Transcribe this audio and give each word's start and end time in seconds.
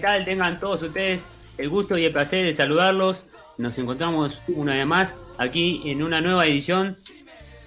tal? 0.00 0.24
Tengan 0.24 0.58
todos 0.58 0.82
ustedes 0.82 1.26
el 1.58 1.68
gusto 1.68 1.96
y 1.96 2.04
el 2.04 2.12
placer 2.12 2.44
de 2.44 2.54
saludarlos. 2.54 3.24
Nos 3.58 3.78
encontramos 3.78 4.40
una 4.48 4.74
vez 4.74 4.86
más 4.86 5.16
aquí 5.38 5.82
en 5.84 6.02
una 6.02 6.20
nueva 6.20 6.46
edición 6.46 6.96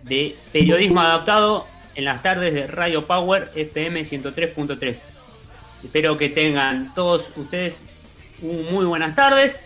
de 0.03 0.35
Periodismo 0.51 1.01
Adaptado 1.01 1.67
en 1.95 2.05
las 2.05 2.23
tardes 2.23 2.53
de 2.53 2.67
Radio 2.67 3.05
Power 3.05 3.51
FM 3.55 4.01
103.3. 4.01 4.99
Espero 5.83 6.17
que 6.17 6.29
tengan 6.29 6.93
todos 6.93 7.31
ustedes 7.35 7.83
muy 8.41 8.85
buenas 8.85 9.15
tardes. 9.15 9.61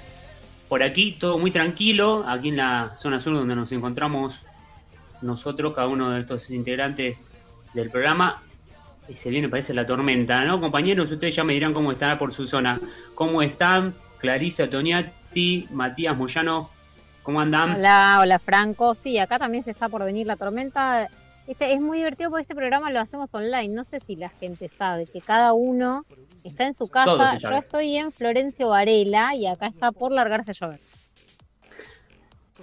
Por 0.67 0.83
aquí 0.83 1.13
todo 1.13 1.37
muy 1.39 1.51
tranquilo, 1.51 2.25
aquí 2.27 2.49
en 2.49 2.57
la 2.57 2.93
zona 2.97 3.19
sur 3.19 3.33
donde 3.33 3.55
nos 3.55 3.71
encontramos 3.71 4.43
nosotros, 5.21 5.73
cada 5.73 5.87
uno 5.87 6.11
de 6.11 6.21
estos 6.21 6.49
integrantes 6.49 7.17
del 7.73 7.89
programa. 7.89 8.41
Y 9.09 9.15
se 9.15 9.29
viene, 9.29 9.47
parece, 9.49 9.73
la 9.73 9.85
tormenta, 9.85 10.43
¿no? 10.43 10.59
Compañeros, 10.59 11.11
ustedes 11.11 11.35
ya 11.35 11.43
me 11.43 11.53
dirán 11.53 11.73
cómo 11.73 11.91
está 11.91 12.17
por 12.19 12.33
su 12.33 12.45
zona. 12.45 12.79
¿Cómo 13.15 13.41
están? 13.41 13.93
Clarisa 14.17 14.69
Toniati, 14.69 15.67
Matías 15.71 16.17
Moyano, 16.17 16.69
¿cómo 17.23 17.39
andan? 17.39 17.75
Hola, 17.75 18.17
hola 18.19 18.39
Franco. 18.39 18.95
Sí, 18.95 19.17
acá 19.17 19.39
también 19.39 19.63
se 19.63 19.71
está 19.71 19.89
por 19.89 20.03
venir 20.03 20.27
la 20.27 20.35
tormenta. 20.35 21.07
Este, 21.47 21.73
es 21.73 21.81
muy 21.81 21.99
divertido 21.99 22.29
porque 22.29 22.41
este 22.41 22.55
programa 22.55 22.91
lo 22.91 22.99
hacemos 22.99 23.33
online. 23.33 23.69
No 23.69 23.83
sé 23.83 23.99
si 24.01 24.15
la 24.15 24.29
gente 24.29 24.69
sabe 24.69 25.05
que 25.05 25.21
cada 25.21 25.53
uno 25.53 26.05
está 26.43 26.65
en 26.65 26.73
su 26.73 26.87
casa. 26.89 27.37
Yo 27.37 27.51
estoy 27.51 27.95
en 27.95 28.11
Florencio 28.11 28.69
Varela 28.69 29.33
y 29.35 29.47
acá 29.47 29.67
está 29.67 29.91
por 29.91 30.11
largarse 30.11 30.51
a 30.51 30.53
llover. 30.53 30.79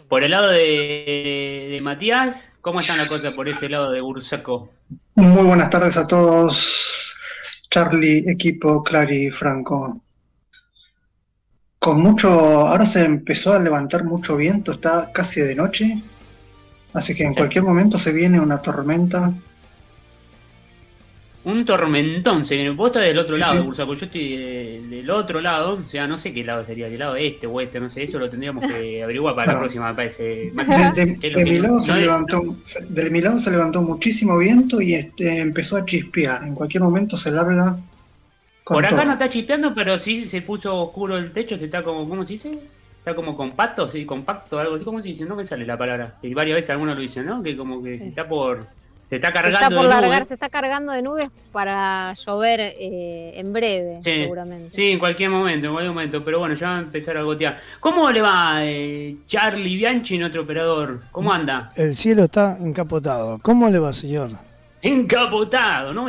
Por 0.08 0.22
el 0.22 0.30
lado 0.30 0.50
de, 0.50 1.78
Matías, 1.82 2.56
¿cómo 2.60 2.80
están 2.80 2.98
las 2.98 3.08
cosas 3.08 3.32
por 3.34 3.48
ese 3.48 3.68
lado 3.68 3.90
de 3.90 4.00
Bursaco? 4.00 4.70
Muy 5.14 5.44
buenas 5.44 5.70
tardes 5.70 5.96
a 5.96 6.06
todos, 6.06 7.14
Charlie, 7.70 8.24
equipo, 8.28 8.82
Clary, 8.82 9.30
Franco. 9.30 10.00
Con 11.78 12.00
mucho, 12.00 12.28
ahora 12.28 12.86
se 12.86 13.04
empezó 13.04 13.52
a 13.52 13.58
levantar 13.58 14.04
mucho 14.04 14.36
viento, 14.36 14.72
está 14.72 15.10
casi 15.12 15.40
de 15.40 15.54
noche, 15.54 15.98
así 16.92 17.14
que 17.14 17.24
en 17.24 17.34
cualquier 17.34 17.64
momento 17.64 17.98
se 17.98 18.12
viene 18.12 18.40
una 18.40 18.60
tormenta 18.62 19.32
un 21.44 21.64
tormentón. 21.64 22.44
Se 22.44 22.70
vos 22.70 22.88
estás 22.88 23.02
del 23.02 23.18
otro 23.18 23.36
lado, 23.36 23.62
Bursaco. 23.64 23.94
Yo 23.94 24.06
estoy 24.06 24.78
del 24.88 25.10
otro 25.10 25.40
lado. 25.40 25.74
O 25.74 25.88
sea, 25.88 26.06
no 26.06 26.16
sé 26.16 26.32
qué 26.32 26.42
lado 26.42 26.64
sería, 26.64 26.88
del 26.88 26.98
lado 26.98 27.16
este 27.16 27.46
o 27.46 27.52
oeste, 27.52 27.80
no 27.80 27.90
sé. 27.90 28.04
Eso 28.04 28.18
lo 28.18 28.30
tendríamos 28.30 28.64
que 28.66 29.02
averiguar 29.04 29.34
para 29.34 29.52
la 29.52 29.58
próxima, 29.58 29.88
me 29.88 29.94
parece. 29.94 30.50
De, 30.52 31.44
mi 31.44 31.58
lado 31.58 31.80
se 31.80 31.94
levantó, 31.94 32.56
de 32.88 33.10
mi 33.10 33.20
lado 33.20 33.40
se 33.40 33.50
levantó 33.50 33.82
muchísimo 33.82 34.38
viento 34.38 34.80
y 34.80 34.94
este 34.94 35.40
empezó 35.40 35.76
a 35.76 35.84
chispear. 35.84 36.44
En 36.44 36.54
cualquier 36.54 36.82
momento 36.82 37.16
se 37.16 37.30
larga. 37.30 37.76
Por 38.64 38.86
acá 38.86 39.04
no 39.04 39.12
está 39.12 39.28
chispeando, 39.28 39.74
pero 39.74 39.98
sí 39.98 40.26
se 40.26 40.40
puso 40.40 40.74
oscuro 40.74 41.18
el 41.18 41.32
techo. 41.32 41.58
Se 41.58 41.66
está 41.66 41.82
como, 41.82 42.08
¿cómo 42.08 42.24
se 42.24 42.34
dice? 42.34 42.58
Está 42.98 43.14
como 43.14 43.36
compacto, 43.36 43.90
sí, 43.90 44.06
compacto, 44.06 44.58
algo 44.58 44.76
así. 44.76 44.84
¿Cómo 44.84 45.02
se 45.02 45.08
dice? 45.08 45.26
No 45.26 45.36
me 45.36 45.44
sale 45.44 45.66
la 45.66 45.76
palabra. 45.76 46.14
Y 46.22 46.32
varias 46.32 46.56
veces 46.56 46.70
algunos 46.70 46.96
lo 46.96 47.02
dicen, 47.02 47.26
¿no? 47.26 47.42
Que 47.42 47.54
como 47.54 47.82
que 47.82 47.98
se 47.98 48.08
está 48.08 48.26
por 48.26 48.66
se 49.08 49.16
está 49.16 49.32
cargando 49.32 49.58
está 49.58 49.76
por 49.76 49.84
largar, 49.86 50.24
Se 50.24 50.34
está 50.34 50.48
cargando 50.48 50.92
de 50.92 51.02
nubes 51.02 51.28
para 51.52 52.14
llover 52.14 52.60
eh, 52.60 53.34
en 53.36 53.52
breve, 53.52 54.00
seguramente. 54.02 54.74
Sí, 54.74 54.90
en 54.90 54.98
cualquier 54.98 55.30
momento, 55.30 55.66
en 55.66 55.72
cualquier 55.72 55.92
momento. 55.92 56.24
Pero 56.24 56.38
bueno, 56.38 56.54
ya 56.54 56.68
va 56.68 56.76
a 56.78 56.80
empezar 56.80 57.16
a 57.18 57.22
gotear. 57.22 57.60
¿Cómo 57.80 58.10
le 58.10 58.22
va 58.22 58.64
eh, 58.64 59.16
Charlie 59.26 59.76
Bianchi, 59.76 60.22
otro 60.22 60.42
operador? 60.42 61.00
¿Cómo 61.12 61.32
anda? 61.32 61.70
El 61.76 61.94
cielo 61.94 62.24
está 62.24 62.56
encapotado. 62.58 63.38
¿Cómo 63.42 63.68
le 63.68 63.78
va, 63.78 63.92
señor? 63.92 64.30
Encapotado, 64.80 65.92
¿no? 65.92 66.06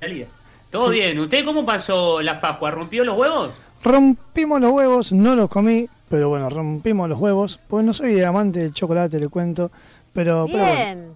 Salida. 0.00 0.26
Todo 0.70 0.90
bien. 0.90 1.18
¿Usted 1.18 1.44
cómo 1.44 1.64
pasó 1.64 2.20
las 2.20 2.38
Pascuas? 2.38 2.74
¿Rompió 2.74 3.02
los 3.02 3.16
huevos? 3.16 3.50
Rompimos 3.82 4.60
los 4.60 4.72
huevos, 4.72 5.12
no 5.12 5.36
los 5.36 5.48
comí, 5.48 5.88
pero 6.08 6.28
bueno, 6.28 6.50
rompimos 6.50 7.08
los 7.08 7.18
huevos. 7.18 7.60
Pues 7.68 7.84
no 7.84 7.92
soy 7.92 8.20
amante 8.22 8.60
del 8.60 8.74
chocolate, 8.74 9.18
le 9.18 9.28
cuento. 9.28 9.70
Pero, 10.12 10.46
bien. 10.46 11.14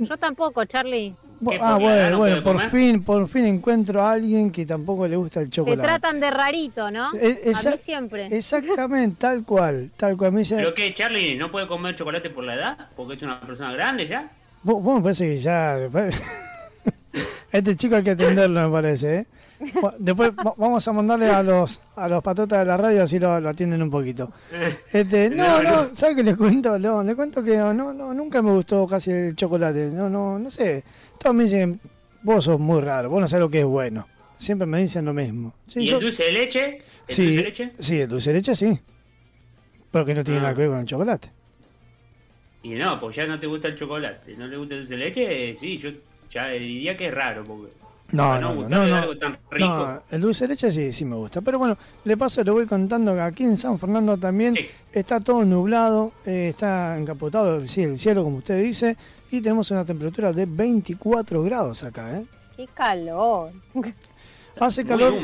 Yo 0.00 0.16
tampoco, 0.16 0.64
Charlie. 0.64 1.14
Ah, 1.60 1.78
bueno, 1.80 2.18
bueno, 2.18 2.42
por 2.42 2.60
fin, 2.68 3.02
por 3.02 3.26
fin 3.26 3.46
encuentro 3.46 4.02
a 4.02 4.12
alguien 4.12 4.50
que 4.50 4.66
tampoco 4.66 5.08
le 5.08 5.16
gusta 5.16 5.40
el 5.40 5.48
chocolate. 5.48 5.80
Te 5.80 5.86
tratan 5.86 6.20
de 6.20 6.30
rarito, 6.30 6.90
¿no? 6.90 7.10
Eh, 7.14 7.52
a 7.54 7.70
mí 7.70 7.76
siempre. 7.82 8.26
Exactamente, 8.26 9.16
tal 9.18 9.44
cual, 9.44 9.90
tal 9.96 10.16
cual. 10.18 10.32
Me 10.32 10.40
dice, 10.40 10.56
¿Pero 10.56 10.74
qué, 10.74 10.94
Charlie, 10.94 11.36
no 11.36 11.50
puede 11.50 11.66
comer 11.66 11.96
chocolate 11.96 12.28
por 12.28 12.44
la 12.44 12.54
edad? 12.54 12.88
¿Porque 12.94 13.14
es 13.14 13.22
una 13.22 13.40
persona 13.40 13.72
grande 13.72 14.06
ya? 14.06 14.30
Vos, 14.62 14.96
me 14.96 15.02
parece 15.02 15.28
que 15.28 15.38
ya... 15.38 15.78
este 17.52 17.76
chico 17.76 17.96
hay 17.96 18.02
que 18.02 18.10
atenderlo, 18.10 18.68
me 18.68 18.72
parece, 18.72 19.16
¿eh? 19.20 19.26
Después 19.98 20.32
vamos 20.56 20.86
a 20.88 20.92
mandarle 20.92 21.28
a 21.28 21.42
los 21.42 21.82
a 21.96 22.08
los 22.08 22.22
patotas 22.22 22.60
de 22.60 22.64
la 22.64 22.76
radio 22.76 23.02
así 23.02 23.18
lo, 23.18 23.32
atienden 23.32 23.82
un 23.82 23.90
poquito. 23.90 24.32
Este, 24.90 25.30
no, 25.30 25.62
no, 25.62 25.94
¿sabes 25.94 26.16
qué 26.16 26.22
les 26.22 26.36
cuento? 26.36 26.78
No, 26.78 27.02
le 27.02 27.14
cuento 27.14 27.42
que 27.42 27.56
no, 27.56 27.72
no, 27.72 28.14
nunca 28.14 28.40
me 28.42 28.52
gustó 28.52 28.86
casi 28.86 29.10
el 29.10 29.36
chocolate. 29.36 29.90
No, 29.90 30.08
no, 30.08 30.38
no 30.38 30.50
sé. 30.50 30.82
Todos 31.18 31.34
me 31.34 31.44
dicen, 31.44 31.80
vos 32.22 32.44
sos 32.44 32.58
muy 32.58 32.80
raro, 32.80 33.10
vos 33.10 33.20
no 33.20 33.28
sabés 33.28 33.42
lo 33.42 33.50
que 33.50 33.60
es 33.60 33.66
bueno. 33.66 34.06
Siempre 34.38 34.66
me 34.66 34.78
dicen 34.78 35.04
lo 35.04 35.12
mismo. 35.12 35.52
¿Y 35.74 35.90
el 35.90 36.00
dulce 36.00 36.24
de 36.24 36.32
leche? 36.32 36.78
¿El 37.08 37.14
sí, 37.14 37.22
dulce 37.24 37.36
de 37.36 37.42
leche? 37.42 37.72
Sí, 37.78 38.00
el 38.00 38.08
dulce 38.08 38.30
de 38.30 38.36
leche 38.36 38.54
sí. 38.54 38.80
Pero 39.90 40.04
que 40.06 40.14
no 40.14 40.24
tiene 40.24 40.40
nada 40.40 40.52
ah. 40.52 40.54
que 40.54 40.60
ver 40.62 40.70
con 40.70 40.78
el 40.80 40.86
chocolate. 40.86 41.28
Y 42.62 42.70
no, 42.70 42.98
pues 42.98 43.16
ya 43.16 43.26
no 43.26 43.38
te 43.38 43.46
gusta 43.46 43.68
el 43.68 43.76
chocolate, 43.76 44.36
no 44.36 44.46
le 44.46 44.56
gusta 44.56 44.74
el 44.74 44.80
dulce 44.80 44.96
de 44.96 45.00
leche, 45.00 45.56
sí, 45.56 45.78
yo 45.78 45.90
ya 46.30 46.48
diría 46.48 46.96
que 46.96 47.08
es 47.08 47.14
raro, 47.14 47.42
porque 47.44 47.72
no, 48.12 48.40
no, 48.40 48.68
no, 48.68 48.86
no, 48.86 50.02
el 50.10 50.20
dulce 50.20 50.44
de 50.44 50.48
leche 50.48 50.70
sí, 50.70 50.92
sí 50.92 51.04
me 51.04 51.16
gusta. 51.16 51.40
Pero 51.40 51.58
bueno, 51.58 51.76
le 52.04 52.16
paso, 52.16 52.42
le 52.42 52.50
voy 52.50 52.66
contando 52.66 53.14
que 53.14 53.20
aquí 53.20 53.44
en 53.44 53.56
San 53.56 53.78
Fernando 53.78 54.16
también 54.16 54.56
está 54.92 55.20
todo 55.20 55.44
nublado, 55.44 56.12
eh, 56.26 56.48
está 56.48 56.96
encapotado 56.98 57.66
sí, 57.66 57.82
el 57.82 57.98
cielo, 57.98 58.24
como 58.24 58.38
usted 58.38 58.62
dice, 58.62 58.96
y 59.30 59.40
tenemos 59.40 59.70
una 59.70 59.84
temperatura 59.84 60.32
de 60.32 60.46
24 60.46 61.42
grados 61.42 61.84
acá, 61.84 62.18
¿eh? 62.18 62.26
¡Qué 62.56 62.66
calor! 62.74 63.52
Hace 64.58 64.84
calor, 64.84 65.14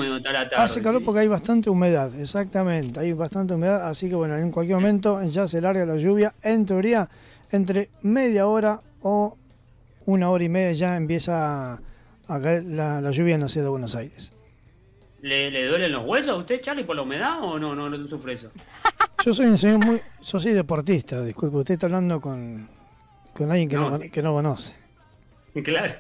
hace 0.56 0.81
calor 0.81 1.05
porque 1.05 1.20
hay 1.20 1.28
bastante 1.28 1.69
humedad, 1.69 2.14
exactamente, 2.19 3.00
hay 3.00 3.12
bastante 3.12 3.52
humedad, 3.52 3.87
así 3.87 4.08
que 4.08 4.14
bueno, 4.14 4.37
en 4.37 4.50
cualquier 4.50 4.78
momento 4.78 5.22
ya 5.25 5.46
se 5.46 5.61
larga 5.61 5.84
la 5.84 5.96
lluvia, 5.96 6.32
en 6.43 6.64
teoría 6.64 7.06
entre 7.50 7.90
media 8.02 8.46
hora 8.46 8.81
o 9.02 9.37
una 10.06 10.31
hora 10.31 10.44
y 10.44 10.49
media 10.49 10.72
ya 10.72 10.96
empieza 10.96 11.81
acá 12.28 12.61
la, 12.64 13.00
la 13.00 13.11
lluvia 13.11 13.38
no 13.38 13.49
sea 13.49 13.62
de 13.62 13.69
Buenos 13.69 13.94
Aires. 13.94 14.32
¿Le, 15.23 15.50
¿Le, 15.50 15.67
duelen 15.67 15.93
los 15.93 16.06
huesos 16.06 16.31
a 16.31 16.37
usted, 16.37 16.61
Charlie, 16.61 16.84
por 16.84 16.94
la 16.96 17.02
humedad 17.02 17.43
o 17.43 17.58
no, 17.58 17.75
no, 17.75 17.88
no 17.88 18.06
sufre 18.06 18.34
eso? 18.34 18.50
Yo 19.25 19.34
soy 19.34 19.46
un 19.46 19.58
señor 19.58 19.84
muy, 19.84 20.00
yo 20.23 20.38
soy 20.38 20.52
deportista, 20.52 21.23
disculpe, 21.23 21.56
usted 21.56 21.75
está 21.75 21.87
hablando 21.87 22.20
con, 22.20 22.69
con 23.32 23.50
alguien 23.50 23.69
que 23.69 23.76
no, 23.76 23.99
que 23.99 24.23
no 24.23 24.32
conoce. 24.32 24.76
Claro. 25.64 25.94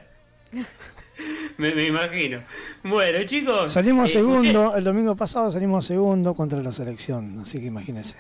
me, 1.56 1.74
me, 1.74 1.84
imagino. 1.84 2.40
Bueno, 2.84 3.24
chicos. 3.24 3.72
Salimos 3.72 4.10
eh, 4.10 4.12
segundo, 4.14 4.76
el 4.76 4.84
domingo 4.84 5.16
pasado 5.16 5.50
salimos 5.50 5.86
segundo 5.86 6.34
contra 6.34 6.62
la 6.62 6.70
selección, 6.70 7.40
así 7.40 7.58
que 7.58 7.66
imagínese. 7.66 8.16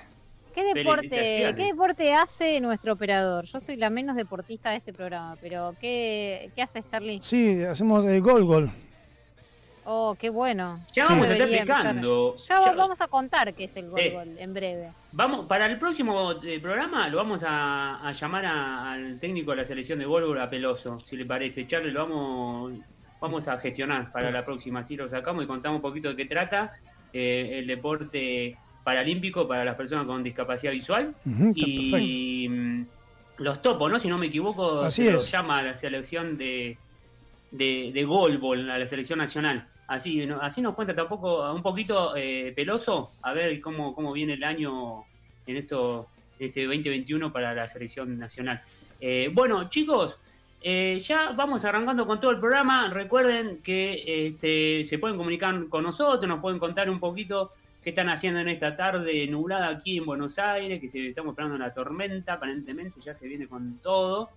¿Qué 0.56 0.64
deporte, 0.72 1.54
¿Qué 1.54 1.64
deporte 1.64 2.14
hace 2.14 2.58
nuestro 2.62 2.94
operador? 2.94 3.44
Yo 3.44 3.60
soy 3.60 3.76
la 3.76 3.90
menos 3.90 4.16
deportista 4.16 4.70
de 4.70 4.76
este 4.76 4.90
programa, 4.90 5.36
pero 5.38 5.74
¿qué, 5.78 6.50
qué 6.56 6.62
haces, 6.62 6.88
Charlie? 6.88 7.18
Sí, 7.20 7.62
hacemos 7.62 8.06
el 8.06 8.22
gol 8.22 8.42
gol. 8.44 8.70
Oh, 9.84 10.16
qué 10.18 10.30
bueno. 10.30 10.80
Ya 10.94 11.08
vamos 11.08 11.28
a 11.28 11.32
estar 11.32 11.46
explicando. 11.46 12.36
Ya, 12.36 12.72
vamos 12.72 12.98
a 13.02 13.06
contar 13.06 13.52
qué 13.52 13.64
es 13.64 13.76
el 13.76 13.90
gol 13.90 14.00
gol 14.10 14.38
en 14.38 14.54
breve. 14.54 14.92
Vamos, 15.12 15.44
para 15.44 15.66
el 15.66 15.78
próximo 15.78 16.32
eh, 16.42 16.58
programa 16.58 17.06
lo 17.10 17.18
vamos 17.18 17.44
a, 17.46 18.10
llamar 18.18 18.46
al 18.46 19.20
técnico 19.20 19.50
de 19.50 19.58
la 19.58 19.64
selección 19.66 19.98
de 19.98 20.06
gol 20.06 20.40
a 20.40 20.48
Peloso, 20.48 20.98
si 21.00 21.18
le 21.18 21.26
parece. 21.26 21.66
Charlie, 21.66 21.92
lo 21.92 22.08
vamos, 22.08 22.72
vamos 23.20 23.46
a 23.46 23.58
gestionar 23.58 24.10
para 24.10 24.30
la 24.30 24.42
próxima. 24.42 24.80
Así 24.80 24.96
lo 24.96 25.06
sacamos 25.06 25.44
y 25.44 25.46
contamos 25.46 25.76
un 25.76 25.82
poquito 25.82 26.08
de 26.08 26.16
qué 26.16 26.24
trata 26.24 26.78
eh, 27.12 27.58
el 27.58 27.66
deporte 27.66 28.56
paralímpico 28.86 29.48
para 29.48 29.64
las 29.64 29.74
personas 29.74 30.06
con 30.06 30.22
discapacidad 30.22 30.70
visual. 30.70 31.12
y 31.56 32.48
mm, 32.48 32.86
los 33.38 33.60
topos, 33.60 33.90
¿no? 33.90 33.98
Si 33.98 34.06
no 34.06 34.16
me 34.16 34.26
equivoco, 34.28 34.82
Así 34.82 35.02
se 35.06 35.16
es. 35.16 35.28
llama 35.32 35.60
la 35.60 35.76
selección 35.76 36.38
de, 36.38 36.78
de, 37.50 37.90
de 37.92 38.04
golbol, 38.04 38.70
a 38.70 38.78
la 38.78 38.86
selección 38.86 39.18
nacional. 39.18 39.66
Así, 39.88 40.22
así 40.40 40.62
nos 40.62 40.76
cuenta 40.76 40.94
tampoco 40.94 41.52
un 41.52 41.64
poquito 41.64 42.14
eh, 42.16 42.52
peloso, 42.54 43.10
a 43.22 43.32
ver 43.32 43.60
cómo, 43.60 43.92
cómo 43.92 44.12
viene 44.12 44.34
el 44.34 44.44
año 44.44 45.02
en 45.48 45.56
esto, 45.56 46.06
este 46.38 46.64
2021 46.66 47.32
para 47.32 47.54
la 47.54 47.66
selección 47.66 48.16
nacional. 48.16 48.62
Eh, 49.00 49.30
bueno, 49.32 49.68
chicos, 49.68 50.20
eh, 50.62 50.96
ya 51.00 51.32
vamos 51.32 51.64
arrancando 51.64 52.06
con 52.06 52.20
todo 52.20 52.30
el 52.30 52.38
programa. 52.38 52.88
Recuerden 52.90 53.62
que 53.64 54.28
este, 54.28 54.84
se 54.84 54.98
pueden 55.00 55.16
comunicar 55.16 55.68
con 55.68 55.82
nosotros, 55.82 56.28
nos 56.28 56.40
pueden 56.40 56.60
contar 56.60 56.88
un 56.88 57.00
poquito 57.00 57.50
qué 57.86 57.90
están 57.90 58.08
haciendo 58.08 58.40
en 58.40 58.48
esta 58.48 58.76
tarde 58.76 59.28
nublada 59.28 59.68
aquí 59.68 59.98
en 59.98 60.06
Buenos 60.06 60.40
Aires, 60.40 60.80
que 60.80 60.88
se 60.88 61.06
estamos 61.06 61.34
esperando 61.34 61.54
una 61.54 61.72
tormenta, 61.72 62.32
aparentemente 62.32 63.00
ya 63.00 63.14
se 63.14 63.28
viene 63.28 63.46
con 63.46 63.78
todo 63.78 64.28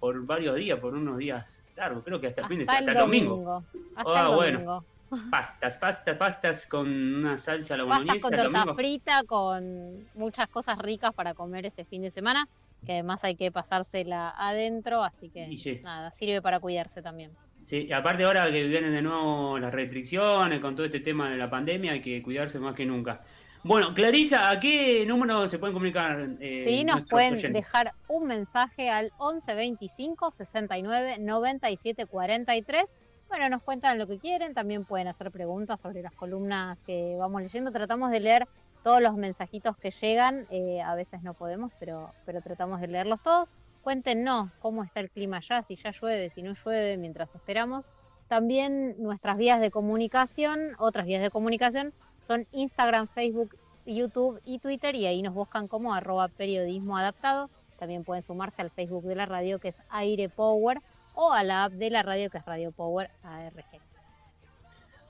por 0.00 0.26
varios 0.26 0.56
días, 0.56 0.80
por 0.80 0.92
unos 0.92 1.16
días 1.16 1.64
largos, 1.76 2.02
creo 2.02 2.20
que 2.20 2.26
hasta 2.26 2.40
el 2.40 2.48
fin 2.48 2.58
de 2.58 2.64
hasta 2.64 2.78
el 2.78 2.98
domingo. 2.98 3.62
Hasta 3.94 4.10
el 4.10 4.16
ah, 4.16 4.22
domingo. 4.24 4.84
pastas, 5.30 5.78
pastas, 5.78 6.16
pastas 6.16 6.66
con 6.66 6.88
una 6.88 7.38
salsa 7.38 7.74
a 7.74 7.76
la 7.76 7.84
boloñesa. 7.84 8.28
con 8.28 8.36
torta 8.36 8.74
frita, 8.74 9.22
con 9.22 10.04
muchas 10.16 10.48
cosas 10.48 10.76
ricas 10.76 11.14
para 11.14 11.32
comer 11.32 11.64
este 11.64 11.84
fin 11.84 12.02
de 12.02 12.10
semana, 12.10 12.48
que 12.84 12.94
además 12.94 13.22
hay 13.22 13.36
que 13.36 13.52
pasársela 13.52 14.34
adentro, 14.36 15.04
así 15.04 15.28
que 15.28 15.48
nada, 15.80 16.10
sirve 16.10 16.42
para 16.42 16.58
cuidarse 16.58 17.02
también. 17.02 17.30
Sí, 17.66 17.92
aparte 17.92 18.22
ahora 18.22 18.44
que 18.44 18.62
vienen 18.62 18.92
de 18.92 19.02
nuevo 19.02 19.58
las 19.58 19.74
restricciones 19.74 20.60
con 20.60 20.76
todo 20.76 20.86
este 20.86 21.00
tema 21.00 21.28
de 21.28 21.36
la 21.36 21.50
pandemia, 21.50 21.90
hay 21.90 22.00
que 22.00 22.22
cuidarse 22.22 22.60
más 22.60 22.76
que 22.76 22.86
nunca. 22.86 23.22
Bueno, 23.64 23.92
Clarisa, 23.92 24.50
¿a 24.50 24.60
qué 24.60 25.04
número 25.04 25.48
se 25.48 25.58
pueden 25.58 25.74
comunicar? 25.74 26.28
Eh, 26.38 26.62
sí, 26.64 26.84
nos 26.84 27.02
pueden 27.08 27.52
dejar 27.52 27.92
un 28.06 28.28
mensaje 28.28 28.88
al 28.88 29.06
1125 29.18 30.30
69 30.30 31.16
97 31.18 32.06
43. 32.06 32.84
Bueno, 33.28 33.48
nos 33.48 33.64
cuentan 33.64 33.98
lo 33.98 34.06
que 34.06 34.20
quieren, 34.20 34.54
también 34.54 34.84
pueden 34.84 35.08
hacer 35.08 35.32
preguntas 35.32 35.80
sobre 35.80 36.02
las 36.02 36.12
columnas 36.12 36.80
que 36.82 37.16
vamos 37.18 37.42
leyendo. 37.42 37.72
Tratamos 37.72 38.12
de 38.12 38.20
leer 38.20 38.46
todos 38.84 39.02
los 39.02 39.16
mensajitos 39.16 39.76
que 39.76 39.90
llegan, 39.90 40.46
eh, 40.50 40.80
a 40.82 40.94
veces 40.94 41.20
no 41.24 41.34
podemos, 41.34 41.72
pero, 41.80 42.12
pero 42.26 42.40
tratamos 42.42 42.80
de 42.80 42.86
leerlos 42.86 43.20
todos. 43.24 43.48
Cuéntenos 43.86 44.50
cómo 44.58 44.82
está 44.82 44.98
el 44.98 45.10
clima 45.10 45.36
allá, 45.36 45.62
si 45.62 45.76
ya 45.76 45.92
llueve, 45.92 46.30
si 46.30 46.42
no 46.42 46.54
llueve, 46.54 46.96
mientras 46.96 47.32
esperamos. 47.36 47.84
También 48.26 48.96
nuestras 48.98 49.36
vías 49.36 49.60
de 49.60 49.70
comunicación, 49.70 50.72
otras 50.80 51.06
vías 51.06 51.22
de 51.22 51.30
comunicación, 51.30 51.94
son 52.26 52.48
Instagram, 52.50 53.06
Facebook, 53.06 53.56
YouTube 53.86 54.40
y 54.44 54.58
Twitter 54.58 54.96
y 54.96 55.06
ahí 55.06 55.22
nos 55.22 55.34
buscan 55.34 55.68
como 55.68 55.94
arroba 55.94 56.26
periodismo 56.26 56.96
adaptado. 56.96 57.48
También 57.78 58.02
pueden 58.02 58.24
sumarse 58.24 58.60
al 58.60 58.72
Facebook 58.72 59.04
de 59.04 59.14
la 59.14 59.24
radio 59.24 59.60
que 59.60 59.68
es 59.68 59.80
Aire 59.90 60.28
Power 60.30 60.80
o 61.14 61.30
a 61.30 61.44
la 61.44 61.62
app 61.62 61.72
de 61.74 61.88
la 61.90 62.02
radio 62.02 62.28
que 62.28 62.38
es 62.38 62.44
Radio 62.44 62.72
Power 62.72 63.12
ARG. 63.22 63.80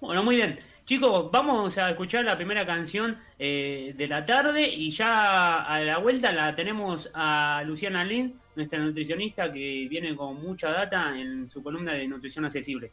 Bueno, 0.03 0.23
muy 0.23 0.37
bien. 0.37 0.59
Chicos, 0.87 1.33
vamos 1.33 1.77
a 1.79 1.91
escuchar 1.91 2.25
la 2.25 2.37
primera 2.37 2.65
canción 2.65 3.19
eh, 3.41 3.93
de 3.97 4.07
la 4.07 4.25
tarde 4.25 4.69
y 4.69 4.93
ya 4.93 5.65
a 5.65 5.81
la 5.81 5.99
vuelta 5.99 6.31
la 6.31 6.55
tenemos 6.55 7.11
a 7.13 7.65
Luciana 7.67 8.05
Lind, 8.05 8.35
nuestra 8.55 8.79
nutricionista 8.79 9.51
que 9.51 9.89
viene 9.91 10.15
con 10.15 10.41
mucha 10.41 10.71
data 10.71 11.19
en 11.19 11.49
su 11.51 11.61
columna 11.61 11.93
de 11.93 12.07
nutrición 12.07 12.45
accesible. 12.45 12.93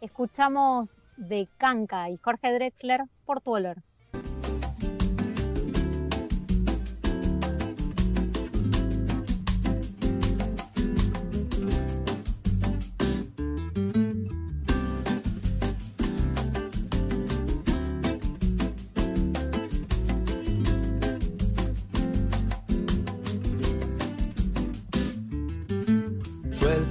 Escuchamos 0.00 0.94
de 1.18 1.48
Canca 1.58 2.08
y 2.08 2.16
Jorge 2.16 2.50
Drexler 2.50 3.02
por 3.26 3.42
tu 3.42 3.50
olor. 3.50 3.76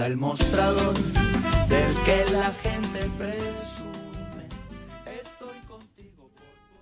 el 0.00 0.16
mostrador 0.16 0.94
del 1.68 1.94
que 2.04 2.32
la 2.32 2.52
gente 2.52 3.00
presume. 3.18 4.46
Estoy 5.06 5.58
contigo. 5.66 6.30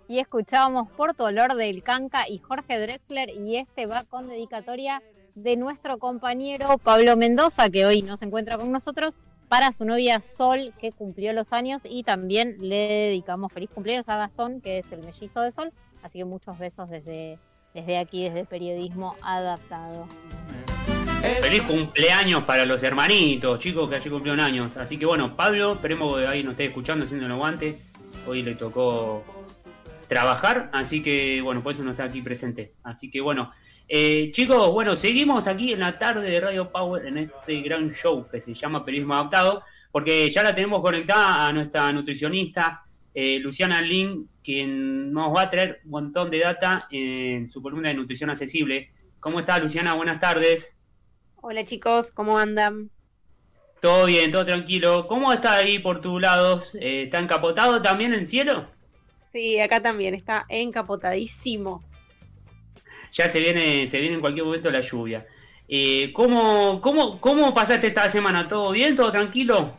Y 0.06 0.18
escuchábamos 0.18 0.90
por 0.90 1.14
tu 1.14 1.24
olor 1.24 1.54
del 1.54 1.82
Canca 1.82 2.28
y 2.28 2.38
Jorge 2.38 2.78
Drexler 2.78 3.30
y 3.30 3.56
este 3.56 3.86
va 3.86 4.04
con 4.04 4.28
dedicatoria 4.28 5.02
de 5.34 5.56
nuestro 5.56 5.98
compañero 5.98 6.78
Pablo 6.78 7.16
Mendoza, 7.16 7.70
que 7.70 7.86
hoy 7.86 8.02
no 8.02 8.16
se 8.16 8.26
encuentra 8.26 8.58
con 8.58 8.70
nosotros, 8.70 9.16
para 9.48 9.72
su 9.72 9.84
novia 9.84 10.20
Sol, 10.20 10.74
que 10.80 10.92
cumplió 10.92 11.32
los 11.32 11.52
años, 11.52 11.82
y 11.84 12.02
también 12.02 12.56
le 12.60 12.88
dedicamos 12.88 13.52
feliz 13.52 13.70
cumpleaños 13.70 14.08
a 14.08 14.16
Gastón, 14.16 14.60
que 14.60 14.78
es 14.78 14.86
el 14.90 15.04
mellizo 15.04 15.40
de 15.40 15.52
Sol. 15.52 15.72
Así 16.02 16.18
que 16.18 16.24
muchos 16.24 16.58
besos 16.58 16.90
desde, 16.90 17.38
desde 17.72 17.98
aquí, 17.98 18.24
desde 18.24 18.44
Periodismo 18.44 19.14
Adaptado. 19.22 20.06
Feliz 21.40 21.62
cumpleaños 21.62 22.44
para 22.44 22.64
los 22.66 22.82
hermanitos, 22.82 23.58
chicos, 23.58 23.88
que 23.88 23.96
allí 23.96 24.10
cumplieron 24.10 24.40
años. 24.40 24.76
Así 24.76 24.98
que 24.98 25.06
bueno, 25.06 25.36
Pablo, 25.36 25.74
esperemos 25.74 26.16
que 26.16 26.26
ahí 26.26 26.42
nos 26.42 26.52
esté 26.52 26.66
escuchando, 26.66 27.04
haciendo 27.04 27.26
el 27.26 27.32
aguante. 27.32 27.78
hoy 28.26 28.42
le 28.42 28.54
tocó 28.54 29.24
trabajar, 30.08 30.70
así 30.72 31.02
que 31.02 31.40
bueno, 31.42 31.62
por 31.62 31.72
eso 31.72 31.82
no 31.82 31.92
está 31.92 32.04
aquí 32.04 32.22
presente. 32.22 32.72
Así 32.82 33.10
que 33.10 33.20
bueno, 33.20 33.52
eh, 33.88 34.30
chicos, 34.32 34.70
bueno, 34.72 34.96
seguimos 34.96 35.46
aquí 35.46 35.72
en 35.72 35.80
la 35.80 35.98
tarde 35.98 36.30
de 36.30 36.40
Radio 36.40 36.70
Power 36.70 37.06
en 37.06 37.18
este 37.18 37.60
gran 37.62 37.92
show 37.92 38.26
que 38.28 38.40
se 38.40 38.54
llama 38.54 38.84
Periodismo 38.84 39.14
Adaptado, 39.14 39.62
porque 39.92 40.28
ya 40.30 40.42
la 40.42 40.54
tenemos 40.54 40.82
conectada 40.82 41.46
a 41.46 41.52
nuestra 41.52 41.92
nutricionista 41.92 42.82
eh, 43.18 43.38
Luciana 43.38 43.80
Lin, 43.80 44.28
quien 44.44 45.10
nos 45.10 45.34
va 45.34 45.44
a 45.44 45.50
traer 45.50 45.80
un 45.84 45.90
montón 45.90 46.30
de 46.30 46.40
data 46.40 46.86
en 46.90 47.48
su 47.48 47.62
columna 47.62 47.88
de 47.88 47.94
nutrición 47.94 48.28
accesible. 48.28 48.90
¿Cómo 49.20 49.40
está 49.40 49.58
Luciana? 49.58 49.94
Buenas 49.94 50.20
tardes. 50.20 50.75
Hola 51.48 51.64
chicos, 51.64 52.10
¿cómo 52.10 52.38
andan? 52.38 52.90
Todo 53.80 54.04
bien, 54.06 54.32
todo 54.32 54.44
tranquilo. 54.44 55.06
¿Cómo 55.06 55.32
está 55.32 55.54
ahí 55.54 55.78
por 55.78 56.00
tu 56.00 56.18
lado? 56.18 56.60
Eh, 56.74 57.04
¿Está 57.04 57.18
encapotado 57.18 57.80
también 57.80 58.12
el 58.12 58.26
cielo? 58.26 58.66
Sí, 59.22 59.60
acá 59.60 59.80
también 59.80 60.12
está 60.14 60.44
encapotadísimo. 60.48 61.84
Ya 63.12 63.28
se 63.28 63.38
viene, 63.38 63.86
se 63.86 64.00
viene 64.00 64.16
en 64.16 64.20
cualquier 64.20 64.44
momento 64.44 64.72
la 64.72 64.80
lluvia. 64.80 65.24
Eh, 65.68 66.12
¿cómo, 66.12 66.80
cómo, 66.80 67.20
¿Cómo 67.20 67.54
pasaste 67.54 67.86
esta 67.86 68.08
semana? 68.08 68.48
¿Todo 68.48 68.72
bien? 68.72 68.96
¿Todo 68.96 69.12
tranquilo? 69.12 69.78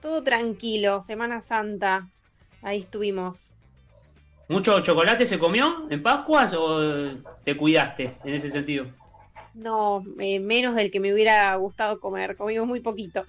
Todo 0.00 0.22
tranquilo, 0.22 1.00
Semana 1.00 1.40
Santa. 1.40 2.08
Ahí 2.62 2.78
estuvimos. 2.78 3.52
¿Mucho 4.48 4.78
chocolate 4.82 5.26
se 5.26 5.40
comió 5.40 5.88
en 5.90 6.00
Pascuas 6.00 6.54
o 6.56 7.10
te 7.42 7.56
cuidaste 7.56 8.18
en 8.22 8.34
ese 8.34 8.50
sentido? 8.50 8.86
No, 9.56 10.04
eh, 10.20 10.38
menos 10.38 10.74
del 10.74 10.90
que 10.90 11.00
me 11.00 11.12
hubiera 11.12 11.54
gustado 11.56 11.98
comer. 11.98 12.36
Comimos 12.36 12.66
muy 12.66 12.80
poquito. 12.80 13.24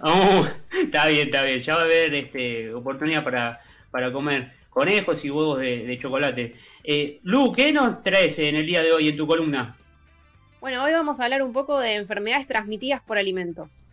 Oh, 0.00 0.46
está 0.84 1.06
bien, 1.06 1.26
está 1.26 1.42
bien. 1.42 1.60
Ya 1.60 1.74
va 1.74 1.82
a 1.82 1.84
haber 1.84 2.14
este, 2.14 2.72
oportunidad 2.74 3.24
para, 3.24 3.60
para 3.90 4.12
comer 4.12 4.52
conejos 4.76 5.24
y 5.24 5.30
huevos 5.30 5.58
de, 5.58 5.98
chocolate. 6.02 6.52
Eh, 6.84 7.20
Lu, 7.22 7.50
¿qué 7.50 7.72
nos 7.72 8.02
traes 8.02 8.38
en 8.38 8.56
el 8.56 8.66
día 8.66 8.82
de 8.82 8.92
hoy 8.92 9.08
en 9.08 9.16
tu 9.16 9.26
columna? 9.26 9.74
Bueno, 10.60 10.84
hoy 10.84 10.92
vamos 10.92 11.18
a 11.18 11.24
hablar 11.24 11.42
un 11.42 11.54
poco 11.54 11.80
de 11.80 11.94
enfermedades 11.94 12.46
transmitidas 12.46 13.00
por 13.00 13.16
alimentos. 13.16 13.84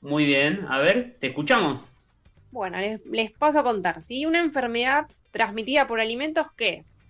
Muy 0.00 0.24
bien, 0.24 0.64
a 0.70 0.78
ver, 0.78 1.16
te 1.20 1.26
escuchamos. 1.26 1.86
Bueno, 2.52 2.78
les, 3.10 3.32
paso 3.32 3.58
a 3.58 3.64
contar. 3.64 4.00
Si 4.00 4.24
una 4.24 4.40
enfermedad 4.40 5.08
transmitida 5.30 5.86
por 5.86 6.00
alimentos, 6.00 6.46
¿qué 6.56 6.76
es? 6.76 7.02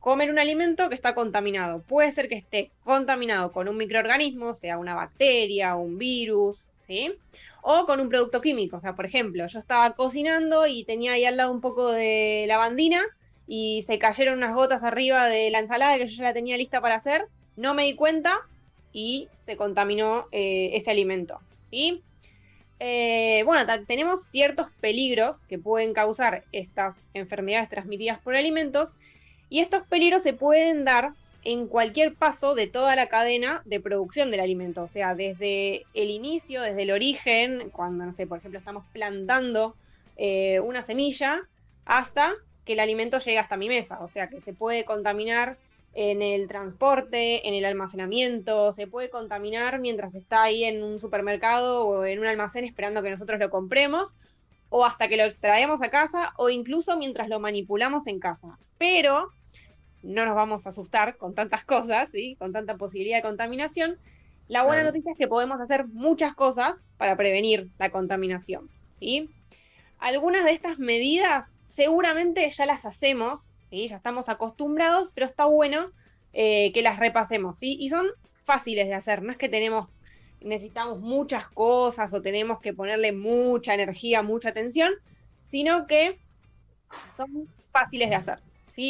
Comer 0.00 0.30
un 0.30 0.38
alimento 0.38 0.88
que 0.88 0.94
está 0.94 1.14
contaminado. 1.14 1.82
Puede 1.82 2.12
ser 2.12 2.28
que 2.28 2.36
esté 2.36 2.70
contaminado 2.84 3.52
con 3.52 3.68
un 3.68 3.76
microorganismo, 3.76 4.54
sea 4.54 4.78
una 4.78 4.94
bacteria, 4.94 5.74
un 5.76 5.98
virus, 5.98 6.68
¿sí? 6.86 7.12
O 7.62 7.86
con 7.86 8.00
un 8.00 8.08
producto 8.08 8.40
químico. 8.40 8.76
O 8.76 8.80
sea, 8.80 8.94
por 8.94 9.06
ejemplo, 9.06 9.46
yo 9.46 9.58
estaba 9.58 9.94
cocinando 9.94 10.66
y 10.66 10.84
tenía 10.84 11.12
ahí 11.12 11.24
al 11.24 11.36
lado 11.36 11.50
un 11.50 11.60
poco 11.60 11.90
de 11.90 12.44
lavandina 12.46 13.02
y 13.46 13.82
se 13.82 13.98
cayeron 13.98 14.38
unas 14.38 14.54
gotas 14.54 14.84
arriba 14.84 15.26
de 15.26 15.50
la 15.50 15.58
ensalada 15.58 15.96
que 15.98 16.06
yo 16.06 16.16
ya 16.16 16.24
la 16.24 16.34
tenía 16.34 16.56
lista 16.56 16.80
para 16.80 16.96
hacer. 16.96 17.26
No 17.56 17.74
me 17.74 17.84
di 17.84 17.94
cuenta 17.94 18.40
y 18.92 19.28
se 19.36 19.56
contaminó 19.56 20.26
eh, 20.32 20.70
ese 20.74 20.90
alimento, 20.90 21.40
¿sí? 21.68 22.02
Eh, 22.78 23.42
bueno, 23.46 23.64
tenemos 23.86 24.24
ciertos 24.24 24.68
peligros 24.80 25.38
que 25.48 25.58
pueden 25.58 25.94
causar 25.94 26.44
estas 26.52 27.02
enfermedades 27.14 27.70
transmitidas 27.70 28.18
por 28.18 28.36
alimentos 28.36 28.96
y 29.48 29.60
estos 29.60 29.82
peligros 29.84 30.22
se 30.22 30.32
pueden 30.32 30.84
dar 30.84 31.12
en 31.44 31.68
cualquier 31.68 32.14
paso 32.14 32.56
de 32.56 32.66
toda 32.66 32.96
la 32.96 33.06
cadena 33.06 33.62
de 33.64 33.78
producción 33.78 34.32
del 34.32 34.40
alimento, 34.40 34.82
o 34.82 34.88
sea, 34.88 35.14
desde 35.14 35.86
el 35.94 36.10
inicio, 36.10 36.60
desde 36.60 36.82
el 36.82 36.90
origen, 36.90 37.70
cuando, 37.70 38.04
no 38.04 38.12
sé, 38.12 38.26
por 38.26 38.38
ejemplo, 38.38 38.58
estamos 38.58 38.84
plantando 38.92 39.76
eh, 40.16 40.58
una 40.58 40.82
semilla, 40.82 41.42
hasta 41.84 42.34
que 42.64 42.72
el 42.72 42.80
alimento 42.80 43.18
llega 43.20 43.40
hasta 43.40 43.56
mi 43.56 43.68
mesa, 43.68 44.00
o 44.00 44.08
sea, 44.08 44.28
que 44.28 44.40
se 44.40 44.54
puede 44.54 44.84
contaminar 44.84 45.56
en 45.94 46.20
el 46.20 46.48
transporte, 46.48 47.46
en 47.48 47.54
el 47.54 47.64
almacenamiento, 47.64 48.72
se 48.72 48.86
puede 48.86 49.08
contaminar 49.08 49.78
mientras 49.78 50.14
está 50.14 50.42
ahí 50.42 50.64
en 50.64 50.82
un 50.82 51.00
supermercado 51.00 51.86
o 51.86 52.04
en 52.04 52.18
un 52.18 52.26
almacén 52.26 52.64
esperando 52.64 53.02
que 53.02 53.10
nosotros 53.10 53.38
lo 53.38 53.50
compremos, 53.50 54.16
o 54.68 54.84
hasta 54.84 55.08
que 55.08 55.16
lo 55.16 55.34
traemos 55.34 55.82
a 55.82 55.90
casa, 55.90 56.32
o 56.36 56.50
incluso 56.50 56.96
mientras 56.96 57.28
lo 57.28 57.40
manipulamos 57.40 58.06
en 58.06 58.18
casa. 58.18 58.58
Pero 58.78 59.30
no 60.02 60.24
nos 60.24 60.34
vamos 60.34 60.66
a 60.66 60.70
asustar 60.70 61.16
con 61.16 61.34
tantas 61.34 61.64
cosas, 61.64 62.10
¿sí? 62.10 62.36
con 62.36 62.52
tanta 62.52 62.76
posibilidad 62.76 63.18
de 63.18 63.22
contaminación. 63.22 63.98
La 64.48 64.62
buena 64.62 64.84
noticia 64.84 65.12
es 65.12 65.18
que 65.18 65.26
podemos 65.26 65.60
hacer 65.60 65.86
muchas 65.88 66.34
cosas 66.34 66.84
para 66.96 67.16
prevenir 67.16 67.68
la 67.78 67.90
contaminación. 67.90 68.68
¿sí? 68.88 69.28
Algunas 69.98 70.44
de 70.44 70.52
estas 70.52 70.78
medidas 70.78 71.60
seguramente 71.64 72.48
ya 72.50 72.66
las 72.66 72.84
hacemos, 72.84 73.56
¿sí? 73.68 73.88
ya 73.88 73.96
estamos 73.96 74.28
acostumbrados, 74.28 75.12
pero 75.12 75.26
está 75.26 75.46
bueno 75.46 75.90
eh, 76.32 76.70
que 76.72 76.82
las 76.82 77.00
repasemos. 77.00 77.58
¿sí? 77.58 77.76
Y 77.80 77.88
son 77.88 78.06
fáciles 78.44 78.86
de 78.86 78.94
hacer, 78.94 79.22
no 79.22 79.32
es 79.32 79.38
que 79.38 79.48
tenemos, 79.48 79.88
necesitamos 80.40 81.00
muchas 81.00 81.48
cosas 81.48 82.12
o 82.12 82.22
tenemos 82.22 82.60
que 82.60 82.72
ponerle 82.72 83.12
mucha 83.12 83.74
energía, 83.74 84.22
mucha 84.22 84.50
atención, 84.50 84.92
sino 85.44 85.86
que 85.86 86.18
son 87.14 87.48
fáciles 87.72 88.10
de 88.10 88.16
hacer. 88.16 88.38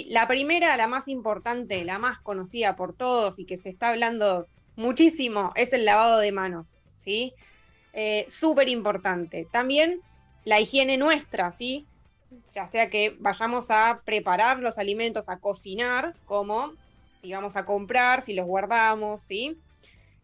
La 0.09 0.27
primera, 0.27 0.77
la 0.77 0.89
más 0.89 1.07
importante, 1.07 1.85
la 1.85 1.99
más 2.01 2.19
conocida 2.19 2.75
por 2.75 2.93
todos 2.93 3.39
y 3.39 3.45
que 3.45 3.57
se 3.57 3.69
está 3.69 3.91
hablando 3.91 4.49
muchísimo, 4.75 5.53
es 5.55 5.73
el 5.73 5.85
lavado 5.85 6.19
de 6.19 6.33
manos, 6.33 6.77
¿sí? 6.97 7.33
Eh, 7.93 8.27
Súper 8.29 8.69
importante. 8.69 9.47
También 9.51 10.01
la 10.45 10.61
higiene 10.61 10.97
nuestra, 10.97 11.53
¿sí? 11.53 11.87
Ya 12.53 12.67
sea 12.67 12.91
que 12.91 13.17
vayamos 13.21 13.71
a 13.71 14.03
preparar 14.05 14.59
los 14.59 14.79
alimentos, 14.79 15.29
a 15.29 15.39
cocinar, 15.39 16.15
como 16.25 16.73
si 17.21 17.33
vamos 17.33 17.55
a 17.55 17.65
comprar, 17.65 18.23
si 18.23 18.35
los 18.35 18.47
guardamos, 18.47 19.23
¿sí? 19.23 19.57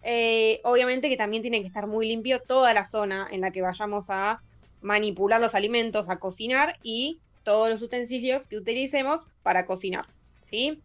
Eh, 0.03 0.61
obviamente 0.65 1.09
que 1.09 1.17
también 1.17 1.43
tiene 1.43 1.61
que 1.61 1.67
estar 1.67 1.87
muy 1.87 2.09
limpio 2.09 2.41
toda 2.41 2.75
la 2.75 2.85
zona 2.85 3.29
en 3.31 3.41
la 3.41 3.53
que 3.53 3.63
vayamos 3.63 4.11
a 4.11 4.43
manipular 4.81 5.41
los 5.41 5.55
alimentos, 5.55 6.11
a 6.11 6.19
cocinar 6.19 6.79
y 6.83 7.21
todos 7.45 7.71
los 7.71 7.83
utensilios 7.83 8.49
que 8.49 8.57
utilicemos 8.57 9.21
para 9.43 9.65
cocinar, 9.65 10.07
¿sí? 10.43 10.81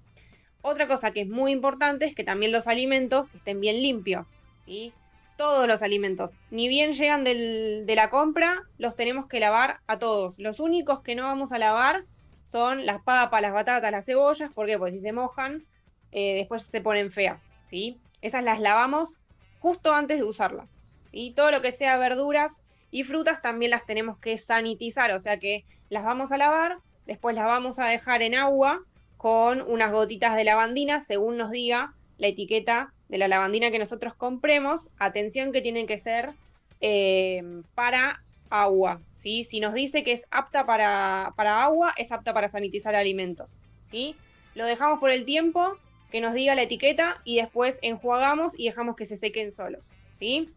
Otra 0.62 0.88
cosa 0.88 1.12
que 1.12 1.21
es 1.21 1.29
muy 1.29 1.51
importante 1.51 2.05
es 2.05 2.15
que 2.15 2.24
también 2.24 2.51
los 2.51 2.67
alimentos 2.67 3.27
estén 3.33 3.59
bien 3.59 3.81
limpios, 3.81 4.27
¿sí? 4.65 4.93
Todos 5.38 5.67
los 5.67 5.81
alimentos, 5.81 6.31
ni 6.50 6.67
bien 6.67 6.93
llegan 6.93 7.24
de 7.24 7.93
la 7.95 8.09
compra, 8.09 8.63
los 8.77 8.95
tenemos 8.95 9.27
que 9.27 9.39
lavar 9.39 9.79
a 9.86 10.00
todos. 10.00 10.39
Los 10.39 10.59
únicos 10.59 11.01
que 11.01 11.13
no 11.13 11.24
vamos 11.24 11.51
a 11.51 11.59
lavar 11.59 12.05
son 12.43 12.86
las 12.86 13.01
papas, 13.01 13.41
las 13.41 13.53
batatas, 13.53 13.91
las 13.91 14.05
cebollas, 14.05 14.51
¿por 14.51 14.65
qué? 14.65 14.79
Porque 14.79 14.93
si 14.93 15.00
se 15.00 15.12
mojan, 15.12 15.65
eh, 16.12 16.36
después 16.36 16.63
se 16.63 16.81
ponen 16.81 17.12
feas, 17.12 17.51
¿sí? 17.65 18.00
Esas 18.27 18.43
las 18.43 18.60
lavamos 18.60 19.22
justo 19.60 19.93
antes 19.93 20.17
de 20.17 20.25
usarlas, 20.25 20.81
¿sí? 21.10 21.34
Todo 21.34 21.50
lo 21.50 21.62
que 21.62 21.72
sea 21.72 21.98
verduras 21.98 22.63
y 22.91 23.03
frutas 23.03 23.41
también 23.41 23.72
las 23.72 23.86
tenemos 23.86 24.17
que 24.19 24.38
sanitizar, 24.38 25.12
o 25.13 25.19
sea 25.19 25.39
que 25.39 25.63
las 25.89 26.03
vamos 26.03 26.34
a 26.34 26.38
lavar, 26.38 26.79
después 27.05 27.36
las 27.36 27.46
vamos 27.46 27.79
a 27.79 27.88
dejar 27.88 28.22
en 28.22 28.36
agua 28.36 28.84
con 29.15 29.62
unas 29.62 29.93
gotitas 29.93 30.36
de 30.36 30.43
lavandina, 30.43 31.00
según 31.00 31.38
nos 31.38 31.51
diga 31.51 31.93
la 32.17 32.27
etiqueta 32.27 32.93
de 33.07 33.17
la 33.17 33.29
lavandina 33.29 33.72
que 33.72 33.79
nosotros 33.79 34.13
compremos. 34.13 34.89
Atención 35.00 35.53
que 35.53 35.62
tienen 35.62 35.88
que 35.88 35.98
ser 35.98 36.34
eh, 36.81 37.62
para 37.75 38.22
agua, 38.50 39.00
¿sí? 39.13 39.46
Si 39.46 39.62
nos 39.62 39.74
dice 39.74 40.03
que 40.03 40.12
es 40.12 40.27
apta 40.31 40.65
para, 40.65 41.34
para, 41.38 41.63
agua, 41.63 41.93
es 41.96 42.12
apta 42.12 42.34
para 42.34 42.50
sanitizar 42.50 42.93
alimentos, 42.93 43.60
¿sí? 43.89 44.15
Lo 44.53 44.65
dejamos 44.65 45.00
por 45.00 45.12
el 45.12 45.24
tiempo 45.24 45.77
que 46.12 46.22
nos 46.22 46.34
diga 46.34 46.56
la 46.56 46.64
etiqueta 46.64 47.22
y 47.24 47.38
después 47.38 47.80
enjuagamos 47.82 48.54
y 48.58 48.66
dejamos 48.66 48.96
que 48.96 49.06
se 49.06 49.18
sequen 49.18 49.52
solos, 49.52 49.92
¿sí? 50.14 50.54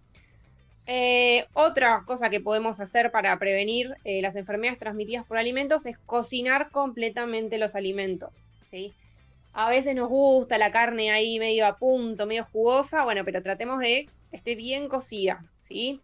Eh, 0.93 1.47
otra 1.53 2.03
cosa 2.05 2.31
que 2.31 2.41
podemos 2.41 2.81
hacer 2.81 3.13
para 3.13 3.39
prevenir 3.39 3.95
eh, 4.03 4.21
las 4.23 4.35
enfermedades 4.35 4.81
transmitidas 4.81 5.25
por 5.25 5.39
alimentos 5.39 5.87
es 5.87 5.97
cocinar 5.99 6.71
completamente 6.71 7.59
los 7.59 7.77
alimentos. 7.77 8.45
¿sí? 8.69 8.93
A 9.53 9.71
veces 9.71 9.95
nos 9.95 10.09
gusta 10.09 10.59
la 10.59 10.73
carne 10.73 11.13
ahí 11.13 11.39
medio 11.39 11.65
a 11.65 11.77
punto, 11.77 12.27
medio 12.27 12.45
jugosa, 12.51 13.05
bueno, 13.05 13.25
pero 13.25 13.41
tratemos 13.41 13.79
de 13.79 14.09
que 14.31 14.37
esté 14.37 14.57
bien 14.57 14.89
cocida. 14.89 15.45
¿sí? 15.59 16.01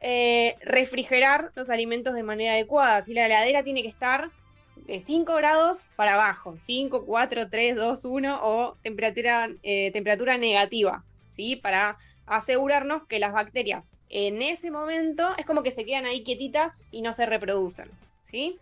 Eh, 0.00 0.56
refrigerar 0.60 1.50
los 1.54 1.70
alimentos 1.70 2.12
de 2.12 2.22
manera 2.22 2.52
adecuada. 2.52 3.00
Si 3.00 3.14
la 3.14 3.24
heladera 3.24 3.62
tiene 3.62 3.80
que 3.80 3.88
estar 3.88 4.30
de 4.76 5.00
5 5.00 5.34
grados 5.34 5.84
para 5.96 6.14
abajo, 6.14 6.54
5, 6.58 7.04
4, 7.04 7.48
3, 7.48 7.76
2, 7.76 8.04
1 8.04 8.40
o 8.42 8.76
temperatura, 8.82 9.48
temperatura 9.62 10.38
negativa, 10.38 11.04
¿sí? 11.28 11.56
Para 11.56 11.98
asegurarnos 12.26 13.06
que 13.06 13.18
las 13.18 13.32
bacterias 13.32 13.94
en 14.12 14.42
ese 14.42 14.70
momento 14.70 15.34
es 15.38 15.46
como 15.46 15.62
que 15.62 15.70
se 15.70 15.84
quedan 15.84 16.04
ahí 16.04 16.22
quietitas 16.22 16.84
y 16.90 17.00
no 17.00 17.12
se 17.14 17.26
reproducen, 17.26 17.90
¿sí? 18.24 18.58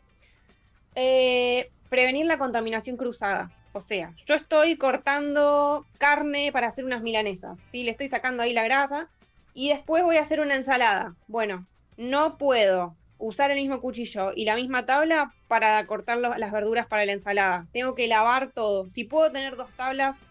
Eh, 0.95 1.71
prevenir 1.89 2.27
la 2.27 2.39
contaminación 2.39 2.97
cruzada. 2.97 3.51
O 3.73 3.81
sea, 3.81 4.15
yo 4.27 4.35
estoy 4.35 4.77
cortando 4.77 5.85
carne 5.99 6.53
para 6.53 6.69
hacer 6.69 6.85
unas 6.85 7.03
milanesas, 7.03 7.67
¿sí? 7.71 7.83
Le 7.83 7.91
estoy 7.91 8.09
sacando 8.09 8.45
ahí 8.45 8.53
la 8.53 8.65
grasa 8.65 9.09
y 9.53 9.69
después 9.71 10.05
voy 10.05 10.17
a 10.17 10.23
hacer 10.23 10.41
una 10.41 10.55
ensalada. 10.55 11.15
Bueno, 11.27 11.67
no 11.97 12.39
puedo 12.39 12.95
usar 13.21 13.51
el 13.51 13.59
mismo 13.59 13.81
cuchillo 13.81 14.33
y 14.35 14.45
la 14.45 14.57
misma 14.57 14.87
tabla 14.87 15.33
para 15.47 15.87
cortar 15.87 16.19
las 16.19 16.53
verduras 16.53 16.87
para 16.87 17.05
la 17.05 17.13
ensalada. 17.13 17.67
Tengo 17.73 17.95
que 17.95 18.09
lavar 18.09 18.51
todo. 18.51 18.89
Si 18.89 19.05
puedo 19.05 19.31
tener 19.31 19.57
dos 19.57 19.71
tablas, 19.77 20.25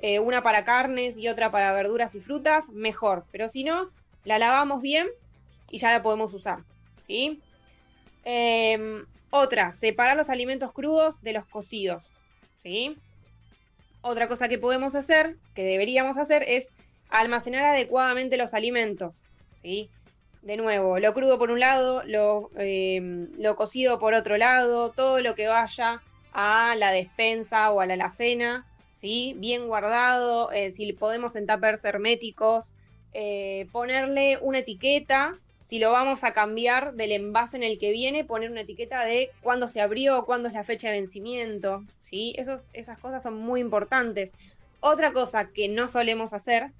eh, 0.00 0.18
una 0.18 0.42
para 0.42 0.64
carnes 0.64 1.18
y 1.18 1.28
otra 1.28 1.50
para 1.50 1.72
verduras 1.72 2.14
y 2.14 2.20
frutas, 2.20 2.70
mejor. 2.70 3.24
Pero 3.30 3.48
si 3.48 3.64
no, 3.64 3.90
la 4.24 4.38
lavamos 4.38 4.80
bien 4.82 5.06
y 5.70 5.78
ya 5.78 5.92
la 5.92 6.02
podemos 6.02 6.32
usar. 6.32 6.64
¿sí? 7.06 7.40
Em, 8.24 9.04
otra, 9.30 9.72
separar 9.72 10.16
los 10.16 10.30
alimentos 10.30 10.72
crudos 10.72 11.22
de 11.22 11.34
los 11.34 11.46
cocidos. 11.46 12.12
¿sí? 12.62 12.96
Otra 14.00 14.26
cosa 14.26 14.48
que 14.48 14.58
podemos 14.58 14.94
hacer, 14.94 15.36
que 15.54 15.64
deberíamos 15.64 16.16
hacer, 16.16 16.44
es 16.48 16.72
almacenar 17.10 17.64
adecuadamente 17.64 18.36
los 18.38 18.54
alimentos. 18.54 19.22
¿sí? 19.60 19.90
De 20.42 20.56
nuevo, 20.56 20.98
lo 20.98 21.14
crudo 21.14 21.38
por 21.38 21.52
un 21.52 21.60
lado, 21.60 22.02
lo, 22.04 22.50
em, 22.56 23.28
lo 23.38 23.54
cocido 23.54 24.00
por 24.00 24.12
otro 24.12 24.36
lado, 24.36 24.90
todo 24.90 25.20
lo 25.20 25.36
que 25.36 25.46
vaya 25.46 26.02
a 26.32 26.74
la 26.76 26.90
despensa 26.90 27.70
o 27.70 27.80
a 27.80 27.86
la 27.86 27.94
alacena, 27.94 28.66
¿sí? 28.92 29.34
bien 29.38 29.68
guardado, 29.68 30.50
eh, 30.50 30.72
si 30.72 30.92
podemos 30.94 31.36
en 31.36 31.46
tuppers 31.46 31.84
herméticos, 31.84 32.72
eh, 33.14 33.68
ponerle 33.70 34.38
una 34.40 34.58
etiqueta, 34.58 35.36
si 35.60 35.78
lo 35.78 35.92
vamos 35.92 36.24
a 36.24 36.32
cambiar 36.32 36.94
del 36.94 37.12
envase 37.12 37.56
en 37.56 37.62
el 37.62 37.78
que 37.78 37.92
viene, 37.92 38.24
poner 38.24 38.50
una 38.50 38.62
etiqueta 38.62 39.04
de 39.04 39.30
cuándo 39.42 39.68
se 39.68 39.80
abrió, 39.80 40.24
cuándo 40.24 40.48
es 40.48 40.54
la 40.54 40.64
fecha 40.64 40.88
de 40.88 40.98
vencimiento, 40.98 41.84
¿sí? 41.96 42.34
Esas 42.36 42.98
cosas 42.98 43.22
son 43.22 43.36
muy 43.36 43.60
importantes. 43.60 44.34
Otra 44.80 45.12
cosa 45.12 45.50
que 45.50 45.68
no 45.68 45.86
solemos 45.86 46.32
hacer 46.32 46.72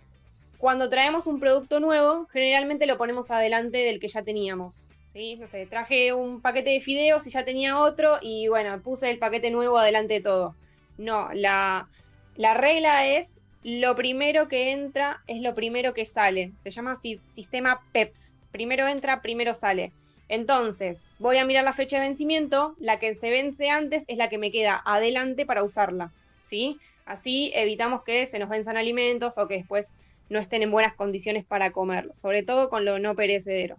cuando 0.63 0.89
traemos 0.89 1.27
un 1.27 1.41
producto 1.41 1.81
nuevo, 1.81 2.29
generalmente 2.31 2.87
lo 2.87 2.97
ponemos 2.97 3.33
adelante 3.33 3.79
del 3.79 3.99
que 3.99 4.07
ya 4.07 4.23
teníamos. 4.23 4.77
¿sí? 5.13 5.35
No 5.35 5.49
sé, 5.49 5.67
traje 5.67 6.13
un 6.13 6.41
paquete 6.41 6.71
de 6.71 6.79
fideos 6.79 7.27
y 7.27 7.31
ya 7.31 7.45
tenía 7.45 7.81
otro 7.81 8.21
y 8.23 8.47
bueno, 8.47 8.81
puse 8.81 9.11
el 9.11 9.19
paquete 9.19 9.51
nuevo 9.51 9.77
adelante 9.77 10.15
de 10.15 10.21
todo. 10.21 10.55
No, 10.99 11.31
la, 11.35 11.89
la 12.37 12.55
regla 12.55 13.09
es 13.09 13.41
lo 13.65 13.97
primero 13.97 14.47
que 14.47 14.71
entra 14.71 15.25
es 15.27 15.43
lo 15.43 15.57
primero 15.57 15.95
que 15.95 16.05
sale. 16.05 16.53
Se 16.59 16.71
llama 16.71 16.95
sistema 16.95 17.83
PEPS. 17.91 18.45
Primero 18.53 18.87
entra, 18.87 19.21
primero 19.21 19.55
sale. 19.55 19.91
Entonces, 20.29 21.09
voy 21.19 21.39
a 21.39 21.45
mirar 21.45 21.65
la 21.65 21.73
fecha 21.73 21.97
de 21.97 22.07
vencimiento, 22.07 22.77
la 22.79 23.01
que 23.01 23.17
se 23.17 23.31
vence 23.31 23.69
antes 23.69 24.05
es 24.07 24.17
la 24.17 24.29
que 24.29 24.39
me 24.39 24.53
queda 24.53 24.81
adelante 24.85 25.45
para 25.45 25.65
usarla, 25.65 26.13
¿sí? 26.39 26.79
Así 27.05 27.51
evitamos 27.53 28.05
que 28.05 28.27
se 28.27 28.39
nos 28.39 28.49
venzan 28.49 28.77
alimentos 28.77 29.39
o 29.39 29.49
que 29.49 29.57
después 29.57 29.97
no 30.33 30.41
estén 30.41 30.63
en 30.63 30.71
buenas 30.71 30.95
condiciones 30.95 31.45
para 31.45 31.71
comerlo, 31.73 32.15
sobre 32.15 32.43
todo 32.43 32.69
con 32.69 32.85
lo 32.85 32.99
no 32.99 33.15
perecedero. 33.15 33.77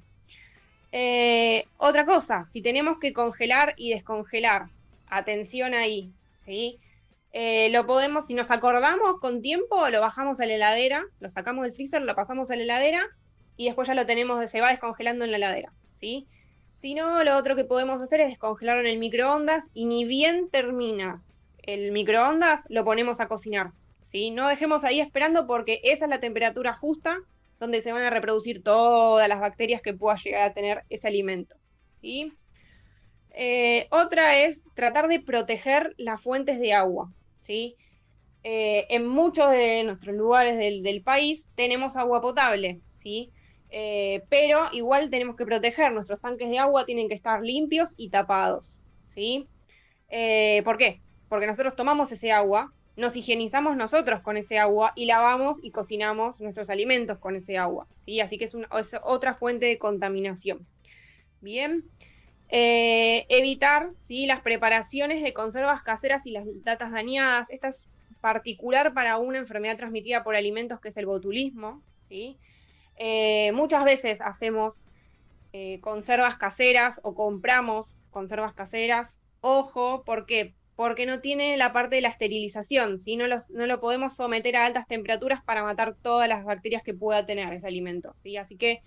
Eh, 0.91 1.65
otra 1.77 2.05
cosa, 2.05 2.43
si 2.45 2.61
tenemos 2.61 2.99
que 2.99 3.13
congelar 3.13 3.73
y 3.77 3.89
descongelar, 3.89 4.67
atención 5.07 5.73
ahí, 5.73 6.13
¿sí? 6.35 6.79
Eh, 7.31 7.69
lo 7.71 7.87
podemos, 7.87 8.27
si 8.27 8.35
nos 8.35 8.51
acordamos 8.51 9.19
con 9.19 9.41
tiempo, 9.41 9.89
lo 9.89 9.99
bajamos 9.99 10.39
a 10.39 10.45
la 10.45 10.53
heladera, 10.53 11.03
lo 11.19 11.29
sacamos 11.29 11.63
del 11.63 11.73
freezer, 11.73 12.03
lo 12.03 12.13
pasamos 12.13 12.51
a 12.51 12.55
la 12.55 12.61
heladera 12.61 13.07
y 13.57 13.65
después 13.65 13.87
ya 13.87 13.95
lo 13.95 14.05
tenemos, 14.05 14.49
se 14.49 14.61
va 14.61 14.69
descongelando 14.69 15.25
en 15.25 15.31
la 15.31 15.37
heladera, 15.37 15.73
¿sí? 15.93 16.27
Si 16.75 16.93
no, 16.93 17.23
lo 17.23 17.37
otro 17.37 17.55
que 17.55 17.63
podemos 17.63 18.01
hacer 18.01 18.19
es 18.19 18.29
descongelarlo 18.29 18.81
en 18.81 18.87
el 18.87 18.99
microondas 18.99 19.71
y 19.73 19.85
ni 19.85 20.05
bien 20.05 20.49
termina 20.49 21.23
el 21.63 21.91
microondas, 21.91 22.65
lo 22.69 22.83
ponemos 22.83 23.19
a 23.19 23.27
cocinar. 23.27 23.71
¿Sí? 24.03 24.31
No 24.31 24.47
dejemos 24.47 24.83
ahí 24.83 24.99
esperando 24.99 25.47
porque 25.47 25.79
esa 25.83 26.05
es 26.05 26.09
la 26.09 26.19
temperatura 26.19 26.73
justa 26.73 27.19
donde 27.59 27.81
se 27.81 27.93
van 27.93 28.03
a 28.03 28.09
reproducir 28.09 28.61
todas 28.61 29.27
las 29.29 29.39
bacterias 29.39 29.81
que 29.81 29.93
pueda 29.93 30.17
llegar 30.17 30.41
a 30.41 30.53
tener 30.53 30.83
ese 30.89 31.07
alimento, 31.07 31.55
¿sí? 31.89 32.33
Eh, 33.31 33.87
otra 33.89 34.43
es 34.43 34.63
tratar 34.75 35.07
de 35.07 35.19
proteger 35.19 35.95
las 35.97 36.21
fuentes 36.21 36.59
de 36.59 36.73
agua, 36.73 37.11
¿sí? 37.37 37.75
Eh, 38.43 38.85
en 38.89 39.07
muchos 39.07 39.49
de 39.49 39.83
nuestros 39.85 40.15
lugares 40.15 40.57
del, 40.57 41.01
país 41.01 41.51
tenemos 41.55 41.95
agua 41.95 42.21
potable, 42.21 42.81
¿sí? 42.93 43.31
Eh, 43.69 44.23
pero 44.29 44.69
igual 44.73 45.09
tenemos 45.09 45.35
que 45.35 45.45
proteger, 45.45 45.93
nuestros 45.93 46.19
tanques 46.19 46.49
de 46.49 46.59
agua 46.59 46.85
tienen 46.85 47.07
que 47.07 47.15
estar 47.15 47.41
limpios 47.41 47.93
y 47.97 48.09
tapados, 48.09 48.77
¿sí? 49.05 49.47
¿Por 50.63 50.77
qué? 50.77 51.01
Porque 51.27 51.47
nosotros 51.47 51.75
tomamos 51.75 52.11
ese 52.11 52.31
agua, 52.31 52.71
nos 52.95 53.15
higienizamos 53.15 53.75
nosotros 53.75 54.21
con 54.21 54.37
ese 54.37 54.59
agua 54.59 54.93
y 54.95 55.05
lavamos 55.05 55.59
y 55.63 55.71
cocinamos 55.71 56.41
nuestros 56.41 56.69
alimentos 56.69 57.17
con 57.17 57.35
ese 57.35 57.57
agua. 57.57 57.87
¿sí? 57.97 58.19
Así 58.19 58.37
que 58.37 58.45
es, 58.45 58.55
otra 59.03 59.33
fuente 59.33 59.65
de 59.65 59.77
contaminación. 59.79 60.65
Bien. 61.41 61.85
Eh, 62.49 63.25
evitar 63.29 63.89
¿sí? 63.99 64.27
las 64.27 64.41
preparaciones 64.41 65.23
de 65.23 65.33
conservas 65.33 65.81
caseras 65.81 66.27
y 66.27 66.31
las 66.31 66.45
datas 66.63 66.91
dañadas. 66.91 67.49
Esta 67.49 67.69
es 67.69 67.87
particular 68.21 68.93
para 68.93 69.17
una 69.17 69.39
enfermedad 69.39 69.75
transmitida 69.75 70.23
por 70.23 70.35
alimentos 70.35 70.79
que 70.79 70.89
es 70.89 70.97
el 70.97 71.07
botulismo. 71.07 71.81
¿sí? 72.07 72.37
Eh, 72.97 73.51
muchas 73.53 73.83
veces 73.85 74.21
hacemos 74.21 74.85
eh, 75.51 75.79
conservas 75.81 76.37
caseras 76.37 76.99
o 77.03 77.15
compramos 77.15 78.01
conservas 78.11 78.53
caseras. 78.53 79.17
Ojo, 79.41 80.03
porque 80.05 80.53
porque 80.75 81.05
no 81.05 81.19
tiene 81.19 81.55
la 81.57 81.71
parte 81.71 81.95
de 81.95 82.01
la 82.01 82.09
esterilización, 82.09 82.99
¿sí? 82.99 83.15
no, 83.15 83.25
no 83.27 83.65
lo 83.65 83.79
podemos 83.79 84.15
someter 84.15 84.55
a 84.55 84.65
altas 84.65 84.87
temperaturas 84.87 85.43
para 85.43 85.63
matar 85.63 85.95
todas 86.01 86.27
las 86.27 86.43
bacterias 86.43 86.81
que 86.83 86.93
pueda 86.93 87.25
tener 87.25 87.53
ese 87.53 87.67
alimento. 87.67 88.13
¿sí? 88.15 88.37
Así 88.37 88.55
que 88.55 88.81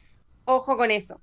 ojo 0.44 0.76
con 0.76 0.90
eso. 0.90 1.20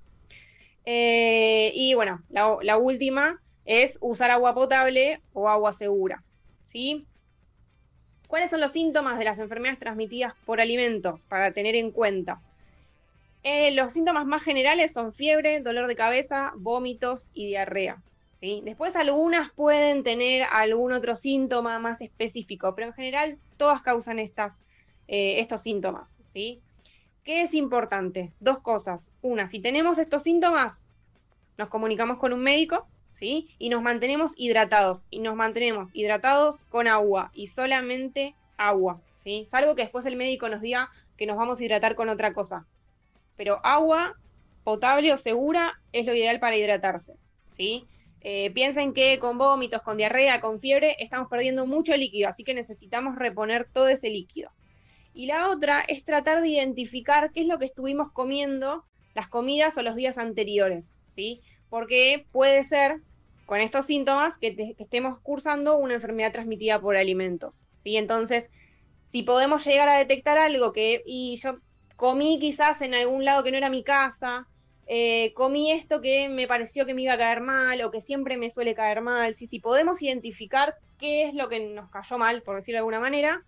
Eh, 0.84 1.72
y 1.74 1.94
bueno, 1.94 2.22
la, 2.28 2.76
última 2.76 3.40
es 3.64 3.98
usar 4.00 4.30
agua 4.30 4.54
potable 4.54 5.20
o 5.32 5.48
agua 5.48 5.72
segura. 5.72 6.22
¿Cuáles 8.26 8.50
son 8.50 8.60
los 8.60 8.72
síntomas 8.72 9.16
de 9.16 9.24
las 9.24 9.38
enfermedades 9.38 9.78
transmitidas 9.78 10.34
por 10.44 10.60
alimentos 10.60 11.24
para 11.26 11.52
tener 11.52 11.76
en 11.76 11.92
cuenta? 11.92 12.40
Eh, 13.44 13.70
los 13.72 13.92
síntomas 13.92 14.26
más 14.26 14.42
generales 14.42 14.92
son 14.92 15.12
fiebre, 15.12 15.60
dolor 15.60 15.86
de 15.86 15.94
cabeza, 15.94 16.52
vómitos 16.56 17.28
y 17.32 17.46
diarrea. 17.46 18.02
Después 18.62 18.94
algunas 18.94 19.50
pueden 19.52 20.02
tener 20.02 20.42
algún 20.52 20.92
otro 20.92 21.16
síntoma 21.16 21.78
más 21.78 22.02
específico, 22.02 22.74
pero 22.74 22.88
en 22.88 22.92
general 22.92 23.38
todas 23.56 23.80
causan 23.80 24.18
estas, 24.18 24.62
eh, 25.08 25.40
estos 25.40 25.62
síntomas. 25.62 26.18
¿sí? 26.22 26.60
¿Qué 27.22 27.40
es 27.40 27.54
importante? 27.54 28.32
Dos 28.40 28.60
cosas. 28.60 29.12
Una, 29.22 29.46
si 29.46 29.60
tenemos 29.60 29.98
estos 29.98 30.22
síntomas, 30.24 30.88
nos 31.56 31.68
comunicamos 31.68 32.18
con 32.18 32.34
un 32.34 32.40
médico 32.40 32.86
¿sí? 33.12 33.48
y 33.58 33.70
nos 33.70 33.82
mantenemos 33.82 34.32
hidratados. 34.36 35.06
Y 35.08 35.20
nos 35.20 35.36
mantenemos 35.36 35.88
hidratados 35.94 36.64
con 36.64 36.86
agua 36.86 37.30
y 37.32 37.46
solamente 37.46 38.34
agua. 38.58 39.00
¿sí? 39.14 39.46
Salvo 39.46 39.74
que 39.74 39.82
después 39.82 40.04
el 40.04 40.16
médico 40.16 40.50
nos 40.50 40.60
diga 40.60 40.90
que 41.16 41.26
nos 41.26 41.38
vamos 41.38 41.60
a 41.60 41.64
hidratar 41.64 41.94
con 41.94 42.10
otra 42.10 42.34
cosa. 42.34 42.66
Pero 43.36 43.64
agua 43.64 44.18
potable 44.64 45.12
o 45.14 45.16
segura 45.16 45.80
es 45.92 46.04
lo 46.04 46.14
ideal 46.14 46.40
para 46.40 46.56
hidratarse. 46.56 47.16
¿sí? 47.48 47.86
Eh, 48.26 48.50
piensen 48.54 48.94
que 48.94 49.18
con 49.18 49.36
vómitos, 49.36 49.82
con 49.82 49.98
diarrea, 49.98 50.40
con 50.40 50.58
fiebre, 50.58 50.96
estamos 50.98 51.28
perdiendo 51.28 51.66
mucho 51.66 51.94
líquido, 51.94 52.28
así 52.28 52.42
que 52.42 52.54
necesitamos 52.54 53.16
reponer 53.16 53.68
todo 53.70 53.88
ese 53.88 54.08
líquido. 54.08 54.50
Y 55.12 55.26
la 55.26 55.50
otra 55.50 55.84
es 55.86 56.04
tratar 56.04 56.40
de 56.40 56.48
identificar 56.48 57.32
qué 57.32 57.42
es 57.42 57.46
lo 57.46 57.58
que 57.58 57.66
estuvimos 57.66 58.10
comiendo 58.12 58.86
las 59.14 59.28
comidas 59.28 59.76
o 59.76 59.82
los 59.82 59.94
días 59.94 60.16
anteriores, 60.16 60.94
¿sí? 61.02 61.42
Porque 61.68 62.26
puede 62.32 62.64
ser 62.64 63.02
con 63.44 63.60
estos 63.60 63.84
síntomas 63.86 64.38
que, 64.38 64.74
estemos 64.78 65.18
cursando 65.20 65.76
una 65.76 65.94
enfermedad 65.94 66.32
transmitida 66.32 66.80
por 66.80 66.96
alimentos, 66.96 67.62
¿sí? 67.82 67.98
Entonces, 67.98 68.50
si 69.04 69.22
podemos 69.22 69.66
llegar 69.66 69.90
a 69.90 69.98
detectar 69.98 70.38
algo 70.38 70.72
que 70.72 71.02
y 71.04 71.36
yo 71.36 71.58
comí 71.96 72.38
quizás 72.40 72.80
en 72.80 72.94
algún 72.94 73.26
lado 73.26 73.44
que 73.44 73.50
no 73.50 73.58
era 73.58 73.68
mi 73.68 73.84
casa, 73.84 74.48
eh, 74.86 75.32
comí 75.34 75.72
esto 75.72 76.00
que 76.00 76.28
me 76.28 76.46
pareció 76.46 76.84
que 76.84 76.94
me 76.94 77.02
iba 77.02 77.14
a 77.14 77.18
caer 77.18 77.40
mal 77.40 77.80
o 77.82 77.90
que 77.90 78.00
siempre 78.00 78.36
me 78.36 78.50
suele 78.50 78.74
caer 78.74 79.00
mal. 79.00 79.34
Si, 79.34 79.60
podemos 79.60 80.02
identificar 80.02 80.76
qué 80.98 81.24
es 81.24 81.34
lo 81.34 81.48
que 81.48 81.60
nos 81.60 81.90
cayó 81.90 82.18
mal, 82.18 82.42
por 82.42 82.56
decirlo 82.56 82.76
de 82.76 82.80
alguna 82.80 83.00
manera, 83.00 83.44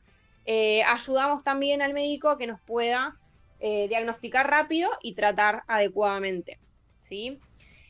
eh, 0.46 0.82
ayudamos 0.84 1.44
también 1.44 1.82
al 1.82 1.92
médico 1.92 2.38
que 2.38 2.46
nos 2.46 2.60
pueda 2.60 3.16
eh, 3.60 3.86
diagnosticar 3.88 4.48
rápido 4.50 4.88
y 5.02 5.14
tratar 5.14 5.62
adecuadamente. 5.66 6.58
¿sí? 7.00 7.38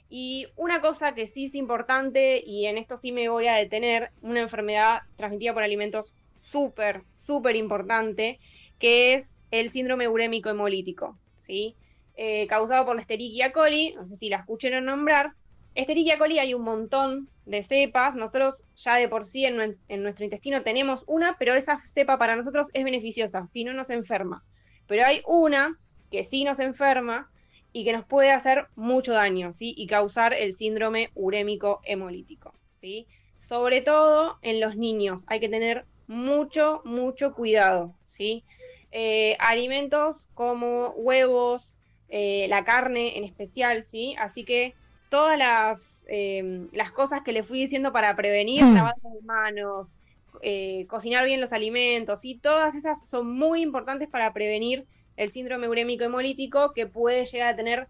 Y 0.08 0.48
una 0.56 0.80
cosa 0.80 1.14
que 1.14 1.26
sí 1.26 1.44
es 1.44 1.54
importante, 1.54 2.42
y 2.44 2.66
en 2.66 2.78
esto 2.78 2.96
sí 2.96 3.12
me 3.12 3.28
voy 3.28 3.48
a 3.48 3.54
detener, 3.54 4.10
una 4.22 4.40
enfermedad 4.40 5.02
transmitida 5.16 5.54
por 5.54 5.62
alimentos 5.62 6.14
súper, 6.40 7.02
súper 7.16 7.56
importante, 7.56 8.38
que 8.78 9.14
es 9.14 9.42
el 9.50 9.70
síndrome 9.70 10.08
urémico 10.08 10.48
hemolítico. 10.48 11.16
¿sí? 11.36 11.76
Eh, 12.16 12.46
causado 12.48 12.86
por 12.86 12.96
la 12.96 13.02
Escherichia 13.02 13.52
coli, 13.52 13.94
no 13.94 14.04
sé 14.04 14.16
si 14.16 14.28
la 14.28 14.38
escucharon 14.38 14.86
nombrar. 14.86 15.34
Escherichia 15.74 16.16
coli 16.16 16.38
hay 16.38 16.54
un 16.54 16.62
montón 16.62 17.28
de 17.44 17.62
cepas, 17.62 18.14
nosotros 18.14 18.64
ya 18.74 18.96
de 18.96 19.08
por 19.08 19.26
sí 19.26 19.44
en, 19.44 19.78
nuestro 20.02 20.24
intestino 20.24 20.62
tenemos 20.62 21.04
una, 21.06 21.36
pero 21.38 21.54
esa 21.54 21.78
cepa 21.80 22.18
para 22.18 22.34
nosotros 22.34 22.68
es 22.72 22.84
beneficiosa, 22.84 23.46
si 23.46 23.64
no 23.64 23.74
nos 23.74 23.90
enferma. 23.90 24.42
Pero 24.86 25.04
hay 25.04 25.22
una 25.26 25.78
que 26.10 26.24
sí 26.24 26.44
nos 26.44 26.58
enferma 26.58 27.30
y 27.72 27.84
que 27.84 27.92
nos 27.92 28.06
puede 28.06 28.30
hacer 28.30 28.66
mucho 28.74 29.12
daño, 29.12 29.52
¿sí? 29.52 29.74
Y 29.76 29.86
causar 29.86 30.32
el 30.32 30.54
síndrome 30.54 31.10
urémico 31.14 31.80
hemolítico, 31.84 32.54
¿sí? 32.80 33.06
Sobre 33.36 33.82
todo 33.82 34.38
en 34.40 34.60
los 34.60 34.76
niños, 34.76 35.24
hay 35.26 35.40
que 35.40 35.50
tener 35.50 35.84
mucho, 36.06 36.80
mucho 36.84 37.34
cuidado, 37.34 37.94
¿sí? 38.06 38.44
Eh, 38.92 39.36
alimentos 39.38 40.30
como 40.32 40.94
huevos, 40.96 41.78
eh, 42.08 42.46
la 42.48 42.64
carne 42.64 43.18
en 43.18 43.24
especial, 43.24 43.84
¿sí? 43.84 44.14
Así 44.18 44.44
que 44.44 44.74
todas 45.08 45.38
las, 45.38 46.06
em, 46.08 46.68
las 46.72 46.90
cosas 46.90 47.22
que 47.22 47.32
le 47.32 47.42
fui 47.42 47.60
diciendo 47.60 47.92
para 47.92 48.14
prevenir, 48.14 48.64
mm. 48.64 48.74
lavar 48.74 48.94
las 49.02 49.22
manos, 49.24 49.94
eh, 50.42 50.86
cocinar 50.88 51.24
bien 51.24 51.40
los 51.40 51.52
alimentos, 51.52 52.24
y 52.24 52.36
todas 52.36 52.74
esas 52.74 53.08
son 53.08 53.32
muy 53.32 53.60
importantes 53.62 54.08
para 54.08 54.32
prevenir 54.32 54.86
el 55.16 55.30
síndrome 55.30 55.68
urémico 55.68 56.04
hemolítico 56.04 56.72
que 56.72 56.86
puede 56.86 57.24
llegar 57.24 57.54
a 57.54 57.56
tener 57.56 57.88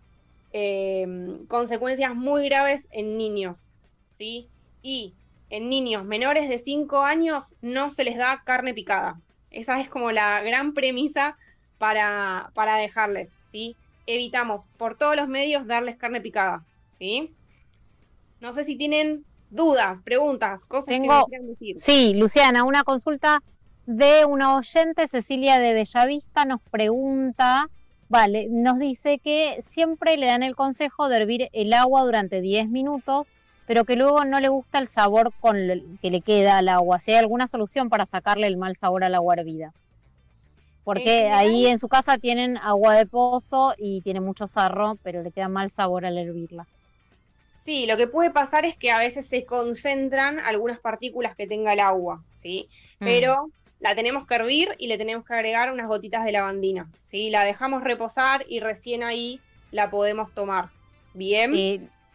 em, 0.52 1.38
consecuencias 1.46 2.14
muy 2.14 2.48
graves 2.48 2.88
en 2.92 3.16
niños, 3.16 3.68
¿sí? 4.08 4.48
Y 4.82 5.12
en 5.50 5.68
niños 5.68 6.04
menores 6.04 6.48
de 6.48 6.58
5 6.58 7.02
años 7.02 7.54
no 7.60 7.90
se 7.90 8.04
les 8.04 8.16
da 8.16 8.42
carne 8.44 8.72
picada. 8.72 9.20
Esa 9.50 9.80
es 9.80 9.88
como 9.88 10.12
la 10.12 10.42
gran 10.42 10.72
premisa 10.74 11.36
para, 11.78 12.50
para 12.54 12.76
dejarles, 12.76 13.38
¿sí? 13.44 13.76
Evitamos 14.06 14.68
por 14.76 14.96
todos 14.96 15.16
los 15.16 15.28
medios 15.28 15.66
darles 15.66 15.96
carne 15.96 16.20
picada, 16.20 16.64
¿sí? 16.92 17.34
No 18.40 18.52
sé 18.52 18.64
si 18.64 18.76
tienen 18.76 19.24
dudas, 19.50 20.00
preguntas, 20.00 20.64
cosas 20.64 20.94
que 20.94 21.00
quieran 21.00 21.46
decir. 21.46 21.78
Sí, 21.78 22.14
Luciana, 22.14 22.64
una 22.64 22.84
consulta 22.84 23.42
de 23.86 24.24
una 24.24 24.56
oyente, 24.56 25.08
Cecilia 25.08 25.58
de 25.58 25.72
Bellavista, 25.72 26.44
nos 26.44 26.60
pregunta, 26.60 27.70
vale, 28.08 28.48
nos 28.50 28.78
dice 28.78 29.18
que 29.18 29.62
siempre 29.66 30.16
le 30.16 30.26
dan 30.26 30.42
el 30.42 30.56
consejo 30.56 31.08
de 31.08 31.16
hervir 31.16 31.48
el 31.52 31.72
agua 31.72 32.02
durante 32.02 32.40
10 32.40 32.68
minutos, 32.68 33.32
pero 33.66 33.84
que 33.84 33.96
luego 33.96 34.24
no 34.24 34.40
le 34.40 34.48
gusta 34.48 34.78
el 34.78 34.88
sabor 34.88 35.32
con 35.40 35.56
que 36.00 36.10
le 36.10 36.20
queda 36.20 36.58
al 36.58 36.68
agua. 36.68 37.00
Si 37.00 37.12
hay 37.12 37.18
alguna 37.18 37.46
solución 37.46 37.88
para 37.88 38.06
sacarle 38.06 38.46
el 38.46 38.56
mal 38.56 38.76
sabor 38.76 39.04
al 39.04 39.14
agua 39.14 39.34
hervida. 39.34 39.72
Porque 40.86 41.30
ahí 41.30 41.66
en 41.66 41.80
su 41.80 41.88
casa 41.88 42.16
tienen 42.16 42.58
agua 42.58 42.94
de 42.94 43.06
pozo 43.06 43.74
y 43.76 44.02
tiene 44.02 44.20
mucho 44.20 44.46
sarro, 44.46 44.96
pero 45.02 45.20
le 45.24 45.32
queda 45.32 45.48
mal 45.48 45.68
sabor 45.68 46.06
al 46.06 46.16
hervirla. 46.16 46.68
Sí, 47.58 47.86
lo 47.86 47.96
que 47.96 48.06
puede 48.06 48.30
pasar 48.30 48.64
es 48.64 48.76
que 48.76 48.92
a 48.92 48.98
veces 48.98 49.28
se 49.28 49.44
concentran 49.44 50.38
algunas 50.38 50.78
partículas 50.78 51.34
que 51.34 51.48
tenga 51.48 51.72
el 51.72 51.80
agua, 51.80 52.22
¿sí? 52.30 52.68
Mm. 53.00 53.04
Pero 53.04 53.50
la 53.80 53.96
tenemos 53.96 54.28
que 54.28 54.36
hervir 54.36 54.76
y 54.78 54.86
le 54.86 54.96
tenemos 54.96 55.26
que 55.26 55.34
agregar 55.34 55.72
unas 55.72 55.88
gotitas 55.88 56.24
de 56.24 56.30
lavandina, 56.30 56.88
¿sí? 57.02 57.30
La 57.30 57.42
dejamos 57.42 57.82
reposar 57.82 58.46
y 58.48 58.60
recién 58.60 59.02
ahí 59.02 59.40
la 59.72 59.90
podemos 59.90 60.30
tomar. 60.30 60.68
Bien. 61.14 61.52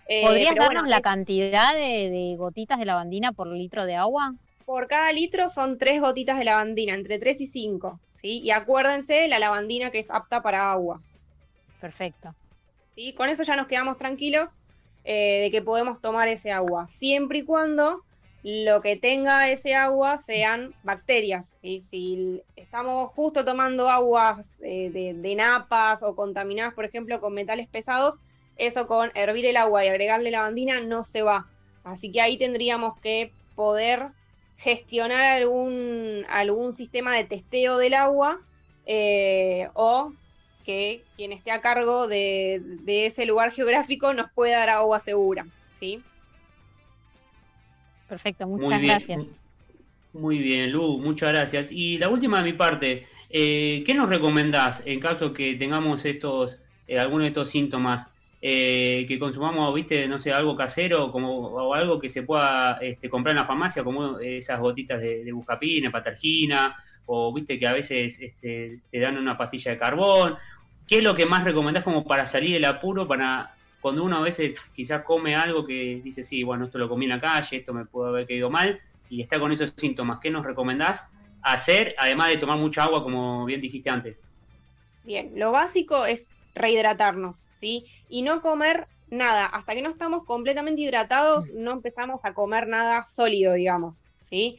Eh, 0.07 0.23
¿Podrías 0.23 0.55
darnos 0.55 0.87
la 0.87 1.01
cantidad 1.01 1.73
de, 1.73 2.35
gotitas 2.37 2.79
de 2.79 2.85
lavandina 2.85 3.33
por 3.33 3.47
litro 3.47 3.83
de 3.83 3.97
agua? 3.97 4.33
Por 4.65 4.87
cada 4.87 5.11
litro 5.11 5.49
son 5.49 5.77
tres 5.77 5.99
gotitas 5.99 6.37
de 6.37 6.45
lavandina, 6.45 6.93
entre 6.93 7.19
tres 7.19 7.41
y 7.41 7.47
cinco. 7.47 7.99
Y 8.21 8.51
acuérdense 8.51 9.27
la 9.27 9.39
lavandina 9.39 9.91
que 9.91 9.99
es 9.99 10.11
apta 10.11 10.41
para 10.41 10.71
agua. 10.71 11.01
Perfecto. 11.79 12.35
¿Sí? 12.89 13.13
Con 13.13 13.29
eso 13.29 13.43
ya 13.43 13.55
nos 13.55 13.67
quedamos 13.67 13.97
tranquilos 13.97 14.59
eh, 15.03 15.41
de 15.43 15.51
que 15.51 15.61
podemos 15.61 15.99
tomar 15.99 16.27
ese 16.27 16.51
agua, 16.51 16.87
siempre 16.87 17.39
y 17.39 17.43
cuando 17.43 18.03
lo 18.43 18.81
que 18.81 18.95
tenga 18.95 19.49
ese 19.49 19.75
agua 19.75 20.17
sean 20.17 20.73
bacterias. 20.83 21.59
Si 21.61 22.41
estamos 22.55 23.11
justo 23.11 23.45
tomando 23.45 23.89
aguas 23.89 24.61
eh, 24.63 24.89
de, 24.91 25.35
napas 25.35 26.03
o 26.03 26.15
contaminadas, 26.15 26.73
por 26.73 26.85
ejemplo, 26.85 27.19
con 27.19 27.33
metales 27.33 27.67
pesados, 27.67 28.19
eso 28.57 28.87
con 28.87 29.11
hervir 29.15 29.45
el 29.45 29.57
agua 29.57 29.85
y 29.85 29.89
agregarle 29.89 30.31
lavandina 30.31 30.81
no 30.81 31.03
se 31.03 31.21
va. 31.21 31.47
Así 31.83 32.11
que 32.11 32.21
ahí 32.21 32.37
tendríamos 32.37 32.99
que 32.99 33.31
poder 33.55 34.09
gestionar 34.61 35.37
algún, 35.37 36.25
algún 36.29 36.71
sistema 36.71 37.15
de 37.15 37.23
testeo 37.23 37.77
del 37.77 37.95
agua 37.95 38.39
eh, 38.85 39.69
o 39.73 40.13
que 40.63 41.03
quien 41.15 41.31
esté 41.31 41.51
a 41.51 41.61
cargo 41.61 42.07
de, 42.07 42.61
ese 42.85 43.25
lugar 43.25 43.51
geográfico 43.51 44.13
nos 44.13 44.29
pueda 44.31 44.59
dar 44.59 44.69
agua 44.69 44.99
segura. 44.99 45.47
¿sí? 45.71 46.01
Perfecto, 48.07 48.47
muchas 48.47 48.81
gracias. 48.81 49.25
Muy 50.13 50.37
bien, 50.37 50.71
Lu, 50.71 50.99
muchas 50.99 51.31
gracias. 51.31 51.71
Y 51.71 51.97
la 51.97 52.09
última 52.09 52.37
de 52.37 52.51
mi 52.51 52.53
parte, 52.53 53.07
eh, 53.31 53.83
¿qué 53.87 53.93
nos 53.95 54.09
recomendás 54.09 54.83
en 54.85 54.99
caso 54.99 55.33
que 55.33 55.55
tengamos 55.55 56.05
estos, 56.05 56.59
eh, 56.87 56.99
algunos 56.99 57.23
de 57.23 57.29
estos 57.29 57.49
síntomas? 57.49 58.11
Eh, 58.43 59.05
que 59.07 59.19
consumamos, 59.19 59.71
viste, 59.75 60.07
no 60.07 60.17
sé, 60.17 60.31
algo 60.31 60.55
casero 60.55 61.11
como, 61.11 61.49
o 61.49 61.73
algo 61.75 61.99
que 61.99 62.09
se 62.09 62.23
pueda 62.23 62.79
este, 62.81 63.07
comprar 63.07 63.35
en 63.35 63.41
la 63.41 63.47
farmacia, 63.47 63.83
como 63.83 64.17
esas 64.19 64.59
gotitas 64.59 64.99
de, 64.99 65.23
de 65.23 65.31
buscapina, 65.31 65.91
patargina, 65.91 66.75
o 67.05 67.31
viste 67.31 67.59
que 67.59 67.67
a 67.67 67.73
veces 67.73 68.19
este, 68.19 68.79
te 68.89 68.99
dan 68.99 69.17
una 69.17 69.37
pastilla 69.37 69.71
de 69.71 69.77
carbón. 69.77 70.37
¿Qué 70.87 70.97
es 70.97 71.03
lo 71.03 71.13
que 71.13 71.27
más 71.27 71.43
recomendás 71.43 71.83
como 71.83 72.03
para 72.03 72.25
salir 72.25 72.53
del 72.53 72.65
apuro, 72.65 73.07
para 73.07 73.53
cuando 73.79 74.03
uno 74.03 74.17
a 74.17 74.21
veces 74.21 74.55
quizás 74.75 75.03
come 75.03 75.35
algo 75.35 75.65
que 75.65 76.01
dice, 76.03 76.23
sí, 76.23 76.43
bueno, 76.43 76.65
esto 76.65 76.77
lo 76.77 76.89
comí 76.89 77.05
en 77.05 77.11
la 77.11 77.21
calle, 77.21 77.57
esto 77.57 77.73
me 77.73 77.85
pudo 77.85 78.07
haber 78.07 78.27
caído 78.27 78.49
mal, 78.49 78.79
y 79.09 79.21
está 79.21 79.39
con 79.39 79.51
esos 79.51 79.73
síntomas, 79.75 80.19
¿qué 80.19 80.31
nos 80.31 80.45
recomendás 80.45 81.09
hacer, 81.43 81.95
además 81.97 82.29
de 82.29 82.37
tomar 82.37 82.57
mucha 82.57 82.83
agua, 82.83 83.03
como 83.03 83.45
bien 83.45 83.61
dijiste 83.61 83.89
antes? 83.89 84.21
Bien, 85.03 85.31
lo 85.35 85.51
básico 85.51 86.05
es 86.05 86.35
rehidratarnos, 86.55 87.49
¿sí? 87.55 87.85
Y 88.09 88.21
no 88.21 88.41
comer 88.41 88.87
nada. 89.09 89.45
Hasta 89.45 89.75
que 89.75 89.81
no 89.81 89.89
estamos 89.89 90.23
completamente 90.23 90.81
hidratados, 90.81 91.51
no 91.53 91.71
empezamos 91.71 92.25
a 92.25 92.33
comer 92.33 92.67
nada 92.67 93.03
sólido, 93.03 93.53
digamos, 93.53 94.03
¿sí? 94.19 94.57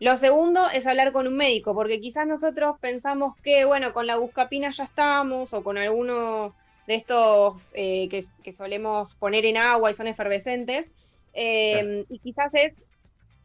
Lo 0.00 0.16
segundo 0.16 0.68
es 0.70 0.88
hablar 0.88 1.12
con 1.12 1.28
un 1.28 1.36
médico, 1.36 1.74
porque 1.74 2.00
quizás 2.00 2.26
nosotros 2.26 2.76
pensamos 2.80 3.36
que, 3.40 3.64
bueno, 3.64 3.92
con 3.92 4.08
la 4.08 4.16
buscapina 4.16 4.70
ya 4.70 4.82
estamos, 4.82 5.52
o 5.52 5.62
con 5.62 5.78
alguno 5.78 6.54
de 6.88 6.96
estos 6.96 7.70
eh, 7.74 8.08
que, 8.08 8.52
solemos 8.52 9.14
poner 9.14 9.44
en 9.46 9.58
agua 9.58 9.92
y 9.92 9.94
son 9.94 10.08
efervescentes, 10.08 10.90
em, 11.34 12.04
y 12.08 12.18
quizás 12.18 12.52
es 12.54 12.88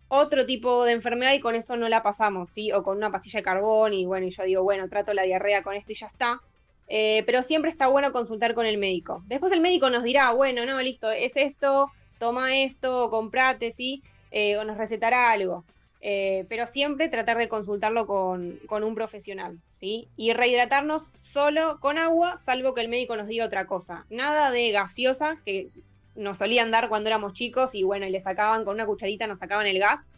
otro 0.07 0.45
tipo 0.45 0.85
de 0.85 0.93
enfermedad 0.93 1.33
y 1.33 1.39
con 1.39 1.55
eso 1.55 1.77
no 1.77 1.89
la 1.89 2.01
pasamos, 2.01 2.49
¿sí? 2.49 2.71
O 2.71 2.81
con 2.83 2.97
una 2.97 3.11
pastilla 3.11 3.39
de 3.39 3.43
carbón 3.43 3.93
y 3.93 4.05
bueno, 4.05 4.25
y 4.25 4.31
yo 4.31 4.43
digo, 4.43 4.63
bueno, 4.63 4.89
trato 4.89 5.13
la 5.13 5.23
diarrea 5.23 5.61
con 5.63 5.75
esto 5.75 5.91
y 5.91 5.95
ya 5.95 6.07
está. 6.07 6.41
Eh, 6.87 7.23
pero 7.25 7.43
siempre 7.43 7.69
está 7.69 7.87
bueno 7.87 8.11
consultar 8.11 8.53
con 8.53 8.65
el 8.65 8.77
médico. 8.77 9.21
Después 9.27 9.51
el 9.51 9.61
médico 9.61 9.89
nos 9.89 10.03
dirá, 10.03 10.31
bueno, 10.31 10.65
no, 10.65 10.81
listo, 10.81 11.11
es 11.11 11.35
esto, 11.35 11.91
toma 12.17 12.57
esto, 12.57 13.09
comprate, 13.09 13.71
¿sí? 13.71 14.03
Eh, 14.31 14.57
o 14.57 14.63
nos 14.63 14.77
recetará 14.77 15.31
algo. 15.31 15.65
Eh, 15.99 16.45
pero 16.47 16.67
siempre 16.67 17.09
tratar 17.09 17.37
de 17.37 17.49
consultarlo 17.49 18.07
con, 18.07 18.59
un 18.69 18.95
profesional, 18.95 19.59
¿sí? 19.71 20.07
Y 20.15 20.31
rehidratarnos 20.31 21.11
solo 21.19 21.79
con 21.81 21.97
agua, 21.97 22.37
salvo 22.37 22.73
que 22.73 22.81
el 22.81 22.87
médico 22.87 23.17
nos 23.17 23.27
diga 23.27 23.45
otra 23.45 23.67
cosa. 23.67 24.05
Nada 24.09 24.51
de 24.51 24.71
gaseosa, 24.71 25.37
que 25.43 25.67
nos 26.15 26.37
solían 26.37 26.71
dar 26.71 26.87
cuando 26.87 27.09
éramos 27.09 27.33
chicos 27.33 27.75
y 27.75 27.83
bueno, 27.83 28.05
y 28.05 28.11
le 28.11 28.19
sacaban 28.19 28.63
con 28.63 28.75
una 28.75 28.85
cucharita, 28.85 29.27
nos 29.27 29.39
sacaban 29.39 29.67
el 29.67 29.79
gas. 29.79 30.11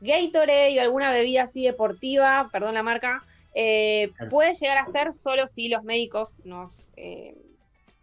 Gatorade 0.00 0.78
o 0.78 0.82
alguna 0.82 1.10
bebida 1.10 1.44
así 1.44 1.64
deportiva, 1.64 2.50
perdón 2.52 2.74
la 2.74 2.82
marca, 2.82 3.22
eh, 3.58 4.12
puede 4.28 4.54
llegar 4.54 4.76
a 4.76 4.84
ser 4.84 5.14
solo 5.14 5.46
si 5.46 5.68
los 5.68 5.82
médicos 5.82 6.34
nos, 6.44 6.92
eh, 6.98 7.34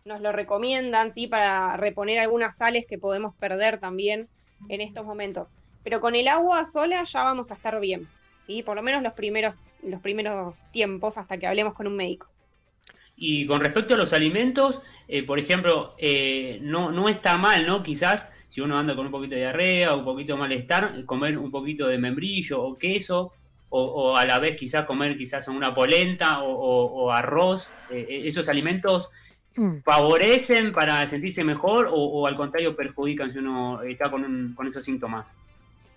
nos 0.04 0.20
lo 0.20 0.32
recomiendan, 0.32 1.12
¿sí? 1.12 1.28
Para 1.28 1.78
reponer 1.78 2.18
algunas 2.18 2.58
sales 2.58 2.88
que 2.88 2.98
podemos 2.98 3.36
perder 3.36 3.78
también 3.78 4.28
en 4.68 4.82
estos 4.82 5.06
momentos. 5.06 5.50
Pero 5.84 6.02
con 6.02 6.16
el 6.16 6.28
agua 6.28 6.66
sola 6.66 7.04
ya 7.04 7.22
vamos 7.22 7.52
a 7.52 7.54
estar 7.54 7.80
bien, 7.80 8.08
¿sí? 8.40 8.64
Por 8.64 8.76
lo 8.76 8.82
menos 8.82 9.04
los 9.04 9.14
primeros, 9.14 9.54
los 9.84 10.02
primeros 10.02 10.60
tiempos 10.72 11.20
hasta 11.20 11.38
que 11.38 11.46
hablemos 11.46 11.76
con 11.76 11.86
un 11.86 11.98
médico. 11.98 12.28
Y 13.16 13.46
con 13.46 13.62
respecto 13.62 13.94
a 13.94 13.98
los 13.98 14.12
alimentos, 14.12 14.82
eh, 15.08 15.22
por 15.22 15.40
ejemplo, 15.40 15.96
no, 16.62 16.92
no 16.92 17.10
está 17.10 17.38
mal, 17.38 17.68
¿no? 17.68 17.84
Quizás 17.84 18.28
si 18.50 18.60
uno 18.60 18.80
anda 18.80 18.96
con 18.96 19.06
un 19.06 19.12
poquito 19.12 19.36
de 19.36 19.42
diarrea 19.42 19.94
o 19.94 20.00
un 20.00 20.06
poquito 20.06 20.34
de 20.34 20.40
malestar, 20.40 21.06
comer 21.06 21.38
un 21.38 21.52
poquito 21.52 21.86
de 21.86 22.00
membrillo 22.00 22.60
o 22.60 22.76
queso 22.76 23.34
o, 23.76 24.16
a 24.16 24.26
la 24.26 24.40
vez 24.40 24.56
quizás 24.56 24.86
comer 24.86 25.18
quizás 25.18 25.48
una 25.48 25.74
polenta 25.74 26.44
o, 26.44 27.12
arroz, 27.12 27.68
eh, 27.90 28.06
eh, 28.08 28.28
esos 28.28 28.48
alimentos 28.48 29.10
mm. 29.56 29.80
favorecen 29.84 30.72
para 30.72 31.06
sentirse 31.08 31.44
mejor 31.44 31.90
o, 31.92 32.28
al 32.28 32.36
contrario 32.36 32.76
perjudican 32.76 33.32
si 33.32 33.40
uno 33.40 33.82
está 33.82 34.12
con, 34.12 34.54
con, 34.56 34.68
esos 34.68 34.86
síntomas? 34.86 35.36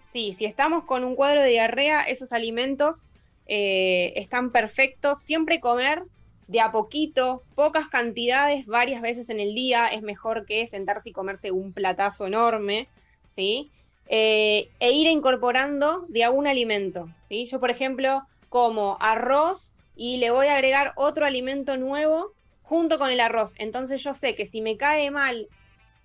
Sí, 0.05 0.33
si 0.33 0.47
estamos 0.47 0.85
con 0.85 1.05
un 1.05 1.15
cuadro 1.15 1.43
de 1.43 1.51
diarrea, 1.51 2.01
esos 2.01 2.33
alimentos 2.33 3.11
eh, 3.47 4.15
están 4.17 4.53
perfectos. 4.53 5.21
Siempre 5.21 5.61
comer 5.61 6.03
de 6.49 6.61
a 6.61 6.73
poquito, 6.73 7.43
pocas 7.55 7.89
cantidades, 7.89 8.65
varias 8.67 9.03
veces 9.03 9.29
en 9.29 9.41
el 9.41 9.55
día, 9.55 9.89
es 9.89 10.01
mejor 10.01 10.47
que 10.47 10.67
sentarse 10.67 11.11
y 11.11 11.13
comerse 11.13 11.51
un 11.51 11.73
platazo 11.73 12.27
enorme, 12.27 12.89
¿sí? 13.25 13.71
Eh, 14.09 14.69
e 14.79 14.93
ir 14.93 15.09
incorporando 15.09 16.05
de 16.09 16.25
algún 16.25 16.47
alimento. 16.47 17.09
¿sí? 17.29 17.47
Yo, 17.47 17.59
por 17.59 17.71
ejemplo, 17.71 18.23
como 18.49 18.97
arroz 19.01 19.73
y 19.97 20.19
le 20.19 20.31
voy 20.31 20.47
a 20.47 20.55
agregar 20.55 20.93
otro 20.97 21.27
alimento 21.27 21.77
nuevo 21.77 22.33
junto 22.63 22.99
con 22.99 23.11
el 23.11 23.21
arroz. 23.21 23.53
Entonces 23.59 24.03
yo 24.03 24.15
sé 24.15 24.35
que 24.35 24.47
si 24.47 24.61
me 24.61 24.77
cae 24.77 25.11
mal 25.11 25.49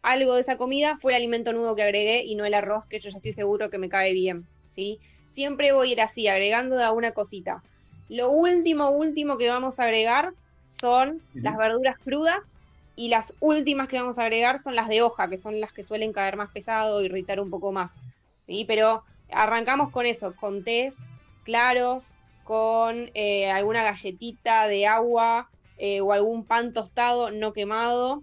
algo 0.02 0.36
de 0.36 0.42
esa 0.42 0.58
comida, 0.58 0.98
fue 0.98 1.12
el 1.12 1.18
alimento 1.18 1.54
nuevo 1.54 1.76
que 1.76 1.84
agregué 1.84 2.24
y 2.24 2.36
no 2.36 2.46
el 2.46 2.54
arroz, 2.54 2.88
que 2.88 3.00
yo 3.00 3.10
ya 3.10 3.18
estoy 3.18 3.34
seguro 3.34 3.70
que 3.70 3.78
me 3.78 3.90
cae 3.90 4.14
bien, 4.14 4.48
¿sí? 4.66 5.00
Siempre 5.28 5.72
voy 5.74 5.90
a 5.90 5.92
ir 5.92 6.02
así, 6.02 6.28
agregando 6.28 6.76
de 6.76 6.84
alguna 6.84 7.12
cosita. 7.12 7.64
Lo 8.10 8.32
último, 8.32 8.90
último 8.90 9.38
que 9.38 9.48
vamos 9.48 9.80
a 9.80 9.84
agregar 9.84 10.34
son 10.68 11.22
las 11.34 11.58
verduras 11.58 11.98
crudas 12.00 12.58
y 13.02 13.08
las 13.08 13.34
últimas 13.40 13.88
que 13.88 13.98
vamos 13.98 14.20
a 14.20 14.22
agregar 14.22 14.62
son 14.62 14.76
las 14.76 14.88
de 14.88 15.02
hoja, 15.02 15.28
que 15.28 15.36
son 15.36 15.60
las 15.60 15.74
que 15.74 15.82
suelen 15.82 16.14
caer 16.14 16.38
más 16.38 16.52
pesado, 16.52 17.02
irritar 17.02 17.40
un 17.40 17.50
poco 17.50 17.72
más, 17.72 18.00
¿sí? 18.40 18.64
Pero 18.68 19.04
arrancamos 19.32 19.90
con 19.90 20.06
eso, 20.06 20.36
con 20.36 20.64
tés 20.64 21.10
claros, 21.44 22.14
con 22.44 23.10
eh, 23.16 23.50
alguna 23.50 23.82
galletita 23.82 24.68
de 24.68 24.86
agua 24.86 25.50
eh, 25.80 26.00
o 26.02 26.14
algún 26.14 26.46
pan 26.46 26.74
tostado 26.74 27.32
no 27.32 27.54
quemado. 27.54 28.22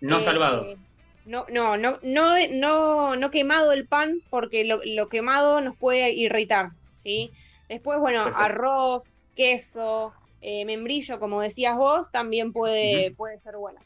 No 0.00 0.18
salvado. 0.18 0.64
Eh, 0.64 0.76
no, 1.24 1.46
no, 1.48 1.76
no, 1.76 2.00
no, 2.02 3.16
no, 3.16 3.30
quemado 3.30 3.70
el 3.70 3.86
pan 3.86 4.22
porque 4.28 4.64
lo, 4.64 5.08
quemado 5.08 5.60
nos 5.60 5.76
puede 5.76 6.10
irritar, 6.10 6.70
¿sí? 6.92 7.30
Después, 7.68 8.00
bueno, 8.00 8.24
arroz, 8.34 9.20
queso, 9.36 10.12
membrillo, 10.42 11.20
como 11.20 11.40
decías 11.40 11.76
vos, 11.76 12.10
también 12.10 12.52
puede, 12.52 13.12
puede 13.12 13.38
ser 13.38 13.56
buena. 13.56 13.80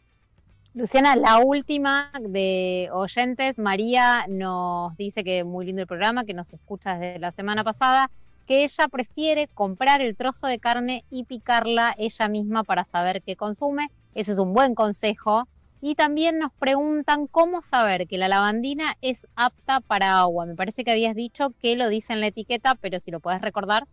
Luciana, 0.73 1.17
la 1.17 1.41
última 1.41 2.13
de 2.21 2.91
oyentes, 2.93 3.59
María 3.59 4.27
nos 4.29 4.97
dice 4.97 5.25
que 5.25 5.43
muy 5.43 5.67
lindo 5.67 5.83
el 5.83 5.89
programa, 5.89 6.25
que 6.25 6.33
nos 6.33 6.53
escucha 6.53 6.97
desde 6.97 7.19
la 7.19 7.33
semana 7.33 7.65
pasada, 7.65 8.09
que 8.47 8.63
ella 8.63 8.87
prefiere 8.87 9.49
comprar 9.49 10.01
el 10.01 10.17
trozo 10.17 10.47
de 10.47 10.61
carne 10.61 11.05
y 11.11 11.25
picarla 11.25 11.97
ella 11.99 12.29
misma 12.29 12.63
para 12.63 12.85
saber 12.85 13.21
qué 13.23 13.35
consume. 13.35 13.89
Ese 14.15 14.31
es 14.31 14.39
un 14.39 14.55
buen 14.55 14.77
consejo. 14.77 15.49
Y 15.83 15.97
también 15.97 16.39
nos 16.39 16.53
preguntan 16.53 17.27
cómo 17.27 17.63
saber 17.63 18.07
que 18.07 18.19
la 18.19 18.29
lavandina 18.29 18.97
es 19.01 19.27
apta 19.35 19.81
para 19.81 20.21
agua. 20.21 20.47
Me 20.47 20.55
parece 20.55 20.85
que 20.85 20.93
habías 20.93 21.17
dicho 21.17 21.53
que 21.61 21.75
lo 21.75 21.89
dice 21.89 22.13
en 22.13 22.21
la 22.21 22.29
etiqueta, 22.29 22.77
pero 22.77 23.01
si 23.01 23.11
lo 23.11 23.19
puedes 23.19 23.41
recordar. 23.41 23.89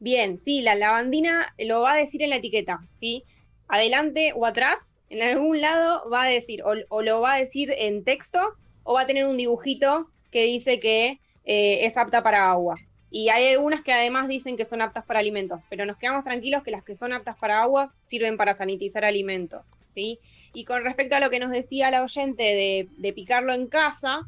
Bien, 0.00 0.36
sí, 0.36 0.62
la 0.62 0.74
lavandina 0.74 1.54
lo 1.58 1.82
va 1.82 1.92
a 1.92 1.96
decir 1.96 2.22
en 2.22 2.30
la 2.30 2.36
etiqueta, 2.36 2.80
¿sí? 2.90 3.22
Adelante 3.68 4.32
o 4.34 4.46
atrás 4.46 4.96
en 5.12 5.20
algún 5.20 5.60
lado 5.60 6.08
va 6.10 6.22
a 6.22 6.28
decir, 6.28 6.62
o, 6.64 7.02
lo 7.02 7.20
va 7.20 7.34
a 7.34 7.38
decir 7.38 7.74
en 7.76 8.02
texto, 8.02 8.40
o 8.82 8.94
va 8.94 9.02
a 9.02 9.06
tener 9.06 9.26
un 9.26 9.36
dibujito 9.36 10.08
que 10.30 10.44
dice 10.44 10.80
que 10.80 11.20
eh, 11.44 11.84
es 11.84 11.98
apta 11.98 12.22
para 12.22 12.50
agua. 12.50 12.76
Y 13.10 13.28
hay 13.28 13.48
algunas 13.48 13.82
que 13.82 13.92
además 13.92 14.26
dicen 14.26 14.56
que 14.56 14.64
son 14.64 14.80
aptas 14.80 15.04
para 15.04 15.20
alimentos, 15.20 15.62
pero 15.68 15.84
nos 15.84 15.98
quedamos 15.98 16.24
tranquilos 16.24 16.62
que 16.62 16.70
las 16.70 16.82
que 16.82 16.94
son 16.94 17.12
aptas 17.12 17.36
para 17.36 17.60
aguas 17.60 17.94
sirven 18.02 18.38
para 18.38 18.54
sanitizar 18.54 19.04
alimentos, 19.04 19.66
¿sí? 19.88 20.18
Y 20.54 20.64
con 20.64 20.82
respecto 20.82 21.14
a 21.14 21.20
lo 21.20 21.28
que 21.28 21.38
nos 21.38 21.50
decía 21.50 21.90
la 21.90 22.02
oyente 22.02 22.88
de, 22.96 23.12
picarlo 23.12 23.52
en 23.52 23.66
casa, 23.66 24.26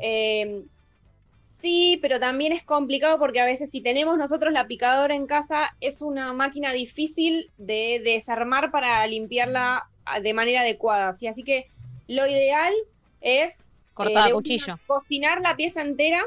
eh, 0.00 0.64
Sí, 1.58 1.98
pero 2.02 2.20
también 2.20 2.52
es 2.52 2.62
complicado 2.62 3.18
porque 3.18 3.40
a 3.40 3.46
veces 3.46 3.70
si 3.70 3.80
tenemos 3.80 4.18
nosotros 4.18 4.52
la 4.52 4.66
picadora 4.66 5.14
en 5.14 5.26
casa 5.26 5.74
es 5.80 6.02
una 6.02 6.34
máquina 6.34 6.72
difícil 6.72 7.50
de 7.56 8.00
desarmar 8.04 8.70
para 8.70 9.04
limpiarla 9.06 9.88
de 10.22 10.34
manera 10.34 10.60
adecuada. 10.60 11.12
¿sí? 11.12 11.26
Así 11.26 11.42
que 11.42 11.68
lo 12.08 12.26
ideal 12.26 12.72
es 13.20 13.70
cortar 13.94 14.26
a 14.26 14.28
eh, 14.28 14.32
cuchillo. 14.32 14.78
cocinar 14.86 15.40
la 15.40 15.56
pieza 15.56 15.82
entera 15.82 16.22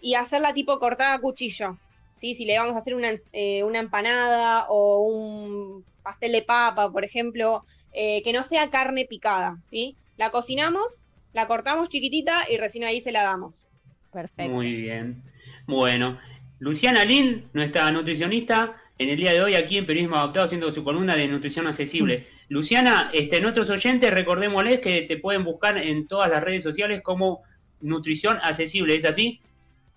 y 0.00 0.14
hacerla 0.14 0.54
tipo 0.54 0.78
cortada 0.78 1.14
a 1.14 1.18
cuchillo. 1.18 1.78
¿sí? 2.12 2.34
Si 2.34 2.44
le 2.44 2.58
vamos 2.58 2.76
a 2.76 2.78
hacer 2.78 2.94
una, 2.94 3.10
eh, 3.32 3.62
una 3.62 3.80
empanada 3.80 4.66
o 4.68 5.02
un 5.02 5.84
pastel 6.02 6.32
de 6.32 6.42
papa, 6.42 6.90
por 6.90 7.04
ejemplo, 7.04 7.64
eh, 7.92 8.22
que 8.22 8.32
no 8.32 8.42
sea 8.42 8.70
carne 8.70 9.06
picada. 9.06 9.58
¿sí? 9.64 9.96
La 10.16 10.30
cocinamos, 10.30 11.04
la 11.32 11.46
cortamos 11.46 11.88
chiquitita 11.88 12.46
y 12.50 12.56
recién 12.56 12.84
ahí 12.84 13.00
se 13.00 13.12
la 13.12 13.22
damos. 13.22 13.64
Perfecto. 14.12 14.52
Muy 14.52 14.72
bien. 14.72 15.22
Bueno, 15.66 16.18
Luciana 16.60 17.04
Lin, 17.04 17.44
nuestra 17.52 17.90
nutricionista, 17.90 18.76
en 18.98 19.10
el 19.10 19.16
día 19.16 19.32
de 19.32 19.42
hoy 19.42 19.54
aquí 19.54 19.78
en 19.78 19.86
Periodismo 19.86 20.16
Adaptado 20.16 20.46
haciendo 20.46 20.72
su 20.72 20.82
columna 20.82 21.14
de 21.14 21.28
nutrición 21.28 21.66
accesible. 21.66 22.26
Luciana, 22.48 23.10
este, 23.12 23.40
nuestros 23.40 23.68
oyentes, 23.70 24.12
recordémosles 24.12 24.80
que 24.80 25.02
te 25.02 25.18
pueden 25.18 25.44
buscar 25.44 25.76
en 25.78 26.06
todas 26.06 26.30
las 26.30 26.42
redes 26.42 26.62
sociales 26.62 27.02
como 27.02 27.42
Nutrición 27.80 28.38
Accesible, 28.42 28.94
¿es 28.94 29.04
así? 29.04 29.40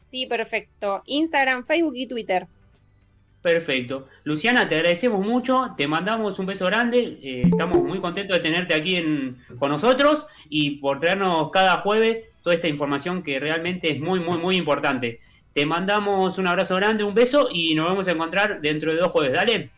Sí, 0.06 0.26
perfecto. 0.26 1.02
Instagram, 1.06 1.66
Facebook 1.66 1.94
y 1.96 2.08
Twitter. 2.08 2.48
Perfecto. 3.42 4.08
Luciana, 4.24 4.70
te 4.70 4.76
agradecemos 4.76 5.26
mucho, 5.26 5.74
te 5.76 5.88
mandamos 5.88 6.38
un 6.38 6.46
beso 6.46 6.66
grande, 6.68 7.18
eh, 7.24 7.42
estamos 7.50 7.82
muy 7.82 8.00
contentos 8.00 8.38
de 8.38 8.44
tenerte 8.44 8.76
aquí 8.76 8.98
en, 8.98 9.38
con 9.58 9.72
nosotros 9.72 10.28
y 10.48 10.72
por 10.72 11.00
traernos 11.00 11.50
cada 11.52 11.78
jueves 11.78 12.26
toda 12.44 12.56
esta 12.56 12.68
información 12.68 13.24
que 13.24 13.40
realmente 13.40 13.94
es 13.94 14.00
muy, 14.00 14.20
muy, 14.20 14.38
muy 14.38 14.58
importante. 14.58 15.22
Te 15.54 15.66
mandamos 15.66 16.38
un 16.38 16.48
abrazo 16.48 16.76
grande, 16.76 17.04
un 17.04 17.16
beso 17.16 17.50
y 17.52 17.74
nos 17.74 17.88
vamos 17.88 18.08
a 18.08 18.12
encontrar 18.12 18.62
dentro 18.62 18.94
de 18.94 19.00
dos 19.00 19.12
jueves. 19.12 19.34
Dale. 19.34 19.70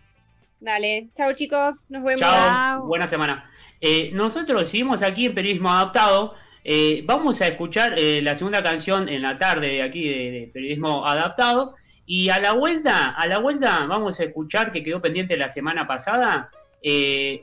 Dale. 0.64 1.10
Chao 1.14 1.34
chicos, 1.34 1.92
nos 1.92 2.04
vemos. 2.04 2.22
Chao. 2.22 2.86
Buena 2.86 3.06
semana. 3.06 3.52
Eh, 3.82 4.12
nosotros 4.14 4.70
seguimos 4.70 5.04
aquí 5.04 5.26
en 5.26 5.36
Periodismo 5.36 5.70
Adaptado. 5.70 6.36
Eh, 6.64 7.04
vamos 7.06 7.42
a 7.42 7.48
escuchar 7.48 8.00
eh, 8.00 8.22
la 8.22 8.34
segunda 8.38 8.64
canción 8.64 9.10
en 9.10 9.24
la 9.24 9.38
tarde 9.38 9.68
de 9.68 9.82
aquí 9.82 10.08
de, 10.08 10.50
Periodismo 10.54 11.06
Adaptado. 11.06 11.76
Y 12.06 12.30
a 12.30 12.40
la 12.40 12.54
vuelta, 12.54 13.10
a 13.10 13.28
la 13.28 13.40
vuelta 13.40 13.86
vamos 13.88 14.22
a 14.22 14.24
escuchar 14.24 14.72
que 14.72 14.84
quedó 14.84 15.02
pendiente 15.02 15.36
la 15.36 15.50
semana 15.50 15.86
pasada 15.86 16.50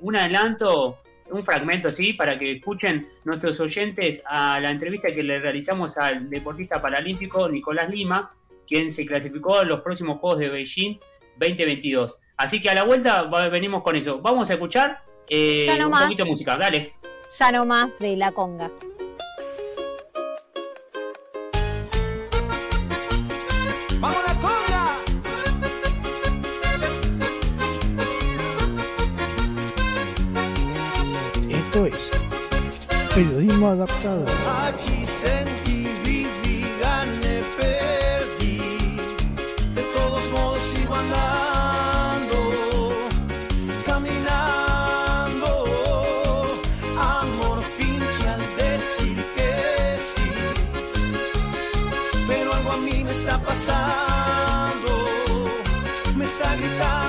un 0.00 0.16
adelanto 0.16 0.98
un 1.30 1.44
fragmento, 1.44 1.92
¿sí? 1.92 2.12
Para 2.14 2.38
que 2.38 2.52
escuchen 2.52 3.06
nuestros 3.24 3.60
oyentes 3.60 4.20
a 4.26 4.60
la 4.60 4.70
entrevista 4.70 5.14
que 5.14 5.22
le 5.22 5.38
realizamos 5.38 5.96
al 5.96 6.28
deportista 6.28 6.82
paralímpico 6.82 7.48
Nicolás 7.48 7.88
Lima, 7.90 8.32
quien 8.66 8.92
se 8.92 9.06
clasificó 9.06 9.58
a 9.58 9.64
los 9.64 9.80
próximos 9.80 10.18
Juegos 10.18 10.40
de 10.40 10.48
Beijing 10.50 10.98
2022. 11.38 12.19
Así 12.40 12.58
que 12.58 12.70
a 12.70 12.74
la 12.74 12.84
vuelta 12.84 13.24
venimos 13.50 13.82
con 13.82 13.94
eso. 13.96 14.18
Vamos 14.22 14.48
a 14.48 14.54
escuchar 14.54 15.02
eh, 15.28 15.68
un 15.84 15.90
poquito 15.90 16.24
de 16.24 16.30
música, 16.30 16.56
dale. 16.56 16.94
Ya 17.38 17.52
no 17.52 17.66
más 17.66 17.90
de 17.98 18.16
la 18.16 18.32
conga. 18.32 18.70
Esto 31.50 31.84
es 31.84 32.10
periodismo 33.14 33.68
adaptado. 33.68 34.24
Aquí 34.64 35.04
sentí, 35.04 35.59
está 56.40 56.56
gritando 56.56 56.99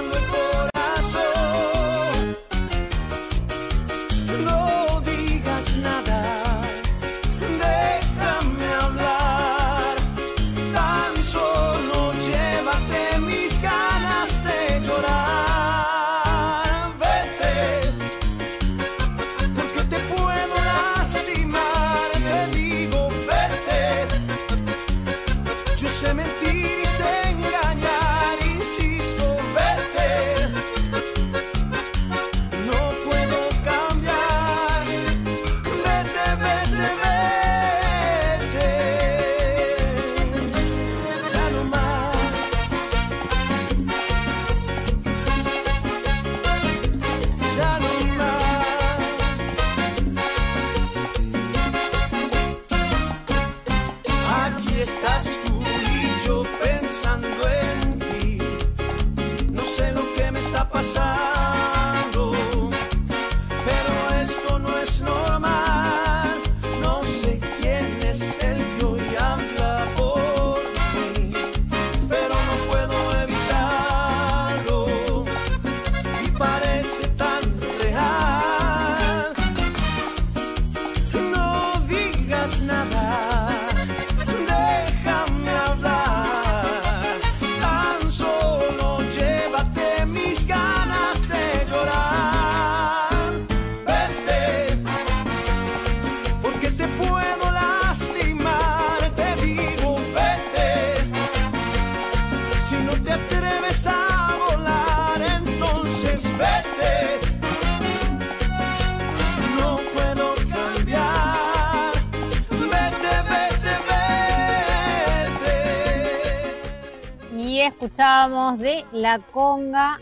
de 118.01 118.83
La 118.93 119.19
Conga 119.19 119.99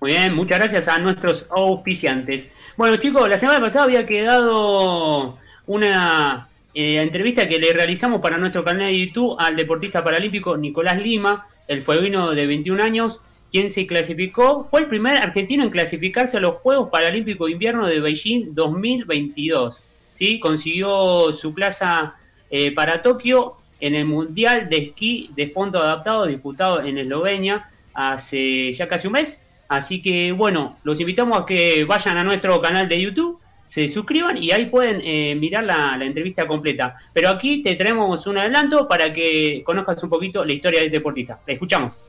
Muy 0.00 0.12
bien, 0.12 0.32
muchas 0.32 0.60
gracias 0.60 0.86
a 0.86 1.00
nuestros 1.00 1.44
auspiciantes. 1.50 2.48
Bueno, 2.76 2.98
chicos, 2.98 3.28
la 3.28 3.36
semana 3.36 3.60
pasada 3.60 3.86
había 3.86 4.06
quedado 4.06 5.36
una 5.68 6.48
eh, 6.74 7.00
entrevista 7.00 7.48
que 7.48 7.58
le 7.58 7.72
realizamos 7.72 8.20
para 8.20 8.38
nuestro 8.38 8.64
canal 8.64 8.88
de 8.88 9.06
YouTube 9.06 9.36
al 9.38 9.54
deportista 9.54 10.02
paralímpico 10.02 10.56
Nicolás 10.56 10.98
Lima, 10.98 11.46
el 11.68 11.82
fueguino 11.82 12.34
de 12.34 12.46
21 12.46 12.82
años, 12.82 13.20
quien 13.50 13.70
se 13.70 13.86
clasificó, 13.86 14.66
fue 14.70 14.80
el 14.80 14.86
primer 14.86 15.18
argentino 15.18 15.62
en 15.62 15.70
clasificarse 15.70 16.38
a 16.38 16.40
los 16.40 16.58
Juegos 16.58 16.90
Paralímpicos 16.90 17.46
de 17.46 17.52
Invierno 17.52 17.86
de 17.86 18.00
Beijing 18.00 18.54
2022. 18.54 19.80
¿sí? 20.14 20.40
Consiguió 20.40 21.32
su 21.32 21.54
plaza 21.54 22.14
eh, 22.50 22.72
para 22.72 23.02
Tokio 23.02 23.56
en 23.80 23.94
el 23.94 24.06
Mundial 24.06 24.68
de 24.68 24.78
Esquí 24.78 25.30
de 25.36 25.48
Fondo 25.48 25.82
Adaptado 25.82 26.26
disputado 26.26 26.82
en 26.82 26.98
Eslovenia 26.98 27.70
hace 27.94 28.72
ya 28.72 28.88
casi 28.88 29.06
un 29.06 29.14
mes. 29.14 29.42
Así 29.68 30.00
que 30.00 30.32
bueno, 30.32 30.78
los 30.82 30.98
invitamos 31.00 31.38
a 31.38 31.46
que 31.46 31.84
vayan 31.84 32.16
a 32.16 32.24
nuestro 32.24 32.60
canal 32.60 32.88
de 32.88 33.00
YouTube, 33.00 33.38
se 33.68 33.86
suscriban 33.86 34.36
y 34.36 34.50
ahí 34.50 34.66
pueden 34.66 35.00
eh, 35.04 35.34
mirar 35.34 35.64
la, 35.64 35.98
entrevista 36.00 36.46
completa. 36.46 36.96
Pero 37.12 37.28
aquí 37.28 37.62
te 37.62 37.74
traemos 37.74 38.26
un 38.26 38.38
adelanto 38.38 38.88
para 38.88 39.12
que 39.12 39.62
conozcas 39.64 40.02
un 40.02 40.08
poquito 40.08 40.44
la 40.44 40.52
historia 40.54 40.80
del 40.80 40.90
deportista. 40.90 41.38
La 41.46 41.52
escuchamos. 41.52 42.00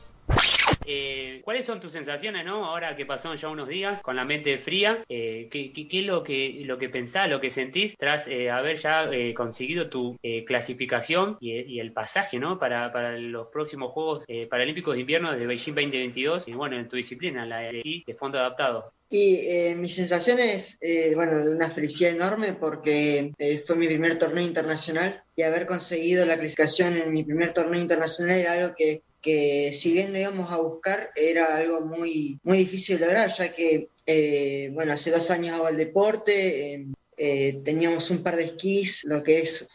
Eh, 0.86 1.42
¿Cuáles 1.44 1.66
son 1.66 1.80
tus 1.80 1.92
sensaciones, 1.92 2.46
no? 2.46 2.66
Ahora 2.66 2.96
que 2.96 3.06
pasaron 3.06 3.38
ya 3.38 3.50
unos 3.50 3.68
días 3.68 4.02
con 4.02 4.16
la 4.16 4.26
mente 4.26 4.58
fría, 4.58 5.04
eh, 5.10 5.48
¿qué, 5.52 5.72
qué, 5.74 5.88
qué 5.88 6.00
es 6.00 6.06
lo 6.06 6.24
que, 6.24 6.62
lo 6.66 6.78
que 6.78 6.90
pensás, 6.90 7.30
lo 7.30 7.42
que 7.42 7.50
sentís 7.50 7.96
tras 7.98 8.28
eh, 8.28 8.50
haber 8.50 8.78
ya 8.78 9.06
eh, 9.12 9.34
conseguido 9.34 9.90
tu 9.90 10.18
eh, 10.24 10.46
clasificación 10.46 11.38
y, 11.42 11.80
el 11.80 11.92
pasaje, 11.92 12.40
¿no? 12.40 12.58
Para, 12.58 12.92
para 12.92 13.18
los 13.18 13.48
próximos 13.50 13.92
Juegos 13.92 14.24
eh, 14.28 14.48
Paralímpicos 14.48 14.96
de 14.96 15.02
Invierno 15.02 15.32
de 15.36 15.46
Beijing 15.46 15.76
2022 15.76 16.48
y 16.48 16.54
bueno, 16.54 16.78
en 16.78 16.88
tu 16.88 16.96
disciplina, 16.96 17.46
la 17.46 17.60
de 17.60 18.04
de 18.06 18.14
fondo 18.16 18.40
adaptado. 18.40 18.94
Y 19.12 19.38
eh, 19.48 19.76
mi 19.76 19.90
sensación 19.90 20.40
es, 20.40 20.78
eh, 20.82 21.14
bueno, 21.16 21.44
de 21.44 21.52
una 21.52 21.72
felicidad 21.72 22.12
enorme 22.12 22.54
porque 22.54 23.34
eh, 23.40 23.64
fue 23.66 23.76
mi 23.76 23.88
primer 23.88 24.20
torneo 24.20 24.46
internacional 24.46 25.24
y 25.36 25.42
haber 25.42 25.66
conseguido 25.66 26.28
la 26.28 26.36
clasificación 26.36 26.96
en 26.96 27.12
mi 27.12 27.24
primer 27.24 27.52
torneo 27.54 27.82
internacional 27.82 28.38
era 28.38 28.54
algo 28.54 28.76
que, 28.78 29.02
que 29.22 29.72
si 29.74 29.92
bien 29.92 30.14
lo 30.14 30.20
íbamos 30.20 30.52
a 30.52 30.58
buscar, 30.58 31.12
era 31.16 31.58
algo 31.58 31.82
muy, 31.82 32.40
muy 32.44 32.60
difícil 32.60 33.00
de 33.00 33.06
lograr, 33.06 33.30
ya 33.30 33.54
que, 33.54 33.90
eh, 34.06 34.70
bueno, 34.74 34.94
hace 34.94 35.12
dos 35.12 35.30
años 35.32 35.56
hago 35.56 35.70
el 35.70 35.78
deporte, 35.78 36.74
eh, 36.74 36.88
eh, 37.18 37.60
teníamos 37.64 38.10
un 38.12 38.24
par 38.24 38.36
de 38.38 38.46
esquís, 38.46 39.04
lo 39.04 39.24
que 39.24 39.40
es 39.40 39.68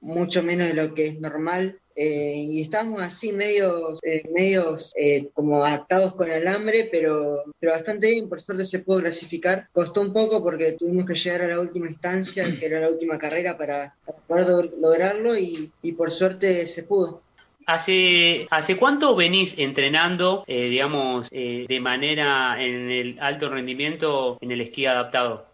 mucho 0.00 0.42
menos 0.42 0.68
de 0.68 0.74
lo 0.74 0.94
que 0.94 1.06
es 1.06 1.20
normal. 1.20 1.80
Eh, 1.96 2.34
y 2.36 2.60
estábamos 2.62 3.02
así 3.02 3.32
medios, 3.32 4.00
eh, 4.02 4.22
medios 4.32 4.92
eh, 4.96 5.28
como 5.34 5.64
adaptados 5.64 6.14
con 6.14 6.30
alambre, 6.30 6.88
pero, 6.90 7.44
pero 7.58 7.72
bastante 7.72 8.10
bien, 8.10 8.28
por 8.28 8.40
suerte 8.40 8.64
se 8.64 8.80
pudo 8.80 9.00
clasificar. 9.00 9.68
Costó 9.72 10.00
un 10.00 10.12
poco 10.12 10.42
porque 10.42 10.72
tuvimos 10.72 11.06
que 11.06 11.14
llegar 11.14 11.42
a 11.42 11.48
la 11.48 11.60
última 11.60 11.86
instancia, 11.86 12.44
que 12.58 12.66
era 12.66 12.80
la 12.80 12.88
última 12.88 13.18
carrera 13.18 13.56
para, 13.56 13.94
poder 14.26 14.72
lograrlo 14.80 15.36
y, 15.36 15.70
y 15.82 15.92
por 15.92 16.10
suerte 16.10 16.66
se 16.66 16.82
pudo. 16.82 17.22
¿Hace, 17.66 18.46
¿Hace 18.50 18.76
cuánto 18.76 19.14
venís 19.14 19.54
entrenando, 19.58 20.44
eh, 20.46 20.68
digamos, 20.68 21.28
eh, 21.30 21.66
de 21.68 21.80
manera 21.80 22.62
en 22.62 22.90
el 22.90 23.18
alto 23.20 23.48
rendimiento 23.48 24.38
en 24.40 24.50
el 24.50 24.60
esquí 24.62 24.86
adaptado? 24.86 25.46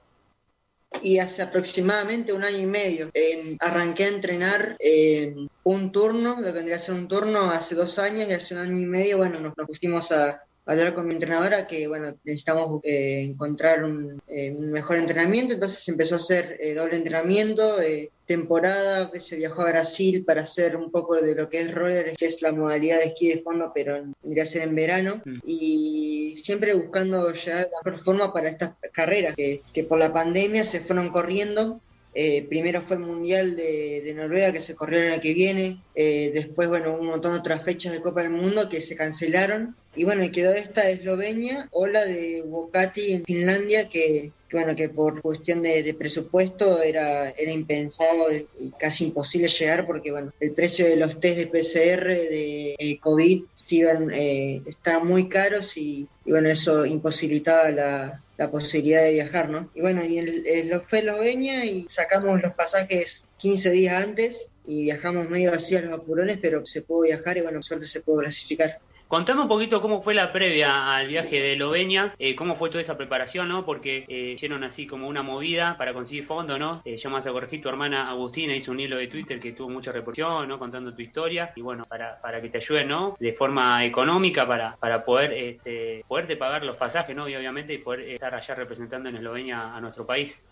Y 1.02 1.18
hace 1.18 1.42
aproximadamente 1.42 2.32
un 2.32 2.44
año 2.44 2.58
y 2.58 2.66
medio 2.66 3.10
eh, 3.14 3.56
arranqué 3.60 4.04
a 4.04 4.08
entrenar 4.08 4.76
eh, 4.80 5.34
un 5.62 5.92
turno, 5.92 6.40
lo 6.40 6.46
que 6.46 6.52
vendría 6.52 6.76
a 6.76 6.80
ser 6.80 6.94
un 6.94 7.08
turno 7.08 7.50
hace 7.50 7.74
dos 7.74 7.98
años 7.98 8.28
y 8.28 8.32
hace 8.32 8.54
un 8.54 8.60
año 8.60 8.78
y 8.78 8.86
medio, 8.86 9.18
bueno, 9.18 9.38
nos, 9.38 9.54
pusimos 9.54 10.10
a, 10.12 10.42
hablar 10.68 10.94
con 10.94 11.06
mi 11.06 11.14
entrenadora 11.14 11.66
que, 11.66 11.88
bueno, 11.88 12.14
necesitamos 12.24 12.80
eh, 12.84 13.22
encontrar 13.22 13.84
un, 13.84 14.20
eh, 14.26 14.50
un 14.50 14.70
mejor 14.70 14.98
entrenamiento, 14.98 15.54
entonces 15.54 15.86
empezó 15.88 16.16
a 16.16 16.18
hacer 16.18 16.58
eh, 16.60 16.74
doble 16.74 16.96
entrenamiento, 16.96 17.80
eh, 17.80 18.10
temporada, 18.28 19.10
se 19.18 19.36
viajó 19.36 19.62
a 19.62 19.70
Brasil 19.70 20.24
para 20.24 20.42
hacer 20.42 20.76
un 20.76 20.92
poco 20.92 21.16
de 21.16 21.34
lo 21.34 21.48
que 21.48 21.60
es 21.60 21.74
roller, 21.74 22.14
que 22.16 22.26
es 22.26 22.40
la 22.42 22.52
modalidad 22.52 22.98
de 22.98 23.06
esquí 23.06 23.28
de 23.28 23.42
fondo, 23.42 23.72
pero 23.74 24.04
vendría 24.22 24.44
a 24.44 24.46
ser 24.46 24.62
en 24.62 24.74
verano, 24.76 25.22
Mm. 25.24 25.38
y 25.44 26.36
siempre 26.36 26.74
buscando 26.74 27.32
ya 27.32 27.56
la 27.56 27.68
mejor 27.84 28.04
forma 28.04 28.32
para 28.32 28.50
estas 28.50 28.72
carreras, 28.92 29.34
que, 29.34 29.62
que 29.72 29.82
por 29.82 29.98
la 29.98 30.12
pandemia 30.12 30.64
se 30.64 30.80
fueron 30.80 31.08
corriendo. 31.08 31.80
Eh, 32.20 32.44
primero 32.48 32.82
fue 32.82 32.96
el 32.96 33.02
Mundial 33.02 33.54
de, 33.54 34.12
Noruega 34.16 34.52
que 34.52 34.60
se 34.60 34.74
corrió 34.74 34.98
el 34.98 35.12
año 35.12 35.20
que 35.20 35.34
viene, 35.34 35.80
eh, 35.94 36.32
después, 36.34 36.68
bueno, 36.68 36.96
un 36.98 37.06
montón 37.06 37.32
de 37.32 37.38
otras 37.38 37.62
fechas 37.62 37.92
de 37.92 38.00
Copa 38.00 38.22
del 38.22 38.32
Mundo 38.32 38.68
que 38.68 38.80
se 38.80 38.96
cancelaron, 38.96 39.76
y 39.94 40.02
bueno, 40.02 40.28
quedó 40.32 40.52
esta 40.52 40.90
Eslovenia 40.90 41.68
o 41.70 41.86
la 41.86 42.04
de 42.04 42.42
Bocati 42.44 43.12
en 43.12 43.24
Finlandia, 43.24 43.88
que, 43.88 44.32
bueno, 44.50 44.74
que 44.74 44.88
por 44.88 45.22
cuestión 45.22 45.62
de, 45.62 45.94
presupuesto 45.94 46.82
era, 46.82 47.30
era 47.30 47.52
impensado 47.52 48.32
y 48.32 48.72
casi 48.72 49.04
imposible 49.04 49.46
llegar 49.48 49.86
porque, 49.86 50.10
bueno, 50.10 50.32
el 50.40 50.50
precio 50.54 50.86
de 50.86 50.96
los 50.96 51.20
test 51.20 51.38
de 51.38 51.46
PCR 51.46 52.04
de 52.08 52.74
eh, 52.80 52.98
COVID 52.98 53.44
se 53.54 53.74
iban, 53.76 54.10
eh, 54.12 54.60
estaban 54.66 55.06
muy 55.06 55.28
caros 55.28 55.76
y, 55.76 56.08
y, 56.24 56.30
bueno, 56.32 56.48
eso 56.48 56.84
imposibilitaba 56.84 57.70
la, 57.70 58.24
la 58.38 58.50
posibilidad 58.50 59.02
de 59.02 59.12
viajar, 59.12 59.50
¿no? 59.50 59.70
Y 59.74 59.80
bueno, 59.80 60.04
y 60.04 60.18
el, 60.18 60.46
el, 60.46 60.68
lo 60.68 60.80
fue 60.80 61.00
Eslovenia 61.00 61.64
y 61.64 61.86
sacamos 61.88 62.40
los 62.40 62.54
pasajes 62.54 63.24
15 63.36 63.70
días 63.72 64.02
antes 64.02 64.48
y 64.64 64.84
viajamos 64.84 65.28
medio 65.28 65.52
así 65.52 65.76
a 65.76 65.82
los 65.82 65.92
apurones, 65.98 66.38
pero 66.40 66.64
se 66.64 66.82
pudo 66.82 67.02
viajar 67.02 67.36
y 67.36 67.42
bueno, 67.42 67.60
suerte 67.62 67.86
se 67.86 68.00
pudo 68.00 68.20
clasificar. 68.20 68.78
Contame 69.08 69.40
un 69.40 69.48
poquito 69.48 69.80
cómo 69.80 70.02
fue 70.02 70.12
la 70.12 70.32
previa 70.32 70.94
al 70.94 71.08
viaje 71.08 71.40
de 71.40 71.54
Eslovenia, 71.54 72.14
eh, 72.18 72.36
cómo 72.36 72.56
fue 72.56 72.68
toda 72.68 72.82
esa 72.82 72.98
preparación, 72.98 73.48
¿no? 73.48 73.64
Porque 73.64 74.04
eh, 74.06 74.36
así 74.62 74.86
como 74.86 75.08
una 75.08 75.22
movida 75.22 75.76
para 75.78 75.94
conseguir 75.94 76.24
fondos, 76.24 76.58
¿no? 76.58 76.82
Eh, 76.84 76.98
yo 76.98 77.16
a 77.16 77.32
corregir, 77.32 77.62
tu 77.62 77.70
hermana 77.70 78.10
Agustina 78.10 78.54
hizo 78.54 78.70
un 78.70 78.80
hilo 78.80 78.98
de 78.98 79.06
Twitter 79.06 79.40
que 79.40 79.52
tuvo 79.52 79.70
mucha 79.70 79.92
repercusión, 79.92 80.46
¿no? 80.46 80.58
Contando 80.58 80.92
tu 80.94 81.00
historia 81.00 81.52
y 81.56 81.62
bueno, 81.62 81.86
para, 81.88 82.20
para 82.20 82.42
que 82.42 82.50
te 82.50 82.58
ayuden, 82.58 82.88
¿no? 82.88 83.16
De 83.18 83.32
forma 83.32 83.82
económica 83.82 84.46
para, 84.46 84.76
para 84.76 85.02
poder 85.02 85.32
este, 85.32 86.04
poderte 86.06 86.36
pagar 86.36 86.62
los 86.64 86.76
pasajes, 86.76 87.16
¿no? 87.16 87.30
Y 87.30 87.34
obviamente 87.34 87.78
poder 87.78 88.10
estar 88.10 88.34
allá 88.34 88.54
representando 88.56 89.08
en 89.08 89.16
Eslovenia 89.16 89.74
a 89.74 89.80
nuestro 89.80 90.04
país. 90.04 90.44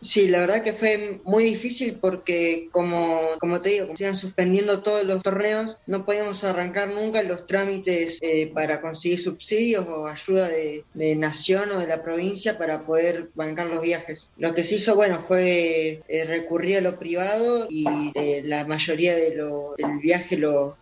Sí, 0.00 0.28
la 0.28 0.40
verdad 0.40 0.62
que 0.62 0.72
fue 0.72 1.20
muy 1.24 1.44
difícil 1.44 1.98
porque, 2.00 2.68
como, 2.70 3.20
como 3.40 3.60
te 3.60 3.70
digo, 3.70 3.86
como 3.86 3.98
iban 3.98 4.16
suspendiendo 4.16 4.80
todos 4.80 5.04
los 5.04 5.22
torneos, 5.22 5.76
no 5.86 6.04
podíamos 6.04 6.44
arrancar 6.44 6.88
nunca 6.88 7.22
los 7.22 7.46
trámites 7.46 8.18
eh, 8.20 8.50
para 8.54 8.80
conseguir 8.80 9.20
subsidios 9.20 9.86
o 9.88 10.06
ayuda 10.06 10.48
de, 10.48 10.84
nación 11.16 11.72
o 11.72 11.78
de 11.80 11.86
la 11.86 12.02
provincia 12.02 12.58
para 12.58 12.86
poder 12.86 13.30
bancar 13.34 13.66
los 13.66 13.82
viajes. 13.82 14.28
Lo 14.36 14.54
que 14.54 14.62
se 14.62 14.76
hizo, 14.76 14.94
bueno, 14.94 15.24
fue 15.26 16.02
eh, 16.08 16.24
recurrir 16.24 16.78
a 16.78 16.80
lo 16.80 16.98
privado 16.98 17.66
y 17.68 17.86
eh, 18.14 18.42
la 18.44 18.64
mayoría 18.66 19.16
de 19.16 19.34
lo, 19.34 19.74
del 19.76 19.98
viaje 19.98 20.36
lo, 20.36 20.76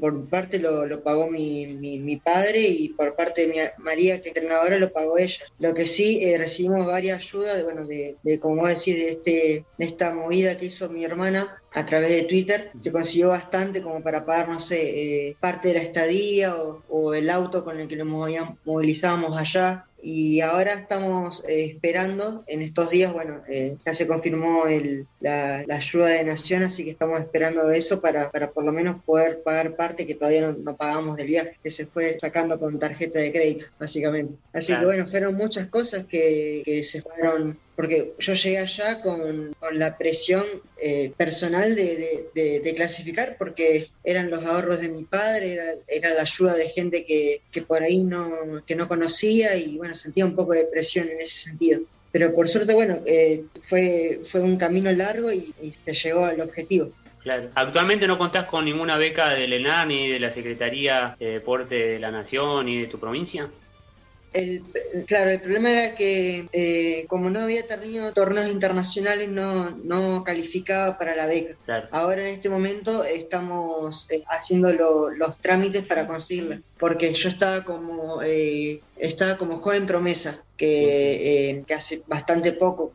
por 0.00 0.28
parte 0.28 0.58
lo, 0.58 0.86
lo 0.86 1.02
pagó 1.02 1.28
mi, 1.28 1.66
mi, 1.66 2.16
padre 2.16 2.60
y 2.60 2.88
por 2.90 3.16
parte 3.16 3.46
de 3.46 3.48
mi 3.48 3.84
María, 3.84 4.20
que 4.20 4.28
entrenadora, 4.28 4.78
lo 4.78 4.92
pagó 4.92 5.18
ella. 5.18 5.44
Lo 5.58 5.74
que 5.74 5.86
sí, 5.86 6.36
recibimos 6.36 6.86
varias 6.86 7.18
ayudas 7.18 7.56
de, 7.56 7.62
bueno, 7.62 7.86
de, 7.86 8.16
de 8.22 8.40
como 8.40 8.66
decir, 8.66 8.96
de, 8.96 9.10
este, 9.10 9.64
de 9.78 9.84
esta 9.84 10.14
movida 10.14 10.56
que 10.56 10.66
hizo 10.66 10.88
mi 10.88 11.04
hermana 11.04 11.62
a 11.74 11.86
través 11.86 12.10
de 12.10 12.24
Twitter, 12.24 12.70
se 12.80 12.92
consiguió 12.92 13.28
bastante 13.28 13.82
como 13.82 14.02
para 14.02 14.26
pagar, 14.26 14.48
no 14.48 14.60
sé, 14.60 15.28
eh, 15.28 15.36
parte 15.40 15.68
de 15.68 15.74
la 15.74 15.80
estadía 15.80 16.54
o, 16.56 17.14
el 17.14 17.30
auto 17.30 17.64
con 17.64 17.78
el 17.78 17.88
que 17.88 17.96
nos 17.96 18.08
movilizábamos 18.64 19.38
allá. 19.38 19.86
Y 20.04 20.40
ahora 20.40 20.72
estamos 20.72 21.44
eh, 21.46 21.64
esperando, 21.64 22.42
en 22.48 22.60
estos 22.60 22.90
días, 22.90 23.12
bueno, 23.12 23.44
eh, 23.48 23.76
ya 23.86 23.94
se 23.94 24.08
confirmó 24.08 24.66
el, 24.66 25.06
la, 25.20 25.64
ayuda 25.70 26.08
de 26.08 26.24
Nación, 26.24 26.64
así 26.64 26.82
que 26.82 26.90
estamos 26.90 27.20
esperando 27.20 27.70
eso 27.70 28.00
para, 28.00 28.32
para 28.32 28.50
por 28.50 28.64
lo 28.64 28.72
menos 28.72 29.00
poder 29.04 29.42
pagar 29.44 29.76
parte 29.76 30.04
que 30.04 30.16
todavía 30.16 30.52
no, 30.58 30.76
pagamos 30.76 31.16
del 31.16 31.28
viaje, 31.28 31.56
que 31.62 31.70
se 31.70 31.86
fue 31.86 32.18
sacando 32.18 32.58
con 32.58 32.80
tarjeta 32.80 33.20
de 33.20 33.30
crédito, 33.30 33.66
básicamente. 33.78 34.34
Así 34.52 34.76
que 34.76 34.84
bueno, 34.84 35.06
fueron 35.06 35.36
muchas 35.36 35.68
cosas 35.68 36.04
que, 36.06 36.62
que 36.64 36.82
se 36.82 37.00
fueron 37.00 37.56
porque 37.76 38.12
yo 38.18 38.34
llegué 38.34 38.58
allá 38.58 39.00
con, 39.00 39.54
la 39.72 39.96
presión 39.96 40.44
eh, 40.78 41.12
personal 41.16 41.74
de, 41.74 42.28
de, 42.34 42.74
clasificar, 42.74 43.36
porque 43.38 43.88
eran 44.04 44.30
los 44.30 44.44
ahorros 44.44 44.80
de 44.80 44.88
mi 44.88 45.04
padre, 45.04 45.54
era, 45.54 45.64
era 45.88 46.14
la 46.14 46.22
ayuda 46.22 46.54
de 46.54 46.68
gente 46.68 47.06
que, 47.06 47.40
que, 47.50 47.62
por 47.62 47.82
ahí 47.82 48.04
no, 48.04 48.28
que 48.66 48.76
no 48.76 48.88
conocía 48.88 49.56
y 49.56 49.78
bueno, 49.78 49.94
sentía 49.94 50.26
un 50.26 50.36
poco 50.36 50.52
de 50.52 50.64
presión 50.64 51.08
en 51.08 51.20
ese 51.20 51.48
sentido. 51.48 51.80
Pero 52.12 52.34
por 52.34 52.46
suerte, 52.46 52.74
bueno, 52.74 53.00
eh, 53.06 53.44
fue, 53.62 54.20
fue 54.22 54.42
un 54.42 54.56
camino 54.56 54.92
largo 54.92 55.32
y, 55.32 55.72
se 55.84 55.94
llegó 55.94 56.26
al 56.26 56.40
objetivo. 56.40 56.90
Claro. 57.22 57.50
Actualmente 57.54 58.06
no 58.06 58.18
contás 58.18 58.46
con 58.46 58.64
ninguna 58.64 58.98
beca 58.98 59.30
del 59.30 59.52
ENAR 59.52 59.86
ni 59.86 60.08
de 60.08 60.18
la 60.18 60.30
Secretaría 60.30 61.16
de 61.18 61.26
Deporte 61.26 61.74
de 61.74 61.98
la 61.98 62.10
Nación 62.10 62.66
ni 62.66 62.80
de 62.80 62.88
tu 62.88 62.98
provincia. 62.98 63.48
El, 64.32 64.62
claro, 65.06 65.30
el 65.30 65.40
problema 65.40 65.70
era 65.70 65.94
que 65.94 66.48
eh, 66.52 67.04
como 67.08 67.28
no 67.28 67.40
había 67.40 67.66
tenido 67.66 68.12
torneos 68.12 68.50
internacionales 68.50 69.28
no, 69.28 69.70
no 69.84 70.24
calificaba 70.24 70.96
para 70.96 71.14
la 71.14 71.26
beca. 71.26 71.56
Ahora 71.90 72.22
en 72.22 72.34
este 72.34 72.48
momento 72.48 73.04
estamos 73.04 74.10
eh, 74.10 74.22
haciendo 74.28 74.72
los 74.72 75.38
trámites 75.38 75.84
para 75.84 76.06
conseguirla, 76.06 76.62
porque 76.78 77.12
yo 77.12 77.28
estaba 77.28 77.62
como 77.64 78.22
eh, 78.22 78.80
estaba 78.96 79.36
como 79.36 79.56
joven 79.56 79.86
promesa, 79.86 80.42
que, 80.56 81.64
hace 81.74 82.02
bastante 82.06 82.52
poco 82.52 82.92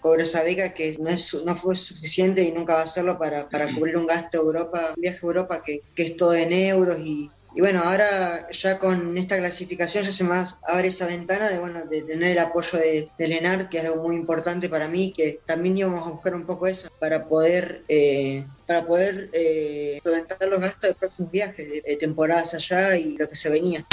cobró 0.00 0.22
esa 0.22 0.42
beca, 0.44 0.72
que 0.72 0.96
no, 0.98 1.10
es, 1.10 1.34
no 1.44 1.54
fue 1.56 1.76
suficiente 1.76 2.42
y 2.42 2.52
nunca 2.52 2.74
va 2.74 2.82
a 2.82 2.86
serlo 2.86 3.18
para, 3.18 3.48
para 3.48 3.72
cubrir 3.74 3.96
un 3.96 4.06
gasto 4.06 4.38
Europa, 4.38 4.92
un 4.96 5.00
viaje 5.02 5.18
a 5.22 5.26
Europa 5.26 5.62
que, 5.62 5.82
que 5.94 6.04
es 6.04 6.16
todo 6.16 6.34
en 6.34 6.52
euros 6.52 6.98
y 7.00 7.30
y 7.56 7.60
bueno, 7.60 7.82
ahora 7.84 8.50
ya 8.50 8.80
con 8.80 9.16
esta 9.16 9.38
clasificación 9.38 10.02
ya 10.02 10.10
se 10.10 10.24
más 10.24 10.58
abre 10.66 10.88
esa 10.88 11.06
ventana 11.06 11.48
de 11.48 11.60
bueno 11.60 11.84
de 11.84 12.02
tener 12.02 12.30
el 12.30 12.38
apoyo 12.40 12.78
de, 12.78 13.08
de 13.16 13.66
que 13.70 13.78
es 13.78 13.84
algo 13.84 14.02
muy 14.02 14.16
importante 14.16 14.68
para 14.68 14.88
mí, 14.88 15.12
que 15.12 15.38
también 15.46 15.78
íbamos 15.78 16.04
a 16.04 16.10
buscar 16.10 16.34
un 16.34 16.46
poco 16.46 16.66
eso 16.66 16.88
para 16.98 17.28
poder 17.28 17.82
eh, 17.88 18.44
para 18.66 18.84
poder 18.84 19.30
eh, 19.32 20.00
solventar 20.02 20.38
los 20.48 20.60
gastos 20.60 20.90
de 20.90 20.94
próximos 20.96 21.30
viajes, 21.30 21.84
de, 21.84 21.96
temporadas 21.96 22.54
allá 22.54 22.96
y 22.96 23.16
lo 23.16 23.28
que 23.28 23.36
se 23.36 23.48
venía. 23.48 23.86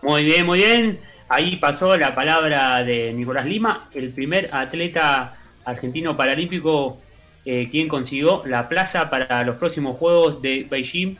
Muy 0.00 0.22
bien, 0.22 0.46
muy 0.46 0.58
bien. 0.60 1.00
Ahí 1.28 1.56
pasó 1.56 1.96
la 1.96 2.14
palabra 2.14 2.84
de 2.84 3.12
Nicolás 3.12 3.46
Lima, 3.46 3.88
el 3.94 4.12
primer 4.12 4.48
atleta 4.52 5.38
argentino 5.64 6.16
paralímpico 6.16 7.00
eh, 7.46 7.68
quien 7.70 7.88
consiguió 7.88 8.42
la 8.46 8.70
plaza 8.70 9.10
para 9.10 9.42
los 9.44 9.56
próximos 9.56 9.98
Juegos 9.98 10.40
de 10.40 10.66
Beijing 10.70 11.16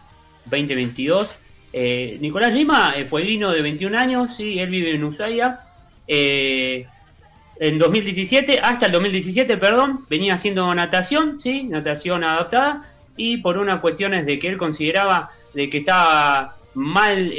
2022. 0.47 1.35
Eh, 1.75 2.17
Nicolás 2.19 2.55
Lima 2.55 2.95
eh, 2.97 3.05
fue 3.05 3.25
vino 3.25 3.51
de 3.51 3.61
21 3.61 3.99
años, 3.99 4.35
¿sí? 4.35 4.59
él 4.59 4.71
vive 4.71 4.93
en 4.93 5.05
Ushuaia. 5.05 5.61
en 6.07 7.79
2017, 7.79 8.59
hasta 8.59 8.87
el 8.87 8.93
2017, 8.93 9.59
perdón, 9.59 10.01
venía 10.09 10.33
haciendo 10.35 10.75
natación, 10.75 11.43
¿sí? 11.43 11.65
natación 11.65 12.25
adaptada, 12.25 12.91
y 13.19 13.37
por 13.39 13.59
unas 13.59 13.81
cuestiones 13.81 14.25
de 14.25 14.39
que 14.39 14.49
él 14.49 14.57
consideraba 14.57 15.31
de 15.53 15.69
que 15.69 15.79
estaba 15.79 16.57
mal 16.73 17.33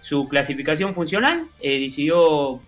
su 0.00 0.26
clasificación 0.28 0.94
funcional, 0.94 1.44
decidió 1.60 2.60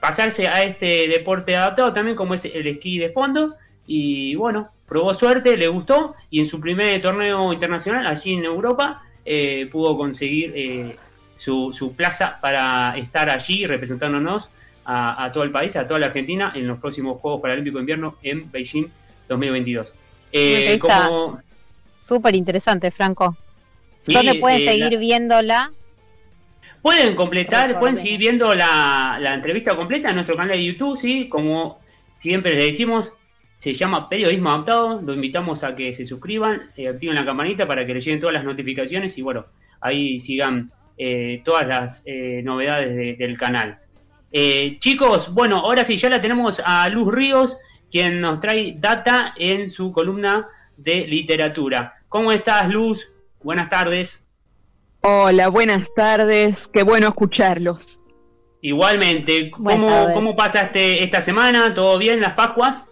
pasarse 0.00 0.48
a 0.48 0.62
este 0.62 1.06
deporte 1.06 1.54
adaptado 1.54 1.92
también 1.92 2.16
como 2.16 2.34
es 2.34 2.44
el 2.46 2.66
esquí 2.66 2.98
de 2.98 3.10
fondo 3.10 3.54
y 3.86 4.34
bueno, 4.34 4.70
probó 4.86 5.14
suerte, 5.14 5.56
le 5.56 5.68
gustó 5.68 6.14
y 6.30 6.40
en 6.40 6.46
su 6.46 6.60
primer 6.60 7.00
torneo 7.00 7.52
internacional 7.52 8.06
allí 8.06 8.34
en 8.34 8.44
Europa 8.44 9.02
eh, 9.24 9.68
pudo 9.70 9.96
conseguir 9.96 10.52
eh, 10.54 10.96
su, 11.34 11.72
su, 11.72 11.94
plaza 11.94 12.38
para 12.40 12.96
estar 12.96 13.30
allí 13.30 13.66
representándonos 13.66 14.50
a, 14.84 15.30
todo 15.32 15.44
el 15.44 15.50
país, 15.50 15.76
a 15.76 15.86
toda 15.86 16.00
la 16.00 16.06
Argentina 16.06 16.52
en 16.54 16.66
los 16.66 16.78
próximos 16.78 17.20
Juegos 17.20 17.40
Paralímpicos 17.40 17.78
de 17.78 17.80
Invierno 17.82 18.16
en 18.22 18.50
Beijing 18.50 18.86
2022. 19.28 19.88
Eh, 20.32 20.78
como... 20.78 21.40
Súper 21.98 22.34
interesante, 22.34 22.90
Franco. 22.90 23.36
¿Dónde 24.08 24.34
pueden 24.36 24.62
eh, 24.62 24.66
seguir 24.66 24.98
viéndola? 24.98 25.70
Pueden 26.80 27.14
completar, 27.14 27.78
pueden 27.78 27.96
seguir 27.96 28.18
viendo 28.18 28.54
la, 28.54 29.18
la 29.20 29.34
entrevista 29.34 29.76
completa 29.76 30.08
en 30.08 30.16
nuestro 30.16 30.36
canal 30.36 30.56
de 30.56 30.64
YouTube, 30.64 31.00
sí, 31.00 31.28
como 31.28 31.78
siempre 32.10 32.54
les 32.54 32.66
decimos, 32.66 33.12
se 33.62 33.74
llama 33.74 34.08
Periodismo 34.08 34.50
Adaptado, 34.50 35.00
lo 35.00 35.14
invitamos 35.14 35.62
a 35.62 35.76
que 35.76 35.94
se 35.94 36.04
suscriban, 36.04 36.72
eh, 36.76 36.88
activen 36.88 37.14
la 37.14 37.24
campanita 37.24 37.64
para 37.64 37.86
que 37.86 37.94
les 37.94 38.04
lleguen 38.04 38.18
todas 38.18 38.34
las 38.34 38.44
notificaciones 38.44 39.16
y 39.18 39.22
bueno, 39.22 39.44
ahí 39.80 40.18
sigan 40.18 40.72
eh, 40.98 41.42
todas 41.44 41.68
las 41.68 42.02
eh, 42.04 42.42
novedades 42.42 43.18
del 43.18 43.38
canal. 43.38 43.78
chicos, 44.80 45.32
bueno, 45.32 45.58
ahora 45.58 45.84
sí, 45.84 45.96
ya 45.96 46.08
la 46.08 46.20
tenemos 46.20 46.60
a 46.64 46.88
Luz 46.88 47.14
Ríos, 47.14 47.56
quien 47.88 48.20
nos 48.20 48.40
trae 48.40 48.74
data 48.80 49.32
en 49.36 49.70
su 49.70 49.92
columna 49.92 50.48
de 50.76 51.06
literatura. 51.06 51.94
¿Cómo 52.08 52.32
estás, 52.32 52.68
Luz? 52.68 53.12
Buenas 53.44 53.68
tardes. 53.68 54.26
Hola, 55.02 55.46
buenas 55.46 55.94
tardes, 55.94 56.66
qué 56.66 56.82
bueno 56.82 57.06
escucharlos. 57.06 58.00
Igualmente, 58.60 59.52
¿cómo, 59.52 60.12
¿cómo 60.14 60.34
pasaste 60.34 61.04
esta 61.04 61.20
semana? 61.20 61.72
¿Todo 61.74 61.96
bien 61.96 62.20
las 62.20 62.32
Pascuas? 62.32 62.88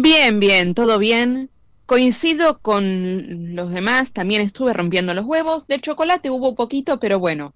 Bien, 0.00 0.38
bien, 0.38 0.74
todo 0.74 1.00
bien. 1.00 1.50
Coincido 1.84 2.60
con 2.60 3.56
los 3.56 3.72
demás, 3.72 4.12
también 4.12 4.42
estuve 4.42 4.72
rompiendo 4.72 5.12
los 5.12 5.24
huevos. 5.24 5.66
De 5.66 5.80
chocolate 5.80 6.30
hubo 6.30 6.54
poquito, 6.54 7.00
pero 7.00 7.18
bueno, 7.18 7.52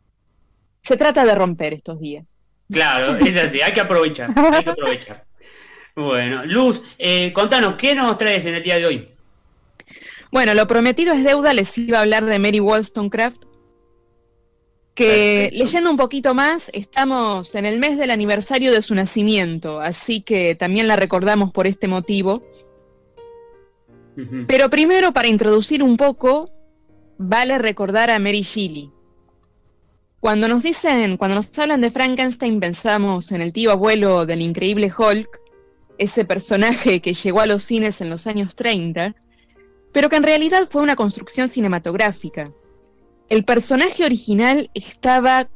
se 0.81 0.97
trata 0.97 1.25
de 1.25 1.37
romper 1.37 1.73
estos 1.73 2.01
días. 2.01 2.27
Claro, 2.69 3.17
es 3.25 3.37
así, 3.37 3.61
hay 3.61 3.73
que 3.73 3.81
aprovechar, 3.81 4.31
hay 4.37 4.65
que 4.65 4.71
aprovechar. 4.71 5.25
Bueno, 5.95 6.45
Luz, 6.45 6.83
eh, 6.99 7.33
contanos, 7.33 7.77
¿qué 7.77 7.95
nos 7.95 8.19
traes 8.19 8.45
en 8.45 8.57
el 8.57 8.63
día 8.65 8.75
de 8.75 8.87
hoy? 8.87 9.09
Bueno, 10.33 10.55
lo 10.55 10.67
prometido 10.67 11.15
es 11.15 11.23
deuda, 11.23 11.55
les 11.55 11.79
iba 11.79 11.99
a 11.99 12.01
hablar 12.01 12.25
de 12.25 12.41
Mary 12.41 12.59
Wollstonecraft, 12.59 13.41
que 14.95 15.51
leyendo 15.53 15.91
un 15.91 15.97
poquito 15.97 16.35
más, 16.35 16.71
estamos 16.75 17.55
en 17.55 17.65
el 17.65 17.79
mes 17.79 17.99
del 17.99 18.11
aniversario 18.11 18.73
de 18.73 18.83
su 18.83 18.95
nacimiento, 18.95 19.81
así 19.81 20.21
que 20.21 20.55
también 20.55 20.89
la 20.89 20.97
recordamos 20.97 21.53
por 21.53 21.67
este 21.67 21.89
motivo. 21.89 22.43
Pero 24.47 24.69
primero, 24.69 25.13
para 25.13 25.29
introducir 25.29 25.83
un 25.83 25.97
poco, 25.97 26.45
vale 27.17 27.57
recordar 27.57 28.11
a 28.11 28.19
Mary 28.19 28.43
Shelley. 28.43 28.91
Cuando 30.21 30.49
nos 30.49 30.63
dicen, 30.63 31.17
cuando 31.17 31.37
nos 31.37 31.59
hablan 31.59 31.81
de 31.81 31.91
Frankenstein, 31.91 32.61
pensamos 32.61 33.33
en 33.33 33.41
el 33.41 33.55
tío 33.55 33.71
abuelo 33.73 34.27
del 34.27 34.43
increíble 34.43 34.93
Hulk, 34.97 35.41
ese 35.97 36.27
personaje 36.27 37.01
que 37.01 37.15
llegó 37.15 37.41
a 37.41 37.47
los 37.47 37.65
cines 37.65 38.03
en 38.03 38.11
los 38.11 38.27
años 38.27 38.55
30, 38.55 39.15
pero 39.93 40.11
que 40.11 40.17
en 40.17 40.23
realidad 40.23 40.69
fue 40.71 40.83
una 40.83 40.97
construcción 40.97 41.49
cinematográfica 41.49 42.53
el 43.33 43.45
personaje 43.45 44.05
original 44.05 44.69
estaba 44.75 45.49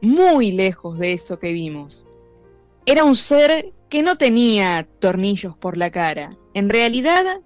muy 0.00 0.52
lejos 0.52 0.96
de 0.96 1.12
eso 1.12 1.40
que 1.40 1.52
vimos. 1.52 2.06
Era 2.86 3.02
un 3.02 3.16
ser 3.16 3.72
que 3.88 4.04
no 4.04 4.16
tenía 4.16 4.86
tornillos 5.00 5.56
por 5.56 5.76
la 5.76 5.90
cara. 5.90 6.30
En 6.54 6.68
realidad, 6.68 7.40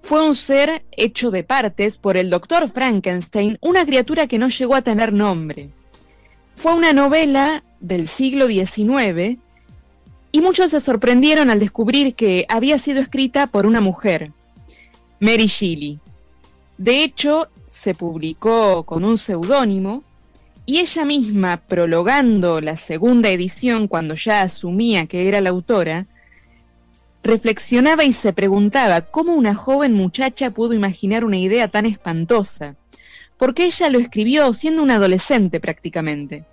fue 0.00 0.24
un 0.24 0.36
ser 0.36 0.84
hecho 0.92 1.32
de 1.32 1.42
partes 1.42 1.98
por 1.98 2.16
el 2.16 2.30
doctor 2.30 2.68
Frankenstein, 2.68 3.58
una 3.60 3.84
criatura 3.84 4.28
que 4.28 4.38
no 4.38 4.48
llegó 4.48 4.76
a 4.76 4.82
tener 4.82 5.12
nombre. 5.12 5.70
fue 6.54 6.72
una 6.72 6.92
novela 6.92 7.64
del 7.80 8.06
siglo 8.06 8.46
XIX 8.46 9.42
y 10.30 10.40
muchos 10.40 10.70
se 10.70 10.78
sorprendieron 10.78 11.50
al 11.50 11.58
descubrir 11.58 12.14
que 12.14 12.46
había 12.48 12.78
sido 12.78 13.00
escrita 13.00 13.48
por 13.48 13.66
una 13.66 13.80
mujer, 13.80 14.30
Mary 15.18 15.48
Shelley. 15.48 15.98
De 16.78 17.02
hecho, 17.02 17.48
se 17.72 17.94
publicó 17.94 18.84
con 18.84 19.02
un 19.02 19.16
seudónimo 19.16 20.04
y 20.66 20.78
ella 20.78 21.04
misma, 21.04 21.56
prologando 21.56 22.60
la 22.60 22.76
segunda 22.76 23.30
edición 23.30 23.88
cuando 23.88 24.14
ya 24.14 24.42
asumía 24.42 25.06
que 25.06 25.26
era 25.26 25.40
la 25.40 25.50
autora, 25.50 26.06
reflexionaba 27.24 28.04
y 28.04 28.12
se 28.12 28.32
preguntaba 28.32 29.00
cómo 29.00 29.34
una 29.34 29.54
joven 29.54 29.94
muchacha 29.94 30.50
pudo 30.50 30.74
imaginar 30.74 31.24
una 31.24 31.38
idea 31.38 31.66
tan 31.68 31.86
espantosa, 31.86 32.76
porque 33.38 33.64
ella 33.64 33.88
lo 33.88 33.98
escribió 33.98 34.52
siendo 34.52 34.82
una 34.82 34.96
adolescente 34.96 35.58
prácticamente. 35.58 36.44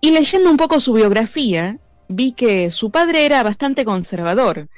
Y 0.00 0.10
leyendo 0.10 0.50
un 0.50 0.56
poco 0.56 0.80
su 0.80 0.92
biografía, 0.92 1.78
vi 2.08 2.32
que 2.32 2.70
su 2.70 2.90
padre 2.90 3.24
era 3.24 3.42
bastante 3.42 3.84
conservador. 3.84 4.68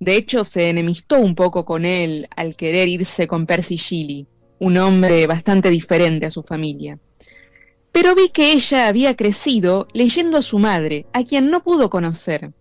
De 0.00 0.16
hecho, 0.16 0.44
se 0.44 0.68
enemistó 0.68 1.18
un 1.18 1.34
poco 1.34 1.64
con 1.64 1.84
él 1.84 2.28
al 2.36 2.56
querer 2.56 2.88
irse 2.88 3.26
con 3.26 3.46
Percy 3.46 3.76
Shelley, 3.76 4.26
un 4.58 4.76
hombre 4.76 5.26
bastante 5.26 5.70
diferente 5.70 6.26
a 6.26 6.30
su 6.30 6.42
familia. 6.42 6.98
Pero 7.92 8.14
vi 8.14 8.28
que 8.30 8.52
ella 8.52 8.88
había 8.88 9.14
crecido 9.14 9.86
leyendo 9.92 10.38
a 10.38 10.42
su 10.42 10.58
madre, 10.58 11.06
a 11.12 11.22
quien 11.22 11.50
no 11.50 11.62
pudo 11.62 11.90
conocer, 11.90 12.52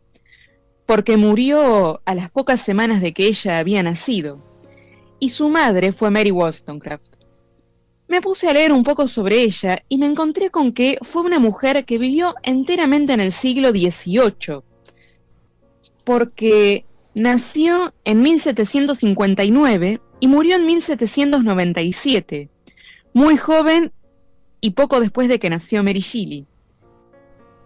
porque 0.86 1.18
murió 1.18 2.02
a 2.06 2.16
las 2.16 2.30
pocas 2.30 2.62
semanas 2.62 3.02
de 3.02 3.14
que 3.14 3.26
ella 3.26 3.58
había 3.58 3.82
nacido, 3.82 4.44
y 5.20 5.30
su 5.30 5.50
madre 5.50 5.92
fue 5.92 6.12
Mary 6.12 6.32
Wollstonecraft. 6.32 7.16
Me 8.08 8.22
puse 8.22 8.48
a 8.48 8.54
leer 8.54 8.72
un 8.72 8.84
poco 8.84 9.08
sobre 9.08 9.42
ella 9.42 9.84
y 9.90 9.98
me 9.98 10.06
encontré 10.06 10.52
con 10.52 10.72
que 10.72 11.00
fue 11.02 11.24
una 11.24 11.40
mujer 11.40 11.84
que 11.86 11.98
vivió 11.98 12.36
enteramente 12.44 13.14
en 13.14 13.22
el 13.22 13.32
siglo 13.32 13.72
XVIII, 13.72 14.62
porque 16.04 16.84
nació 17.16 17.94
en 18.06 18.22
1759 18.22 20.02
y 20.20 20.28
murió 20.28 20.56
en 20.56 20.66
1797, 20.66 22.50
muy 23.14 23.38
joven 23.38 23.92
y 24.62 24.72
poco 24.72 25.00
después 25.00 25.28
de 25.28 25.40
que 25.40 25.50
nació 25.50 25.84
Mary 25.84 26.00
Shelley. 26.00 26.48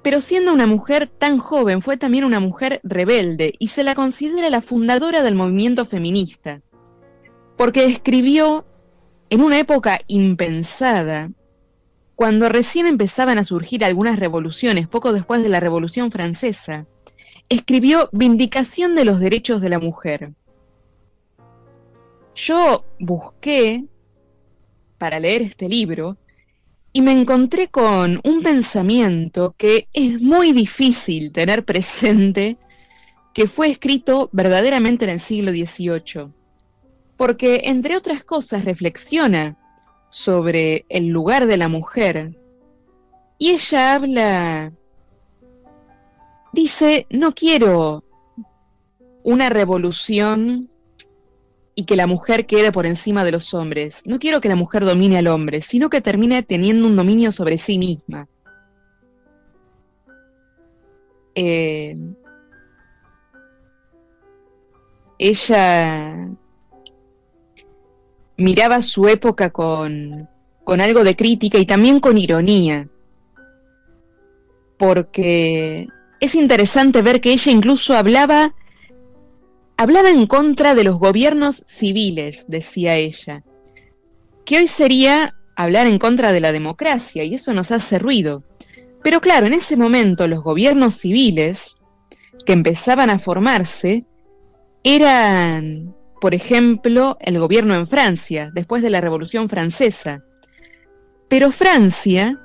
Pero 0.03 0.21
siendo 0.21 0.53
una 0.53 0.67
mujer 0.67 1.07
tan 1.07 1.37
joven, 1.37 1.81
fue 1.81 1.97
también 1.97 2.23
una 2.23 2.39
mujer 2.39 2.79
rebelde 2.83 3.53
y 3.59 3.67
se 3.67 3.83
la 3.83 3.93
considera 3.95 4.49
la 4.49 4.61
fundadora 4.61 5.21
del 5.21 5.35
movimiento 5.35 5.85
feminista, 5.85 6.59
porque 7.57 7.85
escribió 7.85 8.65
en 9.29 9.41
una 9.41 9.59
época 9.59 9.99
impensada, 10.07 11.31
cuando 12.15 12.49
recién 12.49 12.87
empezaban 12.87 13.37
a 13.37 13.43
surgir 13.43 13.85
algunas 13.85 14.17
revoluciones, 14.17 14.87
poco 14.87 15.13
después 15.13 15.43
de 15.43 15.49
la 15.49 15.59
Revolución 15.59 16.11
Francesa, 16.11 16.87
escribió 17.49 18.09
Vindicación 18.11 18.95
de 18.95 19.05
los 19.05 19.19
Derechos 19.19 19.61
de 19.61 19.69
la 19.69 19.79
Mujer. 19.79 20.33
Yo 22.35 22.85
busqué 22.99 23.83
para 24.97 25.19
leer 25.19 25.41
este 25.41 25.69
libro 25.69 26.17
y 26.93 27.01
me 27.01 27.11
encontré 27.11 27.67
con 27.67 28.19
un 28.23 28.41
pensamiento 28.41 29.55
que 29.57 29.87
es 29.93 30.21
muy 30.21 30.51
difícil 30.51 31.31
tener 31.31 31.65
presente, 31.65 32.57
que 33.33 33.47
fue 33.47 33.69
escrito 33.69 34.29
verdaderamente 34.31 35.05
en 35.05 35.11
el 35.11 35.19
siglo 35.19 35.51
XVIII 35.51 36.37
porque, 37.17 37.61
entre 37.65 37.97
otras 37.97 38.23
cosas, 38.23 38.63
reflexiona 38.63 39.57
sobre 40.09 40.85
el 40.87 41.07
lugar 41.07 41.47
de 41.47 41.57
la 41.57 41.67
mujer. 41.67 42.37
Y 43.39 43.49
ella 43.49 43.93
habla, 43.93 44.71
dice, 46.57 47.05
no 47.11 47.35
quiero 47.35 48.03
una 49.23 49.47
revolución 49.49 50.71
y 51.75 51.85
que 51.85 51.95
la 51.95 52.07
mujer 52.07 52.47
quede 52.47 52.71
por 52.71 52.87
encima 52.87 53.23
de 53.23 53.31
los 53.31 53.53
hombres. 53.53 54.01
No 54.05 54.17
quiero 54.17 54.41
que 54.41 54.49
la 54.49 54.55
mujer 54.55 54.83
domine 54.83 55.19
al 55.19 55.27
hombre, 55.27 55.61
sino 55.61 55.91
que 55.91 56.01
termine 56.01 56.41
teniendo 56.41 56.87
un 56.87 56.95
dominio 56.95 57.31
sobre 57.31 57.59
sí 57.59 57.77
misma. 57.77 58.27
Eh, 61.35 61.95
ella 65.19 66.29
miraba 68.35 68.81
su 68.81 69.07
época 69.07 69.51
con, 69.51 70.27
con 70.63 70.81
algo 70.81 71.03
de 71.03 71.15
crítica 71.15 71.59
y 71.59 71.67
también 71.67 71.99
con 71.99 72.17
ironía, 72.17 72.89
porque 74.79 75.87
es 76.19 76.35
interesante 76.35 77.01
ver 77.01 77.21
que 77.21 77.31
ella 77.31 77.51
incluso 77.51 77.95
hablaba, 77.95 78.55
hablaba 79.77 80.09
en 80.09 80.27
contra 80.27 80.75
de 80.75 80.83
los 80.83 80.97
gobiernos 80.97 81.63
civiles, 81.67 82.45
decía 82.47 82.95
ella, 82.95 83.43
que 84.45 84.57
hoy 84.57 84.67
sería 84.67 85.35
hablar 85.55 85.87
en 85.87 85.99
contra 85.99 86.31
de 86.31 86.39
la 86.39 86.51
democracia 86.51 87.23
y 87.23 87.35
eso 87.35 87.53
nos 87.53 87.71
hace 87.71 87.99
ruido. 87.99 88.43
Pero 89.03 89.21
claro, 89.21 89.47
en 89.47 89.53
ese 89.53 89.77
momento 89.77 90.27
los 90.27 90.43
gobiernos 90.43 90.95
civiles 90.95 91.75
que 92.45 92.53
empezaban 92.53 93.09
a 93.09 93.19
formarse 93.19 94.03
eran 94.83 95.95
por 96.19 96.33
ejemplo, 96.33 97.17
el 97.19 97.39
gobierno 97.39 97.75
en 97.75 97.87
Francia, 97.87 98.49
después 98.53 98.81
de 98.81 98.89
la 98.89 99.01
Revolución 99.01 99.49
Francesa. 99.49 100.23
Pero 101.27 101.51
Francia 101.51 102.39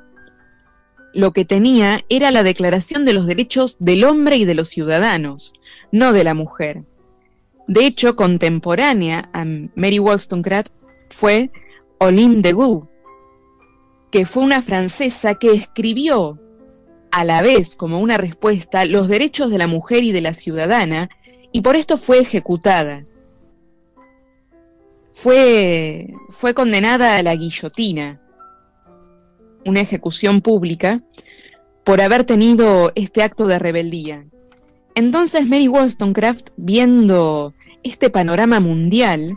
lo 1.15 1.33
que 1.33 1.45
tenía 1.45 2.05
era 2.09 2.31
la 2.31 2.43
Declaración 2.43 3.05
de 3.05 3.13
los 3.13 3.27
Derechos 3.27 3.77
del 3.79 4.05
Hombre 4.05 4.37
y 4.37 4.45
de 4.45 4.55
los 4.55 4.69
Ciudadanos, 4.69 5.53
no 5.91 6.13
de 6.13 6.25
la 6.25 6.35
mujer. 6.35 6.85
De 7.69 7.87
hecho, 7.87 8.17
contemporánea 8.17 9.31
a 9.33 9.45
Mary 9.45 9.99
Wollstonecraft 9.99 10.73
fue 11.11 11.51
Olympe 11.99 12.49
de 12.49 12.53
Gouges, 12.53 12.91
que 14.11 14.27
fue 14.27 14.43
una 14.43 14.63
francesa 14.63 15.37
que 15.37 15.53
escribió 15.53 16.39
a 17.11 17.25
la 17.25 17.43
vez 17.43 17.77
como 17.77 18.01
una 18.01 18.17
respuesta 18.17 18.85
los 18.85 19.09
derechos 19.09 19.51
de 19.51 19.59
la 19.59 19.67
mujer 19.67 20.03
y 20.03 20.13
de 20.13 20.21
la 20.21 20.35
ciudadana, 20.35 21.09
y 21.53 21.61
por 21.61 21.77
esto 21.77 21.99
fue 21.99 22.19
ejecutada 22.19 23.05
fue, 25.13 26.15
fue 26.31 26.55
condenada 26.55 27.17
a 27.17 27.23
la 27.23 27.37
guillotina, 27.37 28.21
una 29.65 29.81
ejecución 29.81 30.41
pública, 30.41 31.01
por 31.85 32.01
haber 32.01 32.25
tenido 32.25 32.93
este 32.95 33.23
acto 33.23 33.47
de 33.47 33.59
rebeldía. 33.59 34.27
Entonces 34.95 35.49
Mary 35.49 35.69
Wollstonecraft, 35.69 36.51
viendo 36.57 37.55
este 37.83 38.11
panorama 38.11 38.61
mundial, 38.61 39.37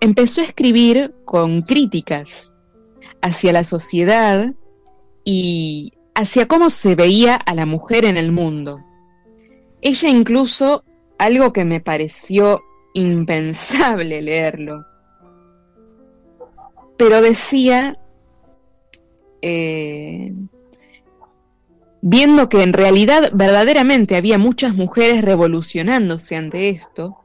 empezó 0.00 0.40
a 0.40 0.44
escribir 0.44 1.14
con 1.24 1.62
críticas 1.62 2.48
hacia 3.20 3.52
la 3.52 3.64
sociedad 3.64 4.54
y 5.24 5.92
hacia 6.14 6.48
cómo 6.48 6.70
se 6.70 6.94
veía 6.94 7.34
a 7.34 7.54
la 7.54 7.66
mujer 7.66 8.04
en 8.04 8.16
el 8.16 8.32
mundo. 8.32 8.80
Ella 9.80 10.08
incluso, 10.08 10.84
algo 11.18 11.52
que 11.52 11.64
me 11.64 11.80
pareció 11.80 12.62
impensable 12.94 14.22
leerlo, 14.22 14.84
pero 16.96 17.20
decía, 17.20 17.98
eh, 19.42 20.32
viendo 22.00 22.48
que 22.48 22.62
en 22.62 22.72
realidad 22.72 23.30
verdaderamente 23.34 24.16
había 24.16 24.38
muchas 24.38 24.74
mujeres 24.74 25.22
revolucionándose 25.22 26.36
ante 26.36 26.70
esto, 26.70 27.16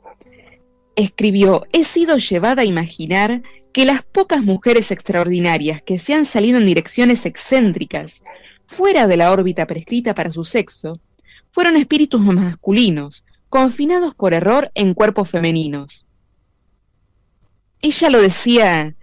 escribió, 0.95 1.65
he 1.72 1.84
sido 1.84 2.18
llevada 2.18 2.63
a 2.63 2.65
imaginar 2.65 3.41
que 3.72 3.86
las 3.86 4.03
pocas 4.03 4.43
mujeres 4.43 4.91
extraordinarias 4.91 5.82
que 5.84 5.99
se 5.99 6.15
han 6.15 6.26
salido 6.26 6.57
en 6.57 6.65
direcciones 6.65 7.26
excéntricas, 7.26 8.24
fuera 8.65 9.07
de 9.07 9.18
la 9.18 9.32
órbita 9.32 9.68
prescrita 9.68 10.15
para 10.15 10.32
su 10.32 10.43
sexo, 10.43 10.99
fueron 11.51 11.78
espíritus 11.78 12.22
masculinos, 12.22 13.26
confinados 13.49 14.15
por 14.15 14.34
error 14.34 14.72
en 14.76 14.93
cuerpos 14.93 15.30
femeninos. 15.30 16.05
Ella 17.82 18.09
lo 18.09 18.22
decía 18.22 18.95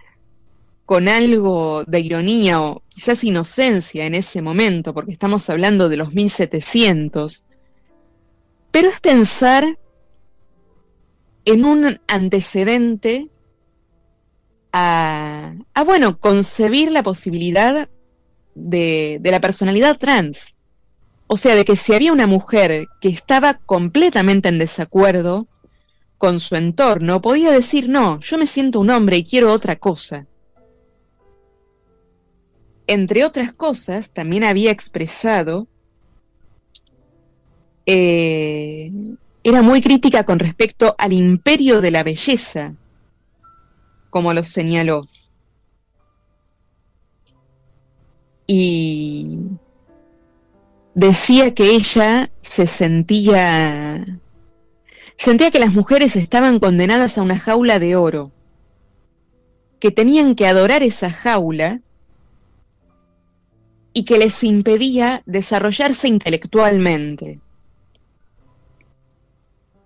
con 0.85 1.09
algo 1.09 1.83
de 1.85 1.99
ironía 1.99 2.61
o 2.61 2.83
quizás 2.89 3.23
inocencia 3.23 4.05
en 4.05 4.13
ese 4.13 4.41
momento, 4.41 4.93
porque 4.93 5.11
estamos 5.11 5.49
hablando 5.49 5.89
de 5.89 5.97
los 5.97 6.13
1700, 6.13 7.43
pero 8.71 8.89
es 8.89 8.99
pensar 8.99 9.79
en 11.43 11.65
un 11.65 11.99
antecedente 12.07 13.29
a, 14.71 15.55
bueno, 15.85 16.19
concebir 16.19 16.91
la 16.91 17.01
posibilidad 17.01 17.89
de, 18.53 19.17
de 19.21 19.31
la 19.31 19.39
personalidad 19.39 19.97
trans. 19.97 20.55
O 21.27 21.37
sea, 21.37 21.55
de 21.55 21.65
que 21.65 21.75
si 21.75 21.93
había 21.93 22.13
una 22.13 22.27
mujer 22.27 22.85
que 23.01 23.09
estaba 23.09 23.55
completamente 23.55 24.49
en 24.49 24.59
desacuerdo 24.59 25.47
con 26.17 26.39
su 26.39 26.55
entorno, 26.55 27.21
podía 27.21 27.51
decir, 27.51 27.89
no, 27.89 28.19
yo 28.19 28.37
me 28.37 28.45
siento 28.45 28.79
un 28.79 28.91
hombre 28.91 29.17
y 29.17 29.23
quiero 29.23 29.51
otra 29.51 29.77
cosa 29.77 30.27
entre 32.87 33.25
otras 33.25 33.53
cosas, 33.53 34.09
también 34.09 34.43
había 34.43 34.71
expresado, 34.71 35.67
eh, 37.85 38.91
era 39.43 39.61
muy 39.61 39.81
crítica 39.81 40.23
con 40.25 40.39
respecto 40.39 40.95
al 40.97 41.13
imperio 41.13 41.81
de 41.81 41.91
la 41.91 42.03
belleza, 42.03 42.73
como 44.09 44.33
lo 44.33 44.43
señaló. 44.43 45.01
Y 48.47 49.39
decía 50.93 51.53
que 51.53 51.71
ella 51.71 52.31
se 52.41 52.67
sentía 52.67 54.03
sentía 55.17 55.51
que 55.51 55.59
las 55.59 55.73
mujeres 55.73 56.15
estaban 56.15 56.59
condenadas 56.59 57.17
a 57.17 57.21
una 57.21 57.39
jaula 57.39 57.79
de 57.79 57.95
oro, 57.95 58.31
que 59.79 59.91
tenían 59.91 60.35
que 60.35 60.47
adorar 60.47 60.83
esa 60.83 61.11
jaula 61.11 61.81
y 63.97 64.03
que 64.03 64.17
les 64.17 64.43
impedía 64.43 65.23
desarrollarse 65.25 66.09
intelectualmente. 66.09 67.39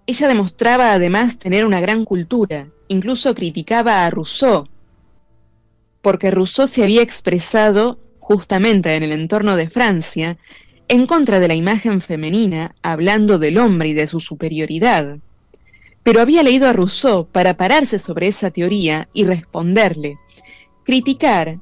Ella 0.07 0.27
demostraba 0.27 0.93
además 0.93 1.37
tener 1.37 1.63
una 1.63 1.79
gran 1.79 2.05
cultura, 2.05 2.69
incluso 2.87 3.35
criticaba 3.35 4.07
a 4.07 4.09
Rousseau, 4.09 4.67
porque 6.01 6.31
Rousseau 6.31 6.67
se 6.67 6.83
había 6.83 7.03
expresado 7.03 7.97
justamente 8.17 8.95
en 8.95 9.03
el 9.03 9.11
entorno 9.11 9.55
de 9.55 9.69
Francia 9.69 10.39
en 10.87 11.05
contra 11.05 11.39
de 11.39 11.47
la 11.47 11.53
imagen 11.53 12.01
femenina, 12.01 12.73
hablando 12.81 13.37
del 13.37 13.59
hombre 13.59 13.89
y 13.89 13.93
de 13.93 14.07
su 14.07 14.19
superioridad. 14.19 15.19
Pero 16.01 16.19
había 16.19 16.41
leído 16.41 16.67
a 16.67 16.73
Rousseau 16.73 17.27
para 17.27 17.57
pararse 17.57 17.99
sobre 17.99 18.27
esa 18.27 18.49
teoría 18.49 19.07
y 19.13 19.25
responderle, 19.25 20.17
criticar 20.83 21.59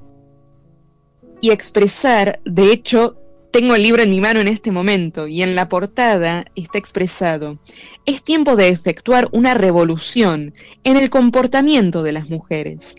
y 1.41 1.51
expresar, 1.51 2.39
de 2.45 2.71
hecho, 2.71 3.17
tengo 3.51 3.75
el 3.75 3.83
libro 3.83 4.03
en 4.03 4.11
mi 4.11 4.19
mano 4.19 4.39
en 4.39 4.47
este 4.47 4.71
momento 4.71 5.27
y 5.27 5.41
en 5.41 5.55
la 5.55 5.69
portada 5.69 6.45
está 6.55 6.77
expresado, 6.77 7.59
es 8.05 8.23
tiempo 8.23 8.55
de 8.55 8.69
efectuar 8.69 9.29
una 9.31 9.53
revolución 9.53 10.53
en 10.83 10.97
el 10.97 11.09
comportamiento 11.09 12.03
de 12.03 12.11
las 12.11 12.29
mujeres, 12.29 12.95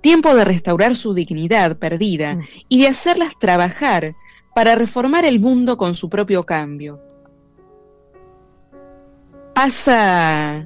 tiempo 0.00 0.34
de 0.34 0.44
restaurar 0.44 0.94
su 0.94 1.14
dignidad 1.14 1.78
perdida 1.78 2.36
mm. 2.36 2.44
y 2.68 2.82
de 2.82 2.88
hacerlas 2.88 3.38
trabajar 3.38 4.14
para 4.54 4.74
reformar 4.74 5.24
el 5.24 5.40
mundo 5.40 5.76
con 5.76 5.94
su 5.94 6.08
propio 6.08 6.44
cambio. 6.44 7.00
Pasa 9.54 10.64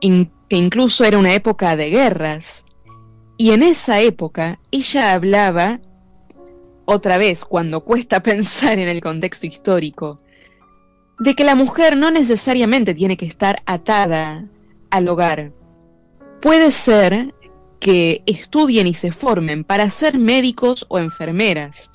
que 0.00 0.56
incluso 0.56 1.04
era 1.04 1.18
una 1.18 1.34
época 1.34 1.76
de 1.76 1.90
guerras, 1.90 2.64
y 3.38 3.52
en 3.52 3.62
esa 3.62 4.00
época 4.00 4.58
ella 4.72 5.12
hablaba, 5.14 5.80
otra 6.84 7.16
vez 7.18 7.44
cuando 7.44 7.84
cuesta 7.84 8.22
pensar 8.22 8.78
en 8.78 8.88
el 8.88 9.00
contexto 9.00 9.46
histórico, 9.46 10.18
de 11.20 11.34
que 11.34 11.44
la 11.44 11.54
mujer 11.54 11.96
no 11.96 12.10
necesariamente 12.10 12.94
tiene 12.94 13.16
que 13.16 13.26
estar 13.26 13.62
atada 13.64 14.44
al 14.90 15.08
hogar. 15.08 15.52
Puede 16.42 16.70
ser 16.70 17.34
que 17.80 18.22
estudien 18.26 18.86
y 18.86 18.94
se 18.94 19.12
formen 19.12 19.64
para 19.64 19.88
ser 19.90 20.18
médicos 20.18 20.84
o 20.88 20.98
enfermeras, 20.98 21.90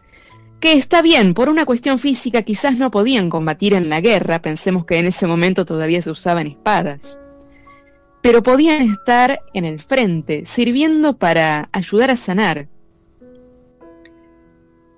que 0.61 0.73
está 0.73 1.01
bien, 1.01 1.33
por 1.33 1.49
una 1.49 1.65
cuestión 1.65 1.99
física 1.99 2.43
quizás 2.43 2.77
no 2.77 2.89
podían 2.89 3.29
combatir 3.29 3.73
en 3.73 3.89
la 3.89 3.99
guerra, 3.99 4.41
pensemos 4.41 4.85
que 4.85 4.97
en 4.97 5.07
ese 5.07 5.27
momento 5.27 5.65
todavía 5.65 6.01
se 6.01 6.11
usaban 6.11 6.47
espadas, 6.47 7.19
pero 8.23 8.41
podían 8.41 8.89
estar 8.89 9.41
en 9.53 9.65
el 9.65 9.81
frente, 9.81 10.45
sirviendo 10.45 11.17
para 11.17 11.67
ayudar 11.73 12.09
a 12.09 12.15
sanar. 12.15 12.69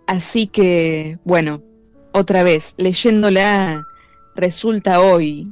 Así 0.05 0.45
que, 0.45 1.17
bueno, 1.25 1.63
otra 2.13 2.43
vez, 2.43 2.75
leyéndola 2.77 3.87
resulta 4.35 4.99
hoy 4.99 5.43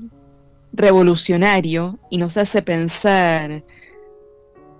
revolucionario 0.71 1.97
y 2.11 2.19
nos 2.19 2.37
hace 2.37 2.61
pensar, 2.61 3.63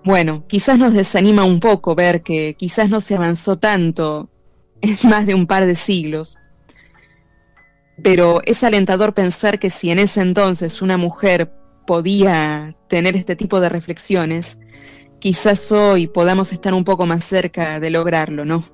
bueno, 0.04 0.44
quizás 0.46 0.78
nos 0.78 0.94
desanima 0.94 1.44
un 1.44 1.58
poco 1.58 1.96
ver 1.96 2.22
que 2.22 2.54
quizás 2.54 2.90
no 2.90 3.00
se 3.00 3.16
avanzó 3.16 3.58
tanto 3.58 4.30
es 4.80 5.04
más 5.04 5.26
de 5.26 5.34
un 5.34 5.48
par 5.48 5.66
de 5.66 5.74
siglos. 5.74 6.38
Pero 8.04 8.40
es 8.44 8.62
alentador 8.62 9.14
pensar 9.14 9.58
que 9.58 9.70
si 9.70 9.90
en 9.90 9.98
ese 9.98 10.20
entonces 10.20 10.80
una 10.80 10.96
mujer 10.96 11.50
podía 11.86 12.76
tener 12.88 13.16
este 13.16 13.36
tipo 13.36 13.60
de 13.60 13.68
reflexiones, 13.68 14.58
quizás 15.18 15.72
hoy 15.72 16.06
podamos 16.06 16.52
estar 16.52 16.74
un 16.74 16.84
poco 16.84 17.06
más 17.06 17.24
cerca 17.24 17.80
de 17.80 17.90
lograrlo, 17.90 18.44
¿no? 18.44 18.64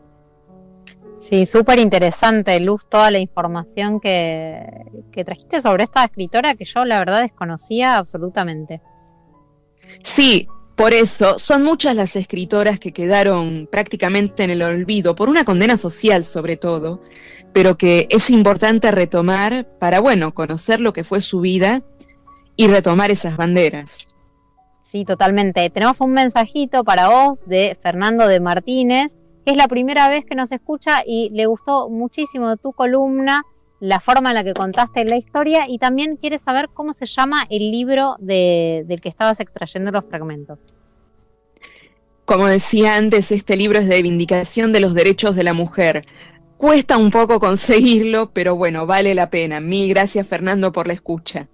Sí, 1.21 1.45
súper 1.45 1.79
interesante, 1.79 2.59
Luz, 2.61 2.89
toda 2.89 3.11
la 3.11 3.19
información 3.19 4.01
que, 4.01 4.67
que 5.13 5.25
trajiste 5.25 5.61
sobre 5.61 5.85
esta 5.85 6.05
escritora 6.05 6.55
que 6.55 6.65
yo 6.65 6.85
la 6.85 6.99
verdad 6.99 7.21
desconocía 7.21 7.99
absolutamente. 7.99 8.81
Sí, 10.03 10.49
por 10.81 10.95
eso, 10.95 11.39
son 11.39 11.63
muchas 11.63 11.95
las 11.95 12.17
escritoras 12.17 12.79
que 12.79 12.93
quedaron 12.93 13.69
prácticamente 13.71 14.45
en 14.45 14.51
el 14.51 14.63
olvido, 14.63 15.15
por 15.15 15.29
una 15.29 15.45
condena 15.45 15.77
social 15.77 16.25
sobre 16.25 16.57
todo, 16.57 17.03
pero 17.53 17.77
que 17.77 18.09
es 18.09 18.31
importante 18.31 18.91
retomar 18.91 19.69
para, 19.79 20.01
bueno, 20.01 20.33
conocer 20.33 20.81
lo 20.81 20.95
que 20.95 21.05
fue 21.05 21.21
su 21.21 21.41
vida 21.41 21.83
y 22.57 22.69
retomar 22.69 23.11
esas 23.11 23.37
banderas. 23.37 24.07
Sí, 24.83 25.05
totalmente. 25.05 25.71
Tenemos 25.71 26.01
un 26.01 26.13
mensajito 26.13 26.83
para 26.83 27.09
vos 27.09 27.39
de 27.47 27.77
Fernando 27.81 28.27
de 28.27 28.41
Martínez, 28.41 29.17
que 29.45 29.53
es 29.53 29.57
la 29.57 29.69
primera 29.69 30.09
vez 30.09 30.25
que 30.25 30.35
nos 30.35 30.51
escucha 30.51 31.03
y 31.07 31.31
le 31.31 31.47
gustó 31.47 31.89
muchísimo 31.89 32.57
tu 32.57 32.73
columna, 32.73 33.45
la 33.79 34.01
forma 34.01 34.31
en 34.31 34.35
la 34.35 34.45
que 34.45 34.53
contaste 34.53 35.05
la 35.05 35.17
historia 35.17 35.67
y 35.69 35.79
también 35.79 36.17
quiere 36.17 36.39
saber 36.39 36.69
cómo 36.75 36.93
se 36.93 37.07
llama 37.07 37.47
el 37.51 37.71
libro 37.71 38.17
de, 38.19 38.85
del 38.87 39.01
que 39.01 39.09
estabas 39.09 39.39
extrayendo 39.39 39.93
los 39.93 40.05
fragmentos. 40.05 40.59
Como 42.25 42.47
decía 42.47 42.97
antes, 42.97 43.33
este 43.33 43.57
libro 43.57 43.79
es 43.79 43.89
de 43.89 44.03
vindicación 44.03 44.73
de 44.73 44.81
los 44.81 44.95
derechos 44.95 45.35
de 45.35 45.45
la 45.45 45.53
mujer. 45.53 46.05
Cuesta 46.57 46.97
un 46.97 47.11
poco 47.11 47.41
conseguirlo, 47.41 48.33
pero 48.33 48.55
bueno, 48.57 48.87
vale 48.87 49.15
la 49.15 49.31
pena. 49.31 49.61
Mil 49.61 49.89
gracias 49.89 50.27
Fernando 50.27 50.73
por 50.73 50.87
la 50.87 50.93
escucha. 50.93 51.49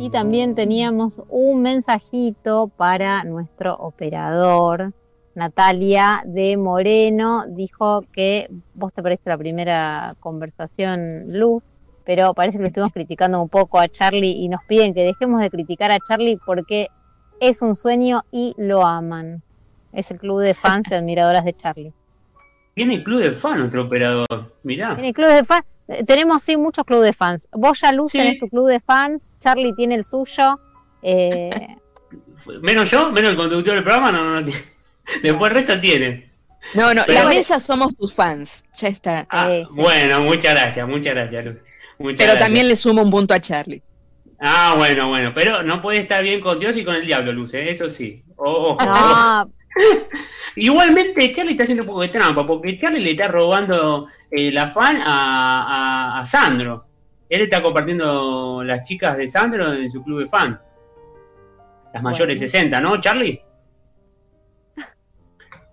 Y 0.00 0.08
también 0.08 0.54
teníamos 0.54 1.22
un 1.28 1.60
mensajito 1.60 2.68
para 2.68 3.22
nuestro 3.24 3.74
operador, 3.74 4.94
Natalia 5.34 6.22
de 6.24 6.56
Moreno 6.56 7.44
dijo 7.46 8.04
que 8.10 8.48
vos 8.74 8.94
te 8.94 9.02
parece 9.02 9.28
la 9.28 9.36
primera 9.36 10.14
conversación, 10.20 11.38
Luz, 11.38 11.68
pero 12.04 12.32
parece 12.32 12.56
que 12.56 12.62
le 12.62 12.68
estuvimos 12.68 12.92
criticando 12.94 13.42
un 13.42 13.50
poco 13.50 13.78
a 13.78 13.88
Charlie 13.88 14.42
y 14.42 14.48
nos 14.48 14.64
piden 14.64 14.94
que 14.94 15.04
dejemos 15.04 15.40
de 15.42 15.50
criticar 15.50 15.90
a 15.90 15.98
Charlie 16.00 16.38
porque 16.46 16.88
es 17.38 17.60
un 17.60 17.74
sueño 17.74 18.22
y 18.32 18.54
lo 18.56 18.86
aman. 18.86 19.42
Es 19.92 20.10
el 20.10 20.18
club 20.18 20.40
de 20.40 20.54
fans 20.54 20.88
de 20.88 20.96
admiradoras 20.96 21.44
de 21.44 21.52
Charlie. 21.52 21.92
Tiene 22.74 23.02
club 23.02 23.20
de 23.20 23.32
fans 23.32 23.58
nuestro 23.58 23.84
operador, 23.84 24.54
mirá. 24.62 24.94
Tiene 24.94 25.12
club 25.12 25.28
de 25.28 25.44
fans. 25.44 25.64
Tenemos 26.06 26.42
sí 26.42 26.56
muchos 26.56 26.84
club 26.84 27.02
de 27.02 27.12
fans. 27.12 27.48
Vos 27.52 27.80
ya 27.80 27.92
Luz 27.92 28.12
tenés 28.12 28.38
tu 28.38 28.48
club 28.48 28.68
de 28.68 28.80
fans, 28.80 29.32
Charlie 29.40 29.74
tiene 29.74 29.96
el 29.96 30.04
suyo. 30.04 30.60
Eh... 31.02 31.50
menos 32.62 32.90
yo, 32.90 33.10
menos 33.10 33.32
el 33.32 33.36
conductor 33.36 33.74
del 33.74 33.84
programa, 33.84 34.12
no, 34.12 34.24
no, 34.24 34.40
no 34.40 34.46
tiene. 34.46 34.62
Después 35.22 35.50
el 35.50 35.56
resto 35.56 35.80
tiene. 35.80 36.30
No, 36.74 36.94
no, 36.94 37.02
la 37.08 37.26
mesa 37.26 37.58
somos 37.58 37.96
tus 37.96 38.14
fans. 38.14 38.64
Ya 38.76 38.88
está. 38.88 39.26
Ah, 39.30 39.64
bueno, 39.74 40.22
muchas 40.22 40.52
gracias, 40.52 40.86
muchas 40.86 41.14
gracias, 41.14 41.44
Luz. 41.44 41.56
pero 42.16 42.38
también 42.38 42.68
le 42.68 42.76
sumo 42.76 43.02
un 43.02 43.10
punto 43.10 43.34
a 43.34 43.40
Charlie. 43.40 43.82
Ah, 44.40 44.74
bueno, 44.76 45.08
bueno. 45.08 45.32
Pero 45.34 45.62
no 45.62 45.82
puede 45.82 46.00
estar 46.00 46.22
bien 46.22 46.40
con 46.40 46.58
Dios 46.58 46.76
y 46.76 46.84
con 46.84 46.94
el 46.94 47.06
diablo, 47.06 47.32
Luz, 47.32 47.54
¿eh? 47.54 47.70
eso 47.70 47.90
sí. 47.90 48.22
Igualmente, 50.56 51.34
Charlie 51.34 51.52
está 51.52 51.64
haciendo 51.64 51.84
un 51.84 51.88
poco 51.88 52.02
de 52.02 52.08
trampa, 52.08 52.46
porque 52.46 52.78
Charlie 52.78 53.00
le 53.00 53.12
está 53.12 53.28
robando 53.28 54.08
eh, 54.30 54.50
la 54.50 54.70
fan 54.70 54.98
a, 55.00 56.22
Sandro. 56.26 56.86
Él 57.28 57.42
está 57.42 57.62
compartiendo 57.62 58.62
las 58.64 58.86
chicas 58.86 59.16
de 59.16 59.28
Sandro 59.28 59.72
en 59.72 59.90
su 59.90 60.02
club 60.02 60.20
de 60.20 60.28
fan. 60.28 60.60
Las 61.94 62.02
mayores 62.02 62.38
60, 62.38 62.80
¿no, 62.80 63.00
Charlie? 63.00 63.40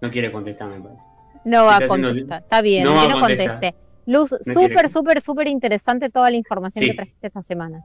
No 0.01 0.11
quiere 0.11 0.31
contestar, 0.31 0.67
me 0.67 0.79
parece. 0.79 1.01
No 1.43 1.65
va 1.65 1.77
a 1.77 1.87
contestar, 1.87 2.43
está 2.43 2.61
bien, 2.61 2.83
no 2.83 3.01
que 3.01 3.07
no 3.07 3.19
conteste. 3.19 3.75
Luz, 4.05 4.29
súper, 4.41 4.89
súper, 4.89 5.21
súper 5.21 5.47
interesante 5.47 6.09
toda 6.09 6.29
la 6.29 6.37
información 6.37 6.85
que 6.85 6.93
trajiste 6.93 7.27
esta 7.27 7.41
semana. 7.41 7.83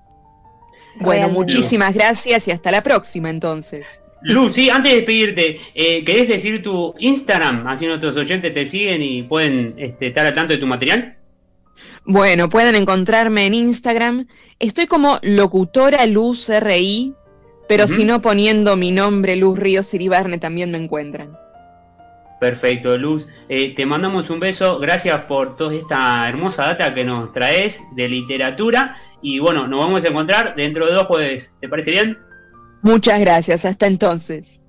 Bueno, 1.00 1.28
muchísimas 1.28 1.94
gracias 1.94 2.46
y 2.48 2.52
hasta 2.52 2.70
la 2.70 2.82
próxima 2.82 3.30
entonces. 3.30 4.02
Luz, 4.24 4.54
sí, 4.54 4.70
antes 4.70 4.92
de 4.92 4.96
despedirte, 4.98 5.60
eh, 5.74 6.04
¿querés 6.04 6.28
decir 6.28 6.62
tu 6.62 6.94
Instagram? 6.98 7.66
Así 7.66 7.86
nuestros 7.86 8.16
oyentes 8.16 8.54
te 8.54 8.66
siguen 8.66 9.02
y 9.02 9.22
pueden 9.22 9.74
este, 9.76 10.08
estar 10.08 10.24
al 10.26 10.34
tanto 10.34 10.54
de 10.54 10.60
tu 10.60 10.66
material. 10.66 11.16
Bueno, 12.04 12.48
pueden 12.48 12.74
encontrarme 12.74 13.46
en 13.46 13.54
Instagram. 13.54 14.26
Estoy 14.58 14.86
como 14.86 15.18
locutora 15.22 16.06
Luz 16.06 16.48
RI, 16.48 17.14
Pero 17.68 17.86
si 17.88 18.04
no 18.04 18.20
poniendo 18.20 18.76
mi 18.76 18.92
nombre, 18.92 19.34
Luz 19.36 19.58
Ríos 19.58 19.86
Siribarne, 19.86 20.38
también 20.38 20.70
me 20.70 20.78
encuentran. 20.78 21.36
Perfecto, 22.38 22.98
Luz. 22.98 23.26
Eh, 23.48 23.74
te 23.74 23.86
mandamos 23.86 24.28
un 24.28 24.40
beso. 24.40 24.78
Gracias 24.78 25.16
por 25.22 25.56
toda 25.56 25.74
esta 25.74 26.28
hermosa 26.28 26.64
data 26.64 26.92
que 26.92 27.04
nos 27.04 27.32
traes 27.32 27.80
de 27.94 28.08
literatura. 28.08 28.96
Y 29.22 29.38
bueno, 29.38 29.68
nos 29.68 29.78
vamos 29.78 30.04
a 30.04 30.08
encontrar 30.08 30.54
dentro 30.56 30.86
de 30.86 30.92
dos 30.92 31.04
jueves. 31.04 31.54
¿Te 31.60 31.68
parece 31.68 31.92
bien? 31.92 32.18
Muchas 32.83 33.20
gracias. 33.20 33.64
Hasta 33.64 33.87
entonces. 33.87 34.61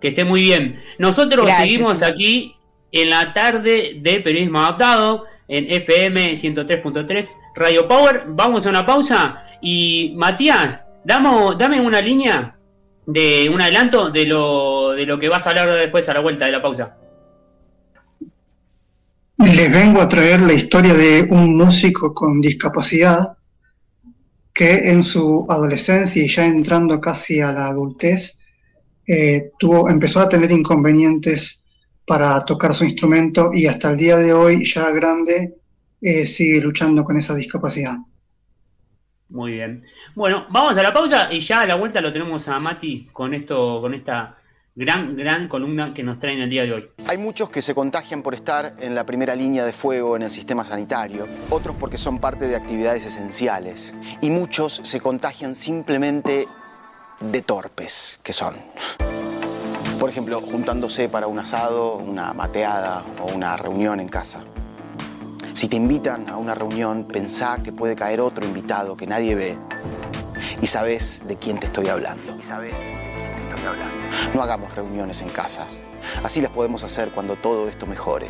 Que 0.00 0.08
esté 0.08 0.24
muy 0.24 0.42
bien. 0.42 0.82
Nosotros 0.98 1.50
seguimos 1.50 2.02
aquí 2.02 2.54
en 2.92 3.10
la 3.10 3.32
tarde 3.32 3.98
de 4.00 4.20
Periodismo 4.20 4.58
Adaptado 4.58 5.24
en 5.48 5.72
FM 5.72 6.32
103.3 6.32 7.32
Radio 7.54 7.88
Power. 7.88 8.24
Vamos 8.28 8.66
a 8.66 8.70
una 8.70 8.84
pausa. 8.84 9.44
Y 9.62 10.12
Matías, 10.16 10.80
damos, 11.04 11.56
dame 11.56 11.80
una 11.80 12.00
línea 12.00 12.56
de 13.06 13.48
un 13.52 13.60
adelanto 13.60 14.10
de 14.10 14.26
lo, 14.26 14.90
de 14.90 15.06
lo 15.06 15.18
que 15.18 15.28
vas 15.28 15.46
a 15.46 15.50
hablar 15.50 15.70
después 15.76 16.08
a 16.08 16.14
la 16.14 16.20
vuelta 16.20 16.44
de 16.44 16.52
la 16.52 16.60
pausa. 16.60 16.96
Les 19.38 19.70
vengo 19.70 20.00
a 20.00 20.08
traer 20.08 20.40
la 20.40 20.54
historia 20.54 20.94
de 20.94 21.28
un 21.30 21.56
músico 21.56 22.12
con 22.12 22.40
discapacidad 22.40 23.36
que 24.56 24.88
en 24.90 25.04
su 25.04 25.44
adolescencia 25.50 26.24
y 26.24 26.28
ya 26.28 26.46
entrando 26.46 26.98
casi 26.98 27.42
a 27.42 27.52
la 27.52 27.66
adultez, 27.66 28.40
eh, 29.06 29.50
tuvo, 29.58 29.90
empezó 29.90 30.20
a 30.20 30.30
tener 30.30 30.50
inconvenientes 30.50 31.62
para 32.06 32.42
tocar 32.42 32.74
su 32.74 32.84
instrumento 32.84 33.50
y 33.52 33.66
hasta 33.66 33.90
el 33.90 33.98
día 33.98 34.16
de 34.16 34.32
hoy, 34.32 34.64
ya 34.64 34.90
grande, 34.92 35.56
eh, 36.00 36.26
sigue 36.26 36.62
luchando 36.62 37.04
con 37.04 37.18
esa 37.18 37.34
discapacidad. 37.34 37.96
Muy 39.28 39.52
bien. 39.52 39.84
Bueno, 40.14 40.46
vamos 40.48 40.78
a 40.78 40.82
la 40.82 40.94
pausa 40.94 41.30
y 41.30 41.40
ya 41.40 41.60
a 41.60 41.66
la 41.66 41.74
vuelta 41.74 42.00
lo 42.00 42.10
tenemos 42.10 42.48
a 42.48 42.58
Mati 42.58 43.10
con 43.12 43.34
esto, 43.34 43.82
con 43.82 43.92
esta 43.92 44.38
gran, 44.76 45.16
gran 45.16 45.48
columna 45.48 45.94
que 45.94 46.02
nos 46.02 46.20
traen 46.20 46.40
el 46.40 46.50
día 46.50 46.62
de 46.62 46.72
hoy. 46.72 46.90
Hay 47.08 47.16
muchos 47.16 47.48
que 47.48 47.62
se 47.62 47.74
contagian 47.74 48.22
por 48.22 48.34
estar 48.34 48.74
en 48.78 48.94
la 48.94 49.04
primera 49.06 49.34
línea 49.34 49.64
de 49.64 49.72
fuego 49.72 50.16
en 50.16 50.22
el 50.22 50.30
sistema 50.30 50.64
sanitario, 50.64 51.26
otros 51.48 51.74
porque 51.80 51.96
son 51.96 52.18
parte 52.18 52.46
de 52.46 52.56
actividades 52.56 53.06
esenciales 53.06 53.94
y 54.20 54.30
muchos 54.30 54.82
se 54.84 55.00
contagian 55.00 55.54
simplemente 55.54 56.46
de 57.20 57.42
torpes 57.42 58.20
que 58.22 58.34
son. 58.34 58.54
Por 59.98 60.10
ejemplo, 60.10 60.42
juntándose 60.42 61.08
para 61.08 61.26
un 61.26 61.38
asado, 61.38 61.96
una 61.96 62.34
mateada 62.34 63.02
o 63.22 63.34
una 63.34 63.56
reunión 63.56 63.98
en 63.98 64.08
casa. 64.08 64.40
Si 65.54 65.68
te 65.68 65.76
invitan 65.76 66.28
a 66.28 66.36
una 66.36 66.54
reunión, 66.54 67.08
pensá 67.08 67.60
que 67.64 67.72
puede 67.72 67.96
caer 67.96 68.20
otro 68.20 68.44
invitado 68.44 68.94
que 68.94 69.06
nadie 69.06 69.34
ve 69.34 69.56
y 70.60 70.66
sabes 70.66 71.22
de 71.26 71.36
quién 71.36 71.58
te 71.58 71.66
estoy 71.66 71.88
hablando. 71.88 72.36
Y 72.38 72.42
sabes 72.42 72.74
No 74.34 74.42
hagamos 74.42 74.74
reuniones 74.74 75.22
en 75.22 75.28
casas. 75.28 75.80
Así 76.22 76.40
las 76.40 76.50
podemos 76.50 76.82
hacer 76.84 77.10
cuando 77.10 77.36
todo 77.36 77.68
esto 77.68 77.86
mejore. 77.86 78.28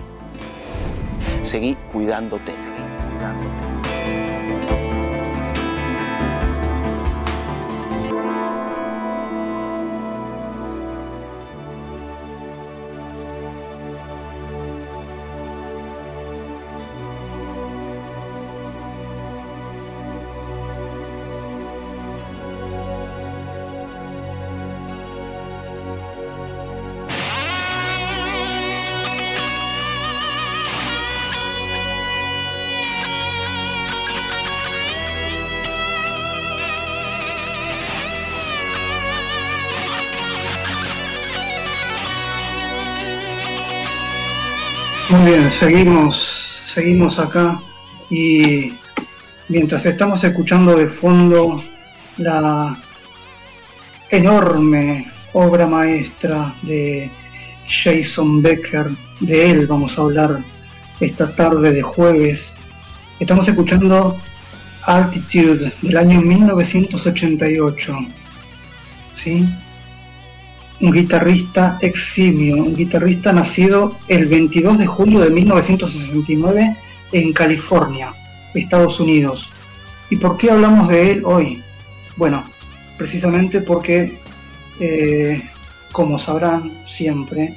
Seguí 1.43 1.77
cuidándote. 1.93 2.53
Seguí 2.53 2.61
cuidándote. 3.13 3.66
Muy 45.17 45.33
bien, 45.33 45.51
seguimos, 45.51 46.63
seguimos 46.67 47.19
acá 47.19 47.59
y 48.11 48.73
mientras 49.49 49.87
estamos 49.87 50.23
escuchando 50.23 50.77
de 50.77 50.89
fondo 50.89 51.65
la 52.19 52.77
enorme 54.11 55.11
obra 55.33 55.67
maestra 55.67 56.55
de 56.63 57.11
Jason 57.67 58.43
Becker, 58.43 58.91
de 59.21 59.51
él 59.51 59.67
vamos 59.67 59.99
a 59.99 60.03
hablar 60.03 60.41
esta 61.01 61.35
tarde 61.35 61.73
de 61.73 61.83
jueves. 61.83 62.55
Estamos 63.19 63.49
escuchando 63.49 64.19
Altitude 64.83 65.73
del 65.81 65.97
año 65.97 66.21
1988. 66.21 67.99
¿Sí? 69.15 69.47
Un 70.81 70.93
guitarrista 70.93 71.79
eximio, 71.81 72.57
un 72.57 72.75
guitarrista 72.75 73.33
nacido 73.33 73.97
el 74.09 74.27
22 74.27 74.79
de 74.79 74.87
julio 74.87 75.21
de 75.21 75.31
1969 75.31 76.77
en 77.13 77.33
California, 77.33 78.15
Estados 78.55 79.01
Unidos. 79.01 79.51
¿Y 80.11 80.17
por 80.17 80.37
qué 80.37 80.51
hablamos 80.51 80.89
de 80.89 81.13
él 81.13 81.23
hoy? 81.25 81.63
Bueno, 82.17 82.45
precisamente 82.97 83.61
porque, 83.61 84.19
eh, 84.81 85.43
como 85.93 86.19
sabrán 86.19 86.73
siempre, 86.87 87.57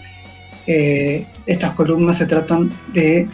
eh, 0.66 1.26
estas 1.46 1.72
columnas 1.74 2.18
se 2.18 2.26
tratan 2.26 2.72
de 2.94 3.28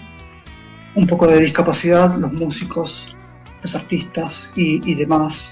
un 0.96 1.06
poco 1.06 1.28
de 1.28 1.42
discapacidad, 1.42 2.16
los 2.18 2.32
músicos, 2.34 3.08
los 3.62 3.76
artistas 3.76 4.50
y, 4.56 4.90
y 4.90 4.96
demás 4.96 5.52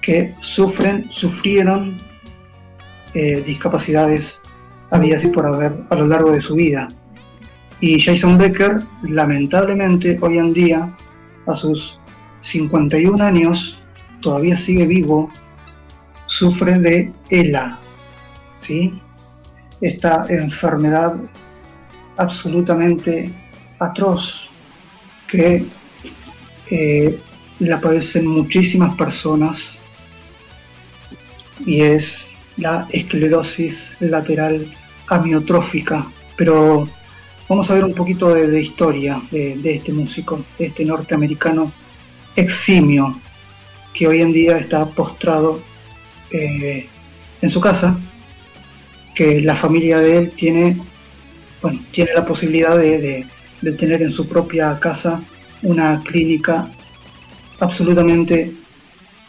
que 0.00 0.34
sufren, 0.40 1.06
sufrieron 1.10 1.96
eh, 3.14 3.42
discapacidades 3.44 4.40
había 4.90 5.22
y 5.22 5.26
por 5.28 5.46
haber 5.46 5.72
a 5.88 5.94
lo 5.94 6.06
largo 6.06 6.32
de 6.32 6.40
su 6.40 6.54
vida. 6.54 6.88
Y 7.80 8.00
Jason 8.00 8.38
Becker, 8.38 8.82
lamentablemente, 9.02 10.18
hoy 10.20 10.38
en 10.38 10.52
día, 10.52 10.96
a 11.46 11.54
sus 11.54 11.98
51 12.40 13.22
años, 13.22 13.78
todavía 14.20 14.56
sigue 14.56 14.86
vivo, 14.86 15.30
sufre 16.26 16.78
de 16.78 17.12
ELA, 17.30 17.78
¿sí? 18.60 19.00
esta 19.80 20.24
enfermedad 20.28 21.16
absolutamente 22.16 23.30
atroz 23.80 24.48
que 25.26 25.66
eh, 26.70 27.18
la 27.58 27.80
padecen 27.80 28.26
muchísimas 28.26 28.94
personas 28.94 29.78
y 31.66 31.82
es 31.82 32.31
la 32.62 32.86
esclerosis 32.90 33.92
lateral 34.00 34.72
amiotrófica. 35.08 36.06
Pero 36.36 36.86
vamos 37.48 37.70
a 37.70 37.74
ver 37.74 37.84
un 37.84 37.94
poquito 37.94 38.32
de, 38.32 38.60
historia 38.60 39.22
de, 39.30 39.74
este 39.74 39.92
músico, 39.92 40.44
de 40.58 40.66
este 40.66 40.84
norteamericano 40.84 41.72
eximio, 42.34 43.20
que 43.92 44.06
hoy 44.06 44.22
en 44.22 44.32
día 44.32 44.56
está 44.56 44.86
postrado 44.86 45.60
eh, 46.30 46.86
en 47.42 47.50
su 47.50 47.60
casa, 47.60 47.98
que 49.14 49.42
la 49.42 49.56
familia 49.56 49.98
de 49.98 50.16
él 50.16 50.32
tiene, 50.34 50.78
bueno, 51.60 51.80
tiene 51.90 52.12
la 52.14 52.24
posibilidad 52.24 52.78
de, 52.78 53.26
tener 53.78 54.02
en 54.02 54.12
su 54.12 54.26
propia 54.26 54.78
casa 54.80 55.22
una 55.62 56.02
clínica 56.02 56.68
absolutamente 57.60 58.52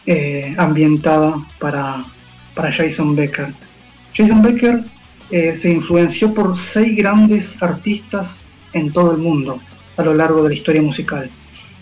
eh, 0.06 0.54
ambientada 0.58 1.36
para, 1.60 2.04
para 2.54 2.72
Jason 2.72 3.14
Becker. 3.16 3.52
Jason 4.14 4.42
Becker 4.42 4.84
eh, 5.30 5.56
se 5.56 5.72
influenció 5.72 6.32
por 6.32 6.56
seis 6.56 6.96
grandes 6.96 7.60
artistas 7.62 8.40
en 8.72 8.92
todo 8.92 9.12
el 9.12 9.18
mundo 9.18 9.60
a 9.96 10.02
lo 10.02 10.14
largo 10.14 10.42
de 10.42 10.50
la 10.50 10.54
historia 10.54 10.82
musical. 10.82 11.30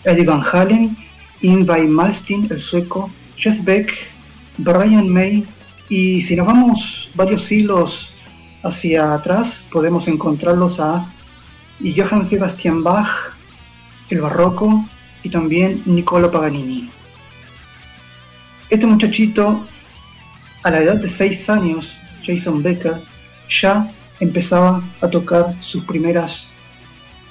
Eddie 0.03 0.25
Van 0.25 0.43
Halen, 0.51 0.95
Ingvar 1.41 1.87
Malmsteen, 1.87 2.47
el 2.49 2.61
sueco, 2.61 3.09
Jess 3.37 3.63
Beck, 3.63 3.91
Brian 4.57 5.09
May, 5.09 5.45
y 5.89 6.21
si 6.21 6.35
nos 6.35 6.47
vamos 6.47 7.09
varios 7.15 7.43
siglos 7.43 8.11
hacia 8.63 9.13
atrás, 9.13 9.63
podemos 9.71 10.07
encontrarlos 10.07 10.79
a 10.79 11.11
Johann 11.79 12.29
Sebastian 12.29 12.83
Bach, 12.83 13.09
el 14.09 14.21
barroco, 14.21 14.85
y 15.23 15.29
también 15.29 15.81
Niccolo 15.85 16.29
Paganini. 16.29 16.89
Este 18.69 18.85
muchachito 18.85 19.65
a 20.63 20.71
la 20.71 20.79
edad 20.79 20.97
de 20.97 21.09
6 21.09 21.49
años, 21.49 21.95
Jason 22.25 22.63
Becker 22.63 23.01
ya 23.49 23.91
empezaba 24.19 24.81
a 25.01 25.07
tocar 25.09 25.53
sus 25.61 25.83
primeras 25.83 26.47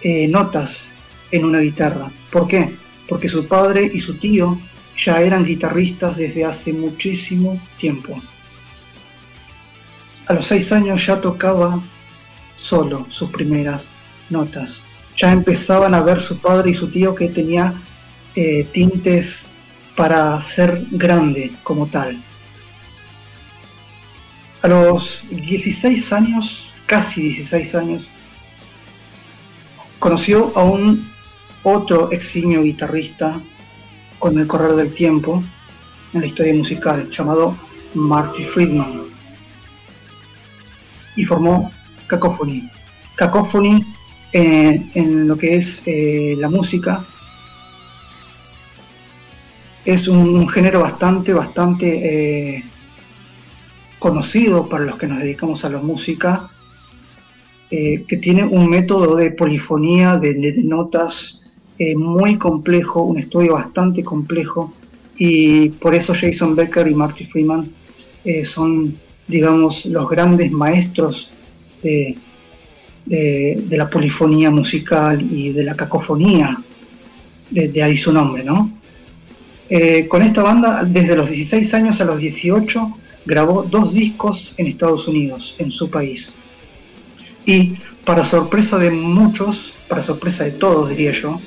eh, 0.03 0.29
notas 0.29 0.85
en 1.31 1.45
una 1.45 1.61
guitarra. 1.61 2.11
¿Por 2.31 2.47
qué? 2.47 2.77
Porque 3.09 3.29
su 3.29 3.47
padre 3.47 3.91
y 3.93 4.01
su 4.01 4.19
tío 4.19 4.61
ya 4.97 5.21
eran 5.23 5.45
guitarristas 5.45 6.17
desde 6.17 6.45
hace 6.45 6.73
muchísimo 6.73 7.61
tiempo. 7.79 8.21
A 10.27 10.35
los 10.35 10.47
seis 10.47 10.71
años 10.71 11.05
ya 11.05 11.21
tocaba 11.21 11.83
solo 12.57 13.07
sus 13.11 13.31
primeras 13.31 13.87
notas. 14.29 14.83
Ya 15.17 15.33
empezaban 15.33 15.95
a 15.95 16.03
ver 16.03 16.21
su 16.21 16.39
padre 16.39 16.71
y 16.71 16.75
su 16.75 16.91
tío 16.91 17.15
que 17.15 17.29
tenía 17.29 17.75
eh, 18.35 18.67
tintes 18.73 19.47
para 19.97 20.41
ser 20.41 20.85
grande 20.91 21.53
como 21.63 21.87
tal. 21.87 22.23
A 24.63 24.69
los 24.69 25.25
16 25.31 26.13
años, 26.13 26.69
casi 26.87 27.21
16 27.23 27.75
años, 27.75 28.07
conoció 29.99 30.53
a 30.57 30.63
un 30.63 31.11
otro 31.65 32.13
eximio 32.13 32.63
guitarrista 32.63 33.41
con 34.21 34.39
el 34.39 34.47
correr 34.47 34.77
del 34.77 34.95
tiempo 34.95 35.43
en 36.13 36.21
la 36.21 36.27
historia 36.27 36.55
musical 36.55 37.11
llamado 37.11 37.57
Marty 37.95 38.45
Friedman 38.45 39.03
y 41.17 41.25
formó 41.25 41.73
Cacophony. 42.07 42.71
Cacophony 43.17 43.85
eh, 44.33 44.81
en 44.95 45.27
lo 45.27 45.37
que 45.37 45.57
es 45.57 45.83
eh, 45.87 46.37
la 46.39 46.49
música 46.49 47.05
es 49.85 50.07
un, 50.07 50.49
género 50.49 50.81
bastante, 50.81 51.33
bastante 51.35 52.57
eh, 52.59 52.65
conocido 54.03 54.69
para 54.69 54.85
los 54.85 54.97
que 54.99 55.07
nos 55.07 55.21
dedicamos 55.21 55.65
a 55.65 55.71
la 55.71 55.79
música, 55.79 56.51
que 57.71 58.19
tiene 58.21 58.45
un 58.45 58.69
método 58.69 59.17
de 59.17 59.31
polifonía, 59.31 60.19
de, 60.19 60.35
notas 60.63 61.41
muy 61.97 62.37
complejo, 62.37 63.03
un 63.03 63.19
estudio 63.19 63.55
bastante 63.55 64.05
complejo, 64.05 64.75
y 65.17 65.71
por 65.71 65.95
eso 65.95 66.13
Jason 66.15 66.55
Becker 66.55 66.87
y 66.89 66.95
Marty 66.95 67.25
Freeman 67.25 67.73
son 68.45 68.99
digamos, 69.27 69.87
los 69.87 70.09
grandes 70.09 70.51
maestros 70.51 71.31
de, 71.83 72.17
la 73.71 73.91
polifonía 73.91 74.51
musical 74.51 75.21
y 75.21 75.53
de 75.53 75.65
la 75.65 75.75
cacofonía, 75.75 76.57
de, 77.51 77.83
ahí 77.83 77.97
su 77.99 78.13
nombre, 78.13 78.45
¿no? 78.45 78.71
Eh, 79.69 80.07
con 80.07 80.23
esta 80.23 80.43
banda, 80.43 80.85
desde 80.85 81.17
los 81.17 81.31
16 81.31 81.75
años 81.75 82.01
a 82.01 82.05
los 82.05 82.19
18, 82.19 82.99
grabó 83.25 83.63
dos 83.63 83.93
discos 83.93 84.55
en 84.57 84.67
Estados 84.67 85.09
Unidos, 85.09 85.55
en 85.59 85.71
su 85.71 85.91
país. 85.91 86.29
Y 87.45 87.75
para 88.05 88.25
sorpresa 88.25 88.79
de 88.79 88.91
muchos, 88.91 89.73
para 89.89 90.03
sorpresa 90.03 90.45
de 90.45 90.53
todos 90.53 90.91
diría 90.91 91.13
yo, 91.13 91.41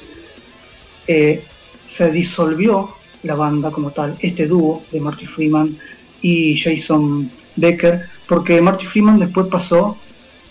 eh, 1.08 1.44
se 1.86 2.12
disolvió 2.12 2.90
la 3.24 3.36
banda 3.36 3.72
como 3.72 3.92
tal, 3.92 4.18
este 4.20 4.48
dúo 4.48 4.84
de 4.92 5.00
Marty 5.00 5.26
Freeman 5.26 5.78
y 6.22 6.58
Jason 6.58 7.30
Becker, 7.56 8.10
porque 8.28 8.62
Marty 8.62 8.86
Freeman 8.86 9.20
después 9.20 9.48
pasó 9.48 9.98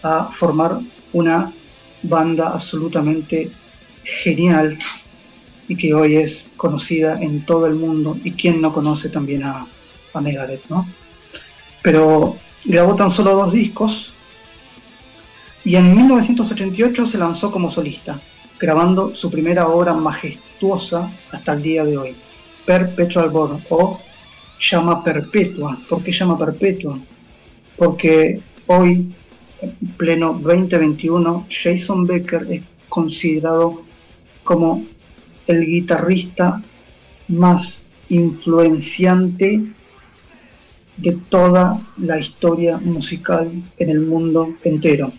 a 0.03 0.31
formar 0.33 0.81
una 1.12 1.53
banda 2.03 2.51
absolutamente 2.51 3.51
genial 4.05 4.79
y 5.68 5.77
que 5.77 5.95
hoy 5.95 6.16
es 6.16 6.47
conocida 6.57 7.20
en 7.20 7.45
todo 7.47 7.66
el 7.66 7.75
mundo 7.75 8.18
y 8.22 8.33
quien 8.33 8.61
no 8.61 8.72
conoce 8.72 9.09
también 9.09 9.45
a, 9.45 9.66
a 10.12 10.20
Megadeth, 10.20 10.68
¿no? 10.68 10.87
Pero 11.85 12.39
grabó 12.64 12.97
tan 12.97 13.11
solo 13.11 13.37
dos 13.37 13.53
discos 13.53 14.11
y 15.64 15.76
en 15.76 15.95
1988 15.95 17.07
se 17.09 17.18
lanzó 17.18 17.53
como 17.53 17.70
solista, 17.70 18.18
grabando 18.59 19.14
su 19.14 19.30
primera 19.30 19.68
obra 19.68 19.93
majestuosa 19.93 21.12
hasta 21.30 21.53
el 21.53 21.62
día 21.62 21.85
de 21.85 21.99
hoy, 21.99 22.16
Perpetual 22.64 23.28
Born 23.28 23.62
o 23.68 23.99
llama 24.59 25.05
perpetua. 25.05 25.78
¿Por 25.87 26.03
qué 26.03 26.11
llama 26.11 26.39
perpetua? 26.39 26.99
Porque 27.76 28.41
hoy, 28.66 29.12
en 29.61 29.76
pleno 29.99 30.32
2021, 30.41 31.47
Jason 31.51 32.07
Becker 32.07 32.47
es 32.51 32.62
considerado 32.89 33.82
como 34.43 34.87
el 35.47 35.66
guitarrista 35.66 36.62
más 37.28 37.82
influenciante 38.09 39.61
de 40.97 41.13
toda 41.29 41.81
la 41.97 42.19
historia 42.19 42.79
musical 42.79 43.51
en 43.79 43.91
el 43.91 44.01
mundo 44.01 44.55
entero. 44.63 45.11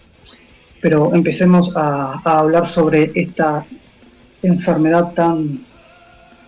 Pero 0.81 1.13
empecemos 1.13 1.71
a, 1.75 2.21
hablar 2.23 2.65
sobre 2.65 3.11
esta 3.15 3.65
enfermedad 4.41 5.13
tan, 5.13 5.59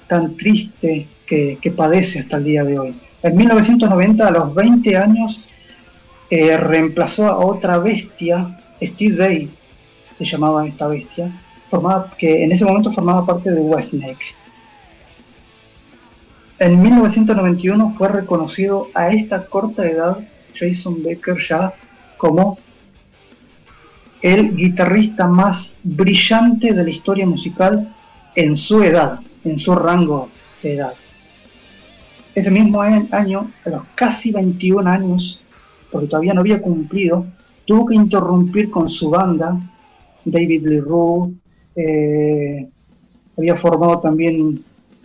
tan 0.08 0.36
triste 0.36 1.08
que, 1.26 1.74
padece 1.76 2.20
hasta 2.20 2.38
el 2.38 2.44
día 2.44 2.64
de 2.64 2.80
hoy. 2.80 2.96
En 3.24 3.36
1990, 3.36 4.28
a 4.28 4.32
los 4.32 4.56
20 4.56 4.98
años, 4.98 5.50
eh, 6.30 6.56
reemplazó 6.58 7.26
a 7.26 7.40
otra 7.40 7.80
bestia, 7.80 8.58
Steve 8.82 9.18
Bay, 9.18 9.50
se 10.18 10.26
llamaba 10.26 10.68
esta 10.68 10.88
bestia, 10.88 11.32
formaba, 11.70 12.12
que 12.18 12.44
en 12.44 12.52
ese 12.52 12.66
momento 12.66 12.92
formaba 12.92 13.26
parte 13.26 13.52
de 13.52 13.60
Westneck. 13.60 14.18
En 16.60 16.82
1991 16.82 17.94
fue 17.96 18.10
reconocido 18.10 18.88
a 18.96 19.10
esta 19.10 19.46
corta 19.46 19.88
edad 19.88 20.28
Jason 20.56 21.04
Becker 21.04 21.38
ya 21.48 21.74
como 22.18 22.58
el 24.24 24.56
guitarrista 24.56 25.28
más 25.28 25.78
brillante 25.84 26.74
de 26.74 26.84
la 26.84 26.90
historia 26.90 27.28
musical 27.28 27.94
en 28.36 28.58
su 28.58 28.82
edad, 28.82 29.20
en 29.44 29.60
su 29.60 29.76
rango 29.76 30.30
de 30.64 30.74
edad. 30.74 30.94
Ese 32.34 32.50
mismo 32.50 32.82
año, 32.82 33.52
a 33.64 33.70
los 33.70 33.84
casi 33.94 34.32
21 34.32 34.90
años, 34.90 35.40
porque 35.92 36.08
todavía 36.08 36.34
no 36.34 36.42
había 36.42 36.60
cumplido, 36.60 37.28
tuvo 37.66 37.86
que 37.86 37.96
interrumpir 37.96 38.72
con 38.72 38.90
su 38.90 39.12
banda, 39.12 39.60
David 40.26 40.66
Lee 40.66 40.82
eh, 41.76 42.68
había 43.38 43.56
formado 43.56 44.00
también 44.00 44.64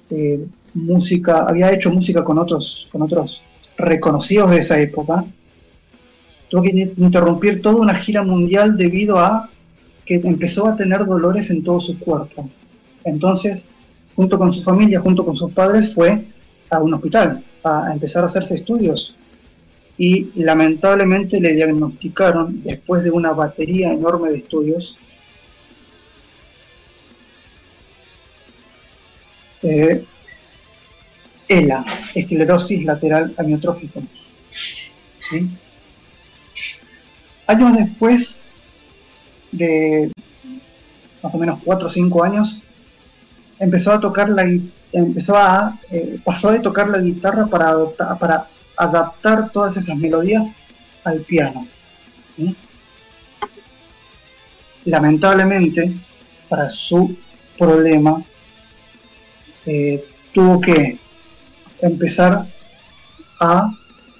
eh, 0.08 0.46
música, 0.74 1.42
había 1.48 1.72
hecho 1.72 1.90
música 1.90 2.24
con 2.24 2.38
otros, 2.38 2.88
con 2.90 3.02
otros 3.02 3.42
reconocidos 3.76 4.50
de 4.50 4.58
esa 4.58 4.78
época. 4.78 5.24
Tuvo 6.48 6.62
que 6.62 6.92
interrumpir 6.96 7.62
toda 7.62 7.76
una 7.76 7.94
gira 7.94 8.22
mundial 8.22 8.76
debido 8.76 9.18
a 9.18 9.48
que 10.04 10.14
empezó 10.16 10.66
a 10.66 10.76
tener 10.76 11.04
dolores 11.04 11.50
en 11.50 11.62
todo 11.62 11.80
su 11.80 11.98
cuerpo. 11.98 12.48
Entonces, 13.04 13.68
junto 14.14 14.38
con 14.38 14.52
su 14.52 14.62
familia, 14.62 15.00
junto 15.00 15.24
con 15.24 15.36
sus 15.36 15.52
padres, 15.52 15.94
fue 15.94 16.26
a 16.70 16.80
un 16.80 16.94
hospital 16.94 17.42
a 17.64 17.92
empezar 17.92 18.24
a 18.24 18.26
hacerse 18.26 18.56
estudios 18.56 19.14
y 19.98 20.30
lamentablemente 20.34 21.40
le 21.40 21.52
diagnosticaron 21.52 22.62
después 22.62 23.04
de 23.04 23.10
una 23.10 23.32
batería 23.32 23.92
enorme 23.92 24.30
de 24.30 24.38
estudios 24.38 24.96
eh, 29.62 30.04
ELA, 31.52 31.84
esclerosis 32.14 32.84
lateral 32.84 33.34
amiotrófica. 33.36 34.00
Años 37.46 37.76
después 37.76 38.40
de 39.50 40.10
más 41.22 41.34
o 41.34 41.38
menos 41.38 41.60
4 41.64 41.86
o 41.86 41.90
5 41.90 42.24
años, 42.24 42.60
empezó 43.58 43.92
a 43.92 44.00
tocar 44.00 44.28
la 44.28 44.44
empezó 44.92 45.36
a, 45.36 45.78
eh, 45.90 46.18
pasó 46.22 46.50
de 46.52 46.60
tocar 46.60 46.88
la 46.88 46.98
guitarra 46.98 47.46
para, 47.46 47.74
para 48.18 48.46
adaptar 48.76 49.50
todas 49.50 49.76
esas 49.76 49.96
melodías 49.96 50.52
al 51.04 51.20
piano. 51.20 51.66
Lamentablemente, 54.84 55.92
para 56.48 56.68
su 56.68 57.16
problema, 57.56 58.22
eh, 59.64 60.04
tuvo 60.32 60.60
que 60.60 60.98
empezar 61.82 62.46
a 63.40 63.70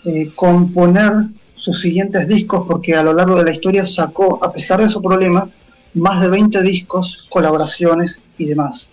eh, 0.04 0.30
componer 0.34 1.12
sus 1.56 1.80
siguientes 1.80 2.28
discos 2.28 2.64
porque 2.66 2.94
a 2.94 3.02
lo 3.02 3.14
largo 3.14 3.36
de 3.36 3.44
la 3.44 3.52
historia 3.52 3.86
sacó, 3.86 4.44
a 4.44 4.52
pesar 4.52 4.80
de 4.82 4.88
su 4.88 5.00
problema, 5.00 5.48
más 5.94 6.20
de 6.20 6.28
20 6.28 6.62
discos, 6.62 7.26
colaboraciones 7.30 8.18
y 8.36 8.46
demás 8.46 8.90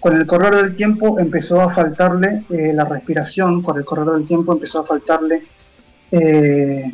con 0.00 0.16
el 0.16 0.26
correr 0.26 0.54
del 0.54 0.74
tiempo 0.74 1.18
empezó 1.18 1.60
a 1.60 1.70
faltarle 1.70 2.44
eh, 2.50 2.72
la 2.72 2.84
respiración, 2.84 3.62
con 3.62 3.78
el 3.78 3.84
correr 3.84 4.06
del 4.06 4.26
tiempo 4.26 4.52
empezó 4.52 4.80
a 4.80 4.86
faltarle 4.86 5.42
eh, 6.10 6.84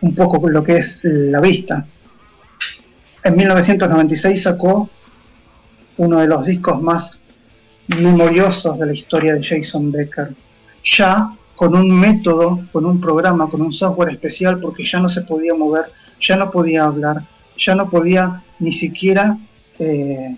un 0.00 0.14
poco 0.14 0.46
lo 0.48 0.62
que 0.62 0.74
es 0.74 1.00
la 1.04 1.40
vista. 1.40 1.86
En 3.24 3.36
1996 3.36 4.42
sacó 4.42 4.90
uno 5.98 6.20
de 6.20 6.26
los 6.26 6.44
discos 6.44 6.82
más 6.82 7.18
memoriosos 8.00 8.78
de 8.78 8.86
la 8.86 8.92
historia 8.92 9.34
de 9.34 9.44
Jason 9.44 9.90
Becker, 9.90 10.30
ya 10.84 11.32
con 11.54 11.74
un 11.74 11.90
método, 11.90 12.60
con 12.72 12.86
un 12.86 13.00
programa, 13.00 13.48
con 13.48 13.62
un 13.62 13.72
software 13.72 14.12
especial, 14.12 14.58
porque 14.60 14.84
ya 14.84 15.00
no 15.00 15.08
se 15.08 15.22
podía 15.22 15.54
mover, 15.54 15.86
ya 16.20 16.36
no 16.36 16.50
podía 16.50 16.84
hablar, 16.84 17.22
ya 17.56 17.74
no 17.74 17.88
podía 17.88 18.42
ni 18.58 18.72
siquiera 18.72 19.36
eh, 19.78 20.36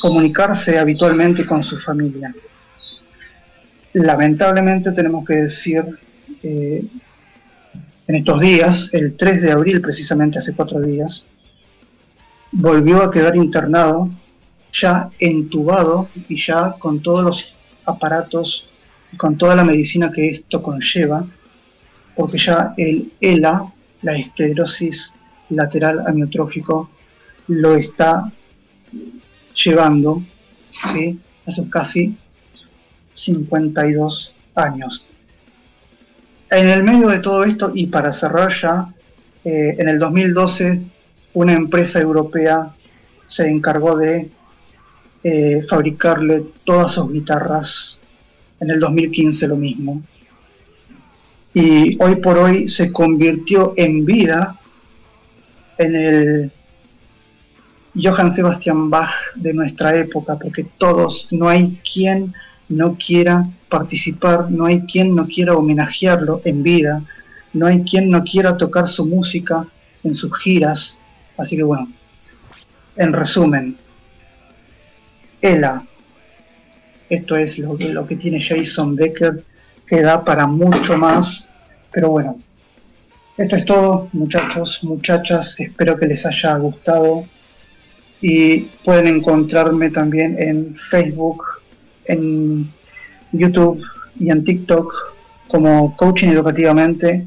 comunicarse 0.00 0.78
habitualmente 0.78 1.46
con 1.46 1.62
su 1.62 1.78
familia. 1.78 2.34
Lamentablemente 3.92 4.92
tenemos 4.92 5.24
que 5.24 5.34
decir, 5.34 5.84
eh, 6.42 6.82
en 8.08 8.14
estos 8.16 8.40
días, 8.40 8.88
el 8.92 9.16
3 9.16 9.42
de 9.42 9.52
abril 9.52 9.80
precisamente 9.80 10.38
hace 10.38 10.54
cuatro 10.54 10.80
días, 10.80 11.24
volvió 12.50 13.02
a 13.02 13.10
quedar 13.10 13.36
internado, 13.36 14.10
ya 14.72 15.10
entubado 15.18 16.08
y 16.28 16.40
ya 16.40 16.74
con 16.78 17.00
todos 17.00 17.24
los 17.24 17.56
aparatos 17.84 18.68
con 19.16 19.36
toda 19.36 19.54
la 19.54 19.64
medicina 19.64 20.10
que 20.10 20.28
esto 20.28 20.62
conlleva, 20.62 21.26
porque 22.16 22.38
ya 22.38 22.74
el 22.76 23.12
ELA, 23.20 23.66
la 24.02 24.16
esclerosis 24.16 25.12
lateral 25.50 26.06
amiotrófico, 26.06 26.90
lo 27.48 27.74
está 27.74 28.32
llevando 29.54 30.22
¿sí? 30.94 31.18
a 31.46 31.70
casi 31.70 32.16
52 33.12 34.34
años. 34.54 35.04
En 36.50 36.68
el 36.68 36.82
medio 36.82 37.08
de 37.08 37.18
todo 37.18 37.44
esto, 37.44 37.72
y 37.74 37.86
para 37.86 38.12
cerrar 38.12 38.52
ya, 38.52 38.92
eh, 39.44 39.76
en 39.78 39.88
el 39.88 39.98
2012 39.98 40.82
una 41.34 41.54
empresa 41.54 41.98
europea 41.98 42.72
se 43.26 43.48
encargó 43.48 43.96
de 43.96 44.30
eh, 45.24 45.64
fabricarle 45.68 46.44
todas 46.64 46.92
sus 46.92 47.12
guitarras. 47.12 47.98
En 48.60 48.70
el 48.70 48.78
2015 48.78 49.48
lo 49.48 49.56
mismo. 49.56 50.02
Y 51.54 52.02
hoy 52.02 52.16
por 52.16 52.38
hoy 52.38 52.68
se 52.68 52.92
convirtió 52.92 53.74
en 53.76 54.04
vida 54.04 54.56
en 55.78 55.96
el 55.96 56.52
Johann 57.94 58.32
Sebastian 58.32 58.88
Bach 58.88 59.10
de 59.34 59.52
nuestra 59.52 59.94
época, 59.96 60.38
porque 60.38 60.64
todos, 60.78 61.28
no 61.30 61.48
hay 61.48 61.78
quien 61.92 62.34
no 62.68 62.96
quiera 62.96 63.46
participar, 63.68 64.50
no 64.50 64.64
hay 64.64 64.80
quien 64.82 65.14
no 65.14 65.26
quiera 65.26 65.54
homenajearlo 65.54 66.40
en 66.44 66.62
vida, 66.62 67.02
no 67.52 67.66
hay 67.66 67.82
quien 67.82 68.08
no 68.08 68.22
quiera 68.24 68.56
tocar 68.56 68.88
su 68.88 69.04
música 69.04 69.66
en 70.04 70.16
sus 70.16 70.36
giras. 70.38 70.96
Así 71.36 71.56
que 71.56 71.62
bueno, 71.62 71.88
en 72.96 73.12
resumen, 73.12 73.76
Ella, 75.42 75.84
esto 77.10 77.36
es 77.36 77.58
lo, 77.58 77.72
lo 77.76 78.06
que 78.06 78.16
tiene 78.16 78.40
Jason 78.40 78.96
Becker, 78.96 79.42
que 79.86 80.00
da 80.00 80.24
para 80.24 80.46
mucho 80.46 80.96
más, 80.96 81.50
pero 81.90 82.10
bueno, 82.10 82.38
esto 83.36 83.56
es 83.56 83.64
todo, 83.64 84.08
muchachos, 84.12 84.80
muchachas, 84.84 85.58
espero 85.58 85.98
que 85.98 86.06
les 86.06 86.24
haya 86.24 86.56
gustado. 86.58 87.24
Y 88.20 88.60
pueden 88.84 89.08
encontrarme 89.08 89.90
también 89.90 90.36
en 90.40 90.76
Facebook, 90.76 91.42
en 92.04 92.66
YouTube 93.32 93.82
y 94.20 94.30
en 94.30 94.44
TikTok 94.44 95.14
como 95.48 95.96
Coaching 95.96 96.28
Educativamente, 96.28 97.26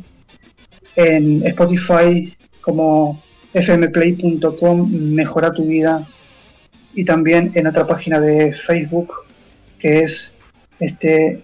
en 0.95 1.45
Spotify 1.47 2.33
como 2.61 3.21
fmplay.com 3.53 4.89
Mejora 4.91 5.51
tu 5.51 5.65
vida 5.65 6.07
y 6.95 7.03
también 7.05 7.51
en 7.55 7.67
otra 7.67 7.85
página 7.85 8.19
de 8.19 8.53
Facebook 8.53 9.13
que 9.77 9.99
es 9.99 10.33
este 10.79 11.43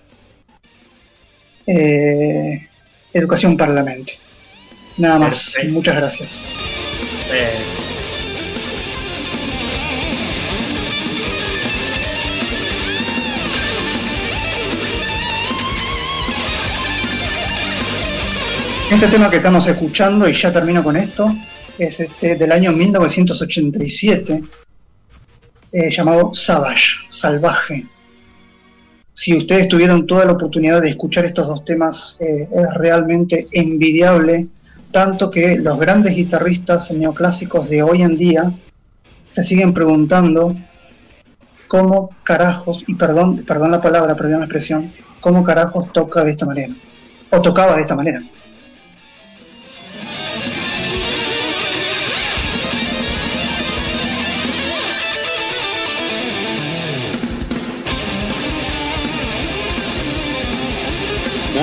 eh, 1.68 2.68
Educación 3.14 3.58
Parlamento. 3.58 4.14
Nada 4.98 5.20
más, 5.20 5.54
muchas 5.70 5.96
gracias. 5.96 6.54
Este 18.92 19.08
tema 19.08 19.30
que 19.30 19.38
estamos 19.38 19.66
escuchando, 19.68 20.28
y 20.28 20.34
ya 20.34 20.52
termino 20.52 20.84
con 20.84 20.98
esto, 20.98 21.34
es 21.78 22.00
este 22.02 22.36
del 22.36 22.52
año 22.52 22.74
1987, 22.74 24.44
eh, 25.72 25.90
llamado 25.90 26.34
Savage, 26.36 26.98
Salvaje. 27.10 27.86
Si 29.14 29.36
ustedes 29.36 29.68
tuvieron 29.68 30.08
toda 30.08 30.26
la 30.26 30.34
oportunidad 30.34 30.82
de 30.82 30.90
escuchar 30.90 31.26
estos 31.26 31.48
dos 31.48 31.64
temas, 31.64 32.18
eh, 32.20 32.48
es 32.52 32.74
realmente 32.76 33.48
envidiable, 33.52 34.48
tanto 34.92 35.30
que 35.30 35.58
los 35.58 35.80
grandes 35.80 36.16
guitarristas 36.16 36.92
neoclásicos 36.92 37.70
de 37.70 37.84
hoy 37.84 38.02
en 38.02 38.18
día 38.18 38.52
se 39.32 39.44
siguen 39.44 39.74
preguntando 39.74 40.56
cómo 41.68 42.10
carajos, 42.24 42.84
y 42.88 42.96
perdón, 42.96 43.46
perdón 43.46 43.72
la 43.72 43.82
palabra, 43.82 44.16
perdón 44.16 44.40
la 44.40 44.46
expresión, 44.46 44.92
cómo 45.22 45.44
carajos 45.44 45.92
toca 45.94 46.24
de 46.24 46.32
esta 46.32 46.46
manera, 46.46 46.74
o 47.30 47.42
tocaba 47.42 47.76
de 47.76 47.82
esta 47.82 47.96
manera. 47.96 48.22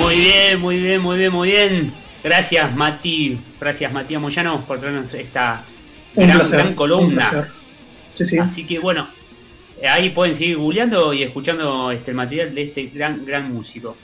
Muy 0.01 0.15
bien, 0.15 0.59
muy 0.59 0.77
bien, 0.77 1.01
muy 1.01 1.17
bien, 1.17 1.31
muy 1.31 1.51
bien. 1.51 1.93
Gracias, 2.23 2.75
Mati. 2.75 3.39
Gracias, 3.59 3.91
Matías 3.91 4.21
Moyano, 4.21 4.65
por 4.65 4.79
traernos 4.79 5.13
esta 5.13 5.63
gran, 6.15 6.75
columna. 6.75 7.49
Así 8.41 8.65
que 8.65 8.79
bueno, 8.79 9.07
ahí 9.87 10.09
pueden 10.09 10.35
seguir 10.35 10.57
googleando 10.57 11.13
y 11.13 11.23
escuchando 11.23 11.91
este, 11.91 12.11
el 12.11 12.17
material 12.17 12.55
de 12.55 12.63
este 12.63 12.87
gran, 12.87 13.25
gran 13.25 13.53
músico. 13.53 13.95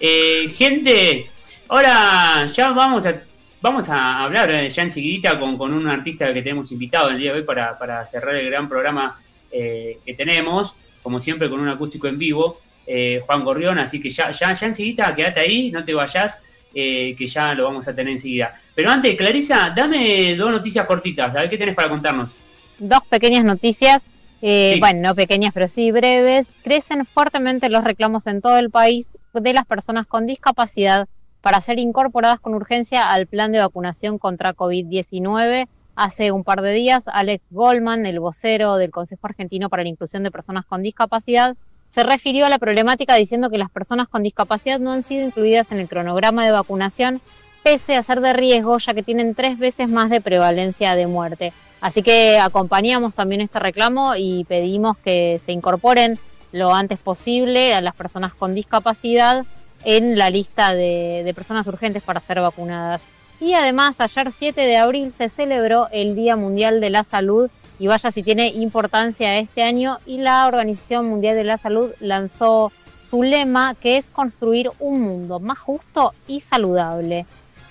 Eh, 0.00 0.52
gente, 0.56 1.30
ahora 1.68 2.46
ya 2.46 2.70
vamos 2.70 3.06
a 3.06 3.22
vamos 3.60 3.88
a 3.88 4.24
hablar 4.24 4.52
eh, 4.54 4.68
ya 4.68 4.82
enseguida 4.82 5.38
con, 5.38 5.56
con 5.56 5.72
un 5.72 5.88
artista 5.88 6.32
que 6.32 6.42
tenemos 6.42 6.70
invitado 6.72 7.10
el 7.10 7.18
día 7.18 7.32
de 7.32 7.38
hoy 7.38 7.44
para, 7.44 7.78
para 7.78 8.06
cerrar 8.06 8.34
el 8.36 8.46
gran 8.46 8.68
programa 8.68 9.20
eh, 9.50 9.98
que 10.04 10.14
tenemos, 10.14 10.74
como 11.02 11.20
siempre 11.20 11.48
con 11.48 11.60
un 11.60 11.68
acústico 11.68 12.06
en 12.08 12.18
vivo. 12.18 12.60
Eh, 12.86 13.22
Juan 13.26 13.44
Gorrión, 13.44 13.78
así 13.78 14.00
que 14.00 14.10
ya, 14.10 14.30
ya, 14.30 14.52
ya 14.52 14.66
enseguida, 14.66 15.14
quédate 15.14 15.40
ahí, 15.40 15.70
no 15.70 15.84
te 15.84 15.94
vayas, 15.94 16.40
eh, 16.74 17.14
que 17.16 17.26
ya 17.26 17.54
lo 17.54 17.64
vamos 17.64 17.88
a 17.88 17.94
tener 17.94 18.12
enseguida. 18.12 18.60
Pero 18.74 18.90
antes, 18.90 19.14
Clarisa, 19.16 19.72
dame 19.74 20.36
dos 20.36 20.50
noticias 20.50 20.86
cortitas, 20.86 21.34
a 21.34 21.40
ver 21.40 21.50
qué 21.50 21.56
tienes 21.56 21.74
para 21.74 21.88
contarnos. 21.88 22.32
Dos 22.78 23.04
pequeñas 23.08 23.44
noticias, 23.44 24.02
eh, 24.42 24.76
bueno, 24.80 25.08
no 25.08 25.14
pequeñas, 25.14 25.52
pero 25.54 25.68
sí 25.68 25.90
breves. 25.90 26.46
Crecen 26.62 27.06
fuertemente 27.06 27.70
los 27.70 27.84
reclamos 27.84 28.26
en 28.26 28.42
todo 28.42 28.58
el 28.58 28.70
país 28.70 29.08
de 29.32 29.52
las 29.54 29.64
personas 29.66 30.06
con 30.06 30.26
discapacidad 30.26 31.08
para 31.40 31.60
ser 31.60 31.78
incorporadas 31.78 32.40
con 32.40 32.54
urgencia 32.54 33.10
al 33.10 33.26
plan 33.26 33.52
de 33.52 33.60
vacunación 33.60 34.18
contra 34.18 34.54
COVID-19. 34.54 35.68
Hace 35.96 36.32
un 36.32 36.42
par 36.42 36.60
de 36.60 36.72
días, 36.72 37.04
Alex 37.06 37.44
Goldman, 37.50 38.04
el 38.04 38.18
vocero 38.18 38.76
del 38.76 38.90
Consejo 38.90 39.26
Argentino 39.26 39.70
para 39.70 39.82
la 39.82 39.90
Inclusión 39.90 40.24
de 40.24 40.30
Personas 40.30 40.66
con 40.66 40.82
Discapacidad, 40.82 41.56
se 41.94 42.02
refirió 42.02 42.46
a 42.46 42.48
la 42.48 42.58
problemática 42.58 43.14
diciendo 43.14 43.50
que 43.50 43.58
las 43.58 43.70
personas 43.70 44.08
con 44.08 44.24
discapacidad 44.24 44.80
no 44.80 44.90
han 44.90 45.04
sido 45.04 45.24
incluidas 45.24 45.70
en 45.70 45.78
el 45.78 45.88
cronograma 45.88 46.44
de 46.44 46.50
vacunación, 46.50 47.20
pese 47.62 47.96
a 47.96 48.02
ser 48.02 48.20
de 48.20 48.32
riesgo, 48.32 48.78
ya 48.78 48.94
que 48.94 49.04
tienen 49.04 49.36
tres 49.36 49.60
veces 49.60 49.88
más 49.88 50.10
de 50.10 50.20
prevalencia 50.20 50.96
de 50.96 51.06
muerte. 51.06 51.52
Así 51.80 52.02
que 52.02 52.38
acompañamos 52.40 53.14
también 53.14 53.40
este 53.40 53.60
reclamo 53.60 54.16
y 54.16 54.44
pedimos 54.44 54.96
que 54.98 55.40
se 55.44 55.52
incorporen 55.52 56.18
lo 56.50 56.74
antes 56.74 56.98
posible 56.98 57.74
a 57.74 57.80
las 57.80 57.94
personas 57.94 58.34
con 58.34 58.56
discapacidad 58.56 59.44
en 59.84 60.18
la 60.18 60.30
lista 60.30 60.74
de, 60.74 61.22
de 61.24 61.34
personas 61.34 61.64
urgentes 61.68 62.02
para 62.02 62.18
ser 62.18 62.40
vacunadas. 62.40 63.06
Y 63.40 63.52
además, 63.52 64.00
ayer 64.00 64.32
7 64.32 64.60
de 64.60 64.76
abril 64.78 65.12
se 65.12 65.28
celebró 65.28 65.88
el 65.92 66.16
Día 66.16 66.34
Mundial 66.34 66.80
de 66.80 66.90
la 66.90 67.04
Salud 67.04 67.50
y 67.78 67.86
vaya 67.86 68.10
si 68.10 68.22
tiene 68.22 68.48
importancia 68.48 69.38
este 69.38 69.62
año 69.62 69.98
y 70.06 70.18
la 70.18 70.46
Organización 70.46 71.08
Mundial 71.08 71.36
de 71.36 71.44
la 71.44 71.58
Salud 71.58 71.92
lanzó 72.00 72.72
su 73.08 73.22
lema 73.22 73.74
que 73.74 73.96
es 73.96 74.06
construir 74.06 74.70
un 74.78 75.02
mundo 75.02 75.40
más 75.40 75.58
justo 75.58 76.14
y 76.26 76.40
saludable. 76.40 77.26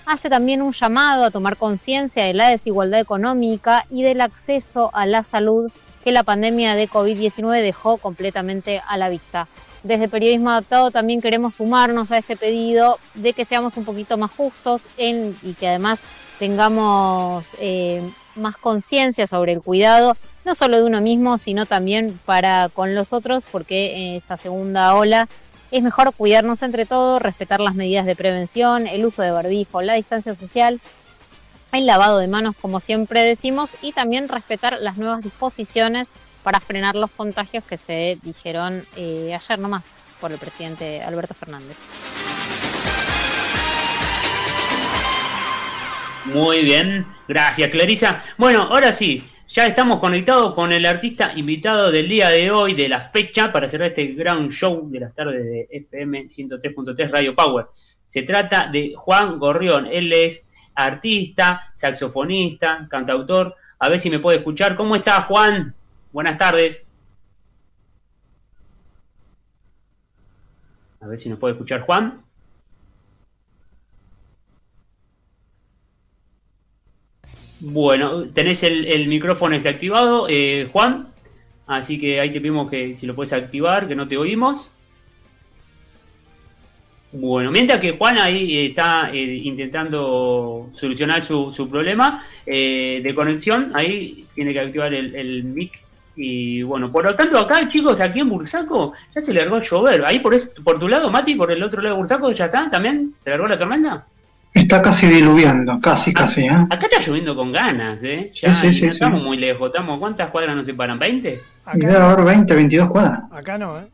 Hace 0.06 0.28
también 0.28 0.60
un 0.60 0.72
llamado 0.72 1.24
a 1.24 1.30
tomar 1.30 1.56
conciencia 1.56 2.24
de 2.24 2.34
la 2.34 2.48
desigualdad 2.48 3.00
económica 3.00 3.86
y 3.90 4.02
del 4.02 4.20
acceso 4.20 4.90
a 4.92 5.06
la 5.06 5.22
salud 5.22 5.72
que 6.04 6.12
la 6.12 6.22
pandemia 6.22 6.74
de 6.74 6.88
COVID-19 6.88 7.62
dejó 7.62 7.96
completamente 7.96 8.82
a 8.86 8.98
la 8.98 9.08
vista. 9.08 9.48
Desde 9.82 10.08
Periodismo 10.08 10.50
Adaptado 10.50 10.90
también 10.90 11.22
queremos 11.22 11.54
sumarnos 11.54 12.10
a 12.10 12.18
este 12.18 12.36
pedido 12.36 12.98
de 13.14 13.32
que 13.32 13.46
seamos 13.46 13.76
un 13.78 13.84
poquito 13.86 14.18
más 14.18 14.30
justos 14.30 14.82
en, 14.98 15.36
y 15.42 15.54
que 15.54 15.68
además 15.68 16.00
tengamos 16.38 17.46
eh, 17.58 18.02
más 18.36 18.56
conciencia 18.56 19.26
sobre 19.26 19.52
el 19.52 19.60
cuidado, 19.62 20.16
no 20.44 20.54
solo 20.54 20.78
de 20.78 20.84
uno 20.84 21.00
mismo, 21.00 21.38
sino 21.38 21.66
también 21.66 22.18
para 22.24 22.68
con 22.68 22.94
los 22.94 23.12
otros, 23.12 23.44
porque 23.50 23.96
en 23.96 24.14
esta 24.14 24.36
segunda 24.36 24.94
ola 24.94 25.28
es 25.70 25.82
mejor 25.82 26.12
cuidarnos 26.14 26.62
entre 26.62 26.86
todos, 26.86 27.20
respetar 27.20 27.60
las 27.60 27.74
medidas 27.74 28.06
de 28.06 28.14
prevención, 28.14 28.86
el 28.86 29.04
uso 29.04 29.22
de 29.22 29.30
barbijo, 29.30 29.82
la 29.82 29.94
distancia 29.94 30.34
social, 30.34 30.80
el 31.72 31.86
lavado 31.86 32.18
de 32.18 32.28
manos, 32.28 32.54
como 32.60 32.78
siempre 32.78 33.22
decimos, 33.22 33.70
y 33.82 33.92
también 33.92 34.28
respetar 34.28 34.78
las 34.80 34.96
nuevas 34.96 35.22
disposiciones 35.22 36.06
para 36.44 36.60
frenar 36.60 36.94
los 36.94 37.10
contagios 37.10 37.64
que 37.64 37.76
se 37.76 38.18
dijeron 38.22 38.86
eh, 38.96 39.34
ayer 39.34 39.58
nomás 39.58 39.86
por 40.20 40.30
el 40.30 40.38
presidente 40.38 41.02
Alberto 41.02 41.34
Fernández. 41.34 41.76
Muy 46.26 46.62
bien, 46.62 47.06
gracias 47.28 47.70
Clarisa. 47.70 48.24
Bueno, 48.38 48.62
ahora 48.62 48.92
sí, 48.92 49.22
ya 49.46 49.64
estamos 49.64 49.98
conectados 49.98 50.54
con 50.54 50.72
el 50.72 50.86
artista 50.86 51.32
invitado 51.36 51.90
del 51.90 52.08
día 52.08 52.30
de 52.30 52.50
hoy, 52.50 52.72
de 52.74 52.88
la 52.88 53.10
fecha, 53.10 53.52
para 53.52 53.68
cerrar 53.68 53.88
este 53.88 54.06
gran 54.14 54.48
show 54.48 54.88
de 54.88 55.00
las 55.00 55.14
tardes 55.14 55.44
de 55.44 55.68
FM 55.70 56.24
103.3 56.24 57.10
Radio 57.10 57.34
Power. 57.34 57.66
Se 58.06 58.22
trata 58.22 58.68
de 58.68 58.94
Juan 58.96 59.38
Gorrión. 59.38 59.86
Él 59.86 60.12
es 60.14 60.46
artista, 60.74 61.70
saxofonista, 61.74 62.86
cantautor. 62.88 63.54
A 63.78 63.90
ver 63.90 64.00
si 64.00 64.08
me 64.08 64.18
puede 64.18 64.38
escuchar. 64.38 64.76
¿Cómo 64.76 64.96
está 64.96 65.20
Juan? 65.22 65.74
Buenas 66.10 66.38
tardes. 66.38 66.86
A 71.02 71.06
ver 71.06 71.18
si 71.18 71.28
nos 71.28 71.38
puede 71.38 71.52
escuchar 71.52 71.82
Juan. 71.82 72.23
Bueno, 77.66 78.24
tenés 78.24 78.62
el, 78.62 79.08
micrófono 79.08 79.54
desactivado, 79.54 80.26
eh, 80.28 80.68
Juan. 80.70 81.08
Así 81.66 81.98
que 81.98 82.20
ahí 82.20 82.30
te 82.30 82.40
pedimos 82.40 82.70
que 82.70 82.94
si 82.94 83.06
lo 83.06 83.14
puedes 83.14 83.32
activar, 83.32 83.88
que 83.88 83.94
no 83.94 84.06
te 84.06 84.18
oímos. 84.18 84.70
Bueno, 87.12 87.50
mientras 87.50 87.80
que 87.80 87.92
Juan 87.92 88.18
ahí 88.18 88.66
está 88.66 89.10
eh, 89.10 89.40
intentando 89.44 90.68
solucionar 90.74 91.22
su, 91.22 91.50
su 91.52 91.70
problema 91.70 92.26
eh, 92.44 93.00
de 93.02 93.14
conexión, 93.14 93.72
ahí 93.74 94.26
tiene 94.34 94.52
que 94.52 94.60
activar 94.60 94.92
el, 94.92 95.44
mic. 95.44 95.72
Y 96.16 96.62
bueno, 96.62 96.92
por 96.92 97.04
lo 97.04 97.16
tanto, 97.16 97.38
acá, 97.38 97.66
chicos, 97.70 97.98
aquí 97.98 98.20
en 98.20 98.28
Bursaco, 98.28 98.92
ya 99.14 99.22
se 99.22 99.32
largó 99.32 99.56
a 99.56 99.62
llover. 99.62 100.04
Ahí 100.04 100.18
por, 100.18 100.36
por 100.62 100.78
tu 100.78 100.86
lado, 100.86 101.10
Mati, 101.10 101.34
por 101.34 101.50
el 101.50 101.62
otro 101.62 101.80
lado 101.80 101.94
de 101.94 101.98
Bursaco, 101.98 102.30
ya 102.32 102.44
está 102.44 102.68
también. 102.68 103.14
¿Se 103.20 103.30
largó 103.30 103.48
la 103.48 103.58
tormenta? 103.58 104.06
Está 104.54 104.80
casi 104.80 105.08
diluviando, 105.08 105.80
casi, 105.80 106.12
ah, 106.12 106.14
casi. 106.14 106.42
¿eh? 106.42 106.50
Acá 106.70 106.86
está 106.86 107.00
lloviendo 107.00 107.34
con 107.34 107.50
ganas, 107.50 108.04
¿eh? 108.04 108.30
Ya 108.34 108.62
no 108.62 108.68
estamos 108.70 109.20
muy 109.20 109.36
lejos. 109.36 109.66
Estamos, 109.66 109.98
¿Cuántas 109.98 110.30
cuadras 110.30 110.54
nos 110.54 110.64
separan? 110.64 110.98
¿20? 111.00 111.40
Acá 111.64 111.76
debe 111.76 111.96
haber 111.96 112.24
20, 112.24 112.54
22 112.54 112.88
cuadras. 112.88 113.20
Acá 113.32 113.58
no, 113.58 113.76
¿eh? 113.80 113.86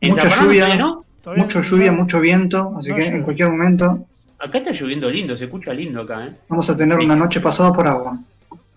¿En 0.00 0.10
Mucha 0.10 0.28
lluvia, 0.40 0.76
no? 0.76 1.04
Mucho 1.36 1.60
lluvia, 1.60 1.92
mucho 1.92 2.20
viento, 2.20 2.74
así 2.78 2.94
que 2.94 3.06
en 3.06 3.22
cualquier 3.22 3.50
momento. 3.50 4.06
Acá 4.38 4.58
está 4.58 4.70
lloviendo 4.70 5.10
lindo, 5.10 5.36
se 5.36 5.44
escucha 5.44 5.74
lindo 5.74 6.02
acá, 6.02 6.24
¿eh? 6.24 6.32
Vamos 6.48 6.70
a 6.70 6.76
tener 6.76 6.98
una 6.98 7.14
noche 7.14 7.40
pasada 7.40 7.72
por 7.72 7.86
agua. 7.86 8.18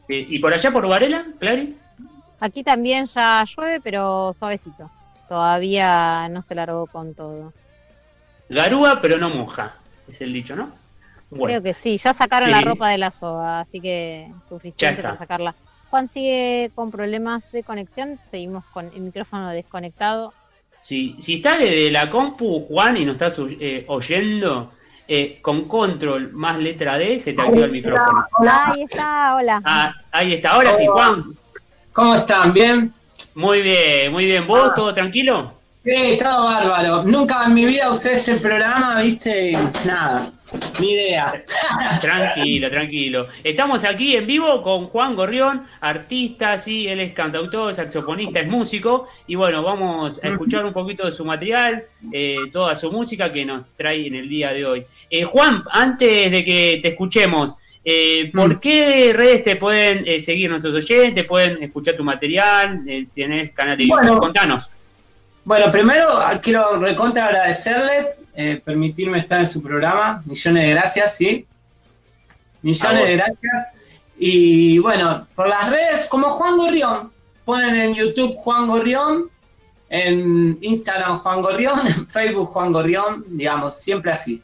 ¿Y 0.10 0.38
por 0.39 0.54
allá 0.54 0.72
por 0.72 0.86
Varela, 0.86 1.26
Clary? 1.39 1.78
Aquí 2.41 2.64
también 2.64 3.06
ya 3.06 3.43
llueve, 3.45 3.80
pero 3.82 4.34
suavecito. 4.34 4.89
Todavía 5.30 6.28
no 6.30 6.41
se 6.41 6.56
largó 6.56 6.88
con 6.88 7.14
todo. 7.14 7.54
Garúa, 8.50 9.00
pero 9.02 9.18
no 9.18 9.30
moja, 9.30 9.76
es 10.08 10.22
el 10.22 10.34
dicho, 10.34 10.56
¿no? 10.56 10.78
Creo 11.32 11.61
que 11.61 11.73
sí, 11.73 11.97
ya 11.97 12.13
sacaron 12.13 12.51
la 12.51 12.61
ropa 12.61 12.89
de 12.89 12.97
la 12.97 13.11
soga, 13.11 13.61
así 13.61 13.80
que 13.80 14.32
suficiente 14.47 15.01
para 15.01 15.17
sacarla. 15.17 15.55
Juan 15.89 16.07
sigue 16.07 16.71
con 16.75 16.91
problemas 16.91 17.43
de 17.51 17.63
conexión, 17.63 18.19
seguimos 18.30 18.63
con 18.65 18.88
el 18.88 19.01
micrófono 19.01 19.49
desconectado. 19.49 20.34
Si, 20.82 21.15
si 21.19 21.36
estás 21.36 21.59
desde 21.59 21.91
la 21.91 22.09
compu, 22.09 22.65
Juan, 22.67 22.97
y 22.97 23.05
nos 23.05 23.15
estás 23.15 23.38
eh, 23.39 23.86
oyendo, 23.88 24.71
eh, 25.07 25.39
con 25.41 25.67
control 25.67 26.32
más 26.34 26.59
letra 26.59 26.97
D 26.97 27.17
se 27.17 27.34
te 27.34 27.41
activa 27.41 27.65
el 27.65 27.71
micrófono. 27.71 28.25
Ahí 28.47 28.84
está, 28.84 29.36
hola. 29.36 29.61
Ah, 29.65 29.93
ahí 30.11 30.34
está, 30.34 30.51
ahora 30.51 30.75
sí, 30.75 30.86
Juan. 30.86 31.23
¿Cómo 31.91 32.15
están? 32.15 32.53
¿Bien? 32.53 32.93
Muy 33.36 33.61
bien, 33.61 34.11
muy 34.11 34.25
bien. 34.25 34.47
¿Vos, 34.47 34.69
ah. 34.71 34.73
todo 34.75 34.93
tranquilo? 34.93 35.59
Sí, 35.90 36.18
todo 36.20 36.44
bárbaro. 36.44 37.04
Nunca 37.04 37.46
en 37.48 37.56
mi 37.56 37.66
vida 37.66 37.90
usé 37.90 38.14
este 38.14 38.36
programa, 38.36 39.00
viste, 39.02 39.54
nada, 39.88 40.22
ni 40.80 40.92
idea. 40.92 41.44
tranquilo, 42.02 42.70
tranquilo. 42.70 43.28
Estamos 43.44 43.84
aquí 43.84 44.16
en 44.16 44.28
vivo 44.28 44.62
con 44.62 44.86
Juan 44.88 45.16
Gorrión, 45.16 45.66
artista, 45.82 46.60
sí, 46.60 46.88
él 46.88 47.00
es 47.00 47.14
cantautor, 47.14 47.74
saxofonista, 47.74 48.40
es 48.40 48.48
músico, 48.48 49.08
y 49.26 49.34
bueno, 49.34 49.64
vamos 49.64 50.20
a 50.24 50.28
escuchar 50.28 50.64
un 50.64 50.74
poquito 50.74 51.08
de 51.08 51.12
su 51.12 51.26
material, 51.26 51.86
eh, 52.14 52.38
toda 52.54 52.76
su 52.76 52.92
música 52.92 53.34
que 53.34 53.44
nos 53.44 53.64
trae 53.76 54.06
en 54.06 54.14
el 54.14 54.30
día 54.30 54.54
de 54.54 54.66
hoy. 54.68 54.86
Eh, 55.10 55.24
Juan, 55.24 55.64
antes 55.72 56.30
de 56.30 56.44
que 56.44 56.80
te 56.84 56.90
escuchemos, 56.90 57.56
eh, 57.84 58.30
¿Por 58.32 58.57
mm. 58.57 58.60
qué 58.60 59.14
redes 59.14 59.44
te 59.45 59.56
pueden 59.56 60.22
seguir 60.22 60.49
nuestros 60.49 60.76
oyentes? 60.76 61.24
¿Pueden 61.24 61.64
escuchar 61.64 61.95
tu 61.95 62.03
material? 62.03 62.84
¿Tienes 63.11 63.52
canal 63.52 63.78
de 63.78 63.88
YouTube? 63.88 64.20
Contanos. 64.20 64.70
Bueno, 65.49 65.71
primero 65.71 66.05
quiero 66.43 66.77
recontra 66.77 67.26
agradecerles, 67.26 68.19
eh, 68.35 68.61
permitirme 68.63 69.17
estar 69.17 69.39
en 69.39 69.47
su 69.47 69.63
programa. 69.63 70.21
Millones 70.27 70.61
de 70.61 70.69
gracias, 70.69 71.17
¿sí? 71.17 71.47
Millones 72.61 73.03
de 73.03 73.15
gracias. 73.15 73.67
Y 74.19 74.77
bueno, 74.77 75.26
por 75.34 75.49
las 75.49 75.71
redes, 75.71 76.05
como 76.05 76.30
Juan 76.30 76.55
Gorrión. 76.55 77.11
Ponen 77.45 77.76
en 77.76 77.95
YouTube 77.95 78.35
Juan 78.35 78.67
Gorrión, 78.67 79.31
en 79.89 80.59
Instagram 80.61 81.17
Juan 81.17 81.41
Gorrión, 81.41 81.80
en 81.88 82.07
Facebook 82.07 82.49
Juan 82.49 82.71
Gorrión, 82.71 83.26
digamos, 83.30 83.73
siempre 83.73 84.11
así. 84.11 84.43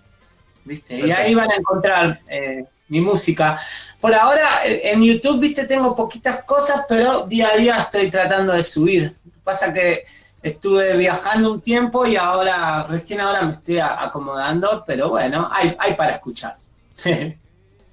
¿Viste? 0.64 1.06
Y 1.06 1.12
ahí 1.12 1.36
van 1.36 1.52
a 1.52 1.56
encontrar 1.56 2.20
eh, 2.28 2.66
mi 2.88 3.00
música. 3.00 3.56
Por 4.02 4.16
ahora, 4.16 4.42
eh, 4.66 4.82
en 4.86 5.04
YouTube, 5.04 5.40
viste, 5.40 5.68
tengo 5.68 5.96
poquitas 5.96 6.44
cosas, 6.46 6.82
pero 6.90 7.28
día 7.28 7.50
a 7.50 7.58
día 7.58 7.78
estoy 7.78 8.10
tratando 8.10 8.54
de 8.54 8.64
subir. 8.64 9.14
Pasa 9.44 9.72
que 9.72 10.04
estuve 10.46 10.96
viajando 10.96 11.54
un 11.54 11.62
tiempo 11.62 12.06
y 12.06 12.16
ahora, 12.16 12.84
recién 12.84 13.20
ahora 13.20 13.42
me 13.42 13.52
estoy 13.52 13.80
acomodando, 13.80 14.84
pero 14.86 15.10
bueno, 15.10 15.50
hay, 15.52 15.76
hay 15.80 15.94
para 15.96 16.12
escuchar. 16.12 16.56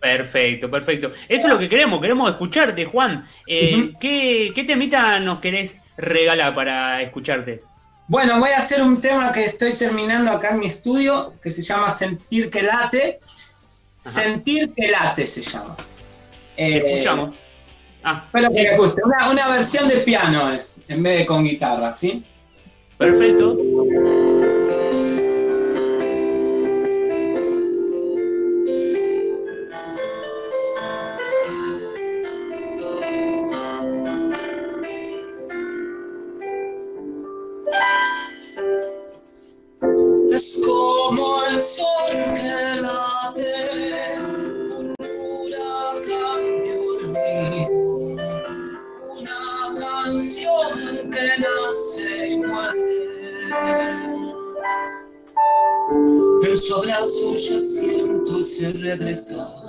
Perfecto, 0.00 0.68
perfecto. 0.68 1.12
Eso 1.28 1.46
es 1.46 1.52
lo 1.52 1.60
que 1.60 1.68
queremos, 1.68 2.00
queremos 2.00 2.28
escucharte, 2.28 2.84
Juan. 2.86 3.24
Eh, 3.46 3.92
¿qué, 4.00 4.50
¿Qué 4.52 4.64
temita 4.64 5.20
nos 5.20 5.38
querés 5.38 5.76
regalar 5.96 6.56
para 6.56 7.00
escucharte? 7.02 7.62
Bueno, 8.08 8.40
voy 8.40 8.50
a 8.50 8.58
hacer 8.58 8.82
un 8.82 9.00
tema 9.00 9.32
que 9.32 9.44
estoy 9.44 9.74
terminando 9.74 10.32
acá 10.32 10.50
en 10.50 10.58
mi 10.58 10.66
estudio, 10.66 11.34
que 11.40 11.52
se 11.52 11.62
llama 11.62 11.88
Sentir 11.88 12.50
que 12.50 12.62
late. 12.62 13.20
Sentir 14.00 14.74
que 14.74 14.88
late 14.88 15.24
se 15.24 15.40
llama. 15.40 15.76
Eh, 16.56 16.82
Escuchamos. 16.84 17.36
Ah, 18.02 18.26
Pero 18.32 18.50
que 18.50 18.62
les 18.62 18.76
guste. 18.76 19.02
Una, 19.04 19.30
una 19.30 19.48
versión 19.50 19.88
de 19.88 19.98
piano 19.98 20.50
es, 20.50 20.84
en 20.88 21.00
vez 21.04 21.18
de 21.18 21.26
con 21.26 21.44
guitarra, 21.44 21.92
¿sí? 21.92 22.24
Perfecto. 23.02 23.56
Es 40.30 40.62
como 40.64 41.42
el 41.50 41.60
sol 41.60 41.84
que 42.34 42.71
abrazo 56.82 57.32
ya 57.34 57.60
siento 57.60 58.42
se 58.42 58.72
regresar 58.72 59.61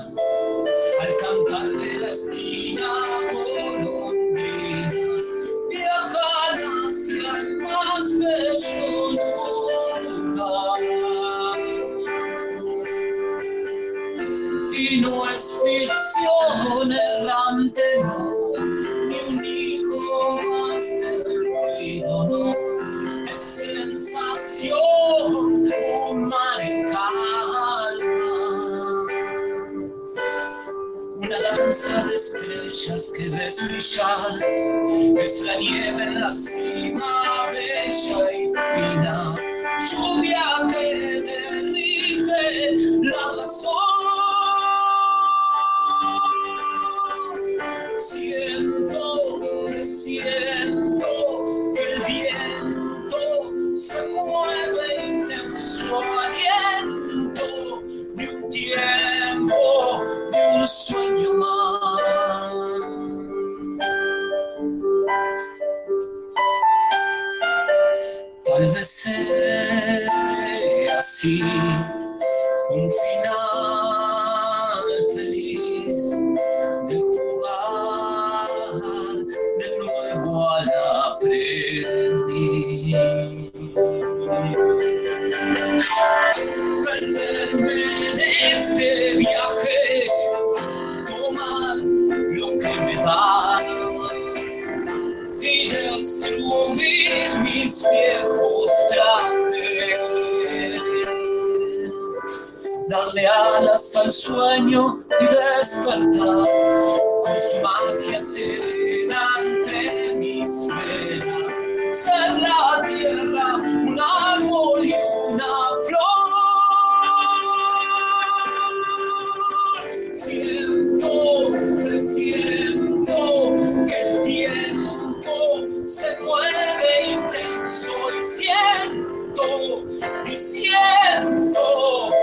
siento, 131.14 132.14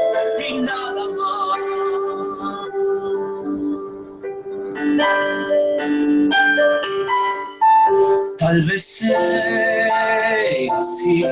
y 0.49 0.61
nada 0.63 1.09
más. 1.09 1.61
Tal 8.39 8.63
vez 8.63 8.85
sea 8.85 10.79
así 10.79 11.25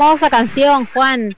Hermosa 0.00 0.30
canción, 0.30 0.86
Juan. 0.94 1.28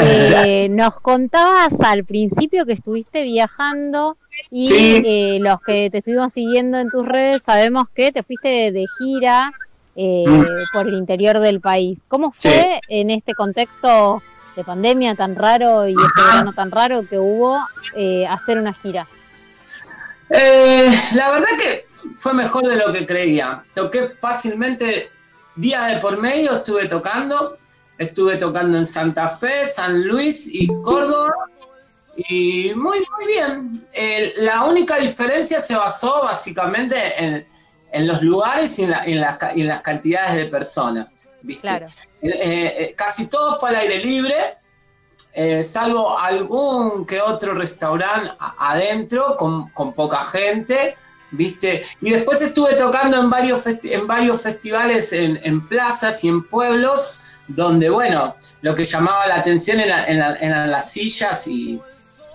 Eh, 0.00 0.68
nos 0.70 0.98
contabas 1.02 1.78
al 1.82 2.02
principio 2.06 2.64
que 2.64 2.72
estuviste 2.72 3.22
viajando 3.22 4.16
y 4.50 4.66
Sí. 4.68 5.02
eh, 5.04 5.38
los 5.38 5.60
que 5.60 5.90
te 5.90 5.98
estuvimos 5.98 6.32
siguiendo 6.32 6.78
en 6.78 6.88
tus 6.88 7.06
redes 7.06 7.42
sabemos 7.44 7.88
que 7.94 8.12
te 8.12 8.22
fuiste 8.22 8.72
de 8.72 8.86
gira 8.98 9.52
eh, 9.96 10.24
Mm. 10.26 10.44
por 10.72 10.88
el 10.88 10.94
interior 10.94 11.40
del 11.40 11.60
país. 11.60 12.00
¿Cómo 12.08 12.32
Sí. 12.34 12.48
fue 12.48 12.80
en 12.88 13.10
este 13.10 13.34
contexto 13.34 14.22
de 14.56 14.64
pandemia 14.64 15.14
tan 15.14 15.36
raro 15.36 15.86
y 15.86 15.92
este 15.92 16.22
verano 16.22 16.54
tan 16.54 16.70
raro 16.70 17.06
que 17.06 17.18
hubo 17.18 17.58
eh, 17.94 18.26
hacer 18.26 18.56
una 18.58 18.72
gira? 18.72 19.06
Eh, 20.30 20.90
la 21.14 21.32
verdad 21.32 21.48
que 21.58 21.86
fue 22.16 22.32
mejor 22.32 22.66
de 22.66 22.76
lo 22.76 22.94
que 22.94 23.06
creía. 23.06 23.62
Toqué 23.74 24.08
fácilmente 24.20 25.10
días 25.54 25.88
de 25.94 25.98
por 25.98 26.18
medio, 26.18 26.52
estuve 26.52 26.86
tocando. 26.88 27.58
Estuve 27.98 28.36
tocando 28.36 28.76
en 28.78 28.84
Santa 28.86 29.28
Fe, 29.28 29.66
San 29.66 30.02
Luis 30.06 30.46
y 30.50 30.66
Córdoba. 30.82 31.34
Y 32.28 32.72
muy, 32.74 32.98
muy 32.98 33.26
bien. 33.26 33.86
Eh, 33.92 34.32
la 34.38 34.64
única 34.64 34.96
diferencia 34.98 35.60
se 35.60 35.76
basó 35.76 36.22
básicamente 36.24 36.96
en, 37.22 37.46
en 37.92 38.06
los 38.06 38.22
lugares 38.22 38.78
y 38.78 38.84
en, 38.84 38.90
la- 38.90 39.04
en 39.04 39.20
las 39.20 39.38
en 39.54 39.66
las 39.68 39.80
cantidades 39.80 40.34
de 40.36 40.46
personas. 40.46 41.18
¿viste? 41.42 41.68
Claro. 41.68 41.86
Eh, 42.22 42.30
eh, 42.78 42.94
casi 42.96 43.28
todo 43.28 43.58
fue 43.60 43.68
al 43.70 43.76
aire 43.76 43.98
libre, 43.98 44.34
eh, 45.34 45.62
salvo 45.62 46.18
algún 46.18 47.04
que 47.06 47.20
otro 47.20 47.54
restaurante 47.54 48.32
adentro 48.58 49.36
con, 49.36 49.68
con 49.70 49.92
poca 49.92 50.18
gente, 50.20 50.96
¿viste? 51.30 51.84
Y 52.00 52.10
después 52.10 52.40
estuve 52.40 52.72
tocando 52.74 53.18
en 53.20 53.28
varios, 53.28 53.64
festi- 53.64 53.92
en 53.92 54.06
varios 54.06 54.40
festivales 54.40 55.12
en, 55.12 55.38
en 55.44 55.66
plazas 55.68 56.24
y 56.24 56.28
en 56.28 56.42
pueblos, 56.48 57.15
donde, 57.48 57.88
bueno, 57.90 58.34
lo 58.62 58.74
que 58.74 58.84
llamaba 58.84 59.26
la 59.26 59.36
atención 59.36 59.80
era, 59.80 60.04
era- 60.04 60.34
eran 60.36 60.70
las 60.70 60.90
sillas 60.92 61.46
y, 61.46 61.80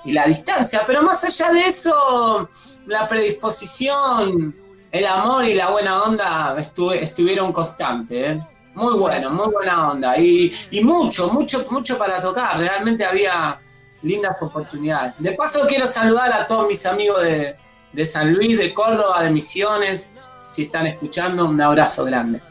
y 0.05 0.11
la 0.13 0.25
distancia, 0.25 0.81
pero 0.87 1.03
más 1.03 1.23
allá 1.23 1.51
de 1.51 1.61
eso, 1.61 2.49
la 2.87 3.07
predisposición, 3.07 4.53
el 4.91 5.05
amor 5.05 5.45
y 5.45 5.53
la 5.53 5.69
buena 5.69 6.03
onda 6.03 6.55
estuvieron 6.57 7.51
constantes, 7.53 8.31
¿eh? 8.31 8.39
Muy 8.73 8.93
bueno, 8.97 9.29
muy 9.31 9.49
buena 9.51 9.91
onda. 9.91 10.17
Y, 10.17 10.53
y 10.71 10.81
mucho, 10.81 11.27
mucho, 11.29 11.65
mucho 11.71 11.97
para 11.97 12.21
tocar. 12.21 12.57
Realmente 12.57 13.03
había 13.03 13.59
lindas 14.01 14.37
oportunidades. 14.41 15.15
De 15.19 15.33
paso 15.33 15.65
quiero 15.67 15.85
saludar 15.85 16.31
a 16.31 16.47
todos 16.47 16.67
mis 16.69 16.85
amigos 16.85 17.21
de 17.21 18.05
San 18.05 18.33
Luis, 18.33 18.57
de 18.57 18.73
Córdoba, 18.73 19.23
de 19.23 19.29
Misiones. 19.29 20.13
Si 20.51 20.63
están 20.63 20.87
escuchando, 20.87 21.45
un 21.45 21.59
abrazo 21.59 22.05
grande. 22.05 22.41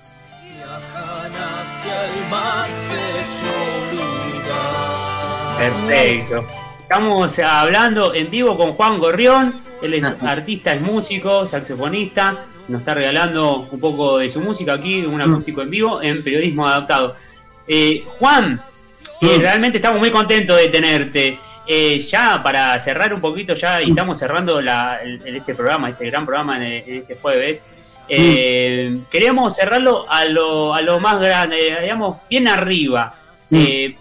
El 2.04 2.30
más 2.30 2.86
bello 2.90 4.02
lugar. 4.02 5.58
Perfecto. 5.58 6.46
Estamos 6.80 7.38
hablando 7.38 8.14
en 8.14 8.30
vivo 8.30 8.56
con 8.56 8.72
Juan 8.74 8.98
Gorrión. 8.98 9.62
Él 9.82 9.94
es 9.94 10.04
artista, 10.22 10.72
es 10.74 10.80
músico, 10.80 11.46
saxofonista. 11.46 12.36
Nos 12.68 12.80
está 12.80 12.94
regalando 12.94 13.60
un 13.70 13.80
poco 13.80 14.18
de 14.18 14.28
su 14.28 14.40
música 14.40 14.74
aquí, 14.74 15.04
un 15.04 15.20
acústico 15.20 15.62
en 15.62 15.70
vivo, 15.70 16.02
en 16.02 16.22
periodismo 16.22 16.66
adaptado. 16.66 17.16
Eh, 17.66 18.04
Juan, 18.18 18.60
eh, 19.20 19.36
realmente 19.40 19.78
estamos 19.78 20.00
muy 20.00 20.10
contentos 20.10 20.56
de 20.56 20.68
tenerte. 20.68 21.38
Eh, 21.66 21.98
ya 22.00 22.42
para 22.42 22.78
cerrar 22.80 23.14
un 23.14 23.20
poquito, 23.20 23.54
ya 23.54 23.80
y 23.80 23.90
estamos 23.90 24.18
cerrando 24.18 24.60
la- 24.60 24.98
el- 25.02 25.22
el- 25.24 25.36
este 25.36 25.54
programa, 25.54 25.90
este 25.90 26.06
gran 26.10 26.26
programa 26.26 26.56
en, 26.56 26.82
en 26.86 26.96
este 26.96 27.14
jueves. 27.16 27.64
Eh, 28.10 28.98
Queríamos 29.10 29.54
cerrarlo 29.56 30.04
a 30.10 30.24
lo, 30.24 30.74
a 30.74 30.80
lo 30.82 30.98
más 31.00 31.20
grande, 31.20 31.78
digamos, 31.82 32.26
bien 32.28 32.48
arriba. 32.48 33.14
Eh, 33.52 33.96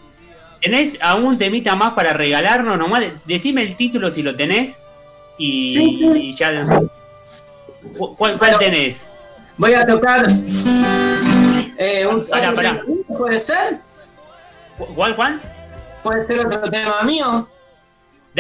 ¿Tenés 0.62 0.98
algún 1.00 1.38
temita 1.38 1.76
más 1.76 1.94
para 1.94 2.12
regalarnos? 2.14 2.78
Nomás 2.78 3.04
decime 3.26 3.62
el 3.62 3.76
título 3.78 4.12
si 4.12 4.22
lo 4.24 4.36
tenés 4.36 4.78
y, 5.38 5.72
Sí, 5.72 5.98
sí. 6.00 6.12
y 6.18 6.36
ya. 6.36 6.66
¿Cu- 7.98 8.16
¿Cuál, 8.18 8.38
cuál 8.38 8.58
tenés? 8.58 9.08
Voy 9.58 9.74
a 9.74 9.86
tocar. 9.86 10.26
eh, 11.78 12.06
un, 12.08 12.26
Pará, 12.26 12.54
pará. 12.54 12.84
¿Puede 13.18 13.40
ser? 13.40 13.78
¿Cuál, 14.96 15.16
Juan? 15.16 15.40
¿Puede 16.04 16.24
ser 16.24 16.40
otro 16.40 16.62
tema 16.70 17.04
mío? 17.04 17.48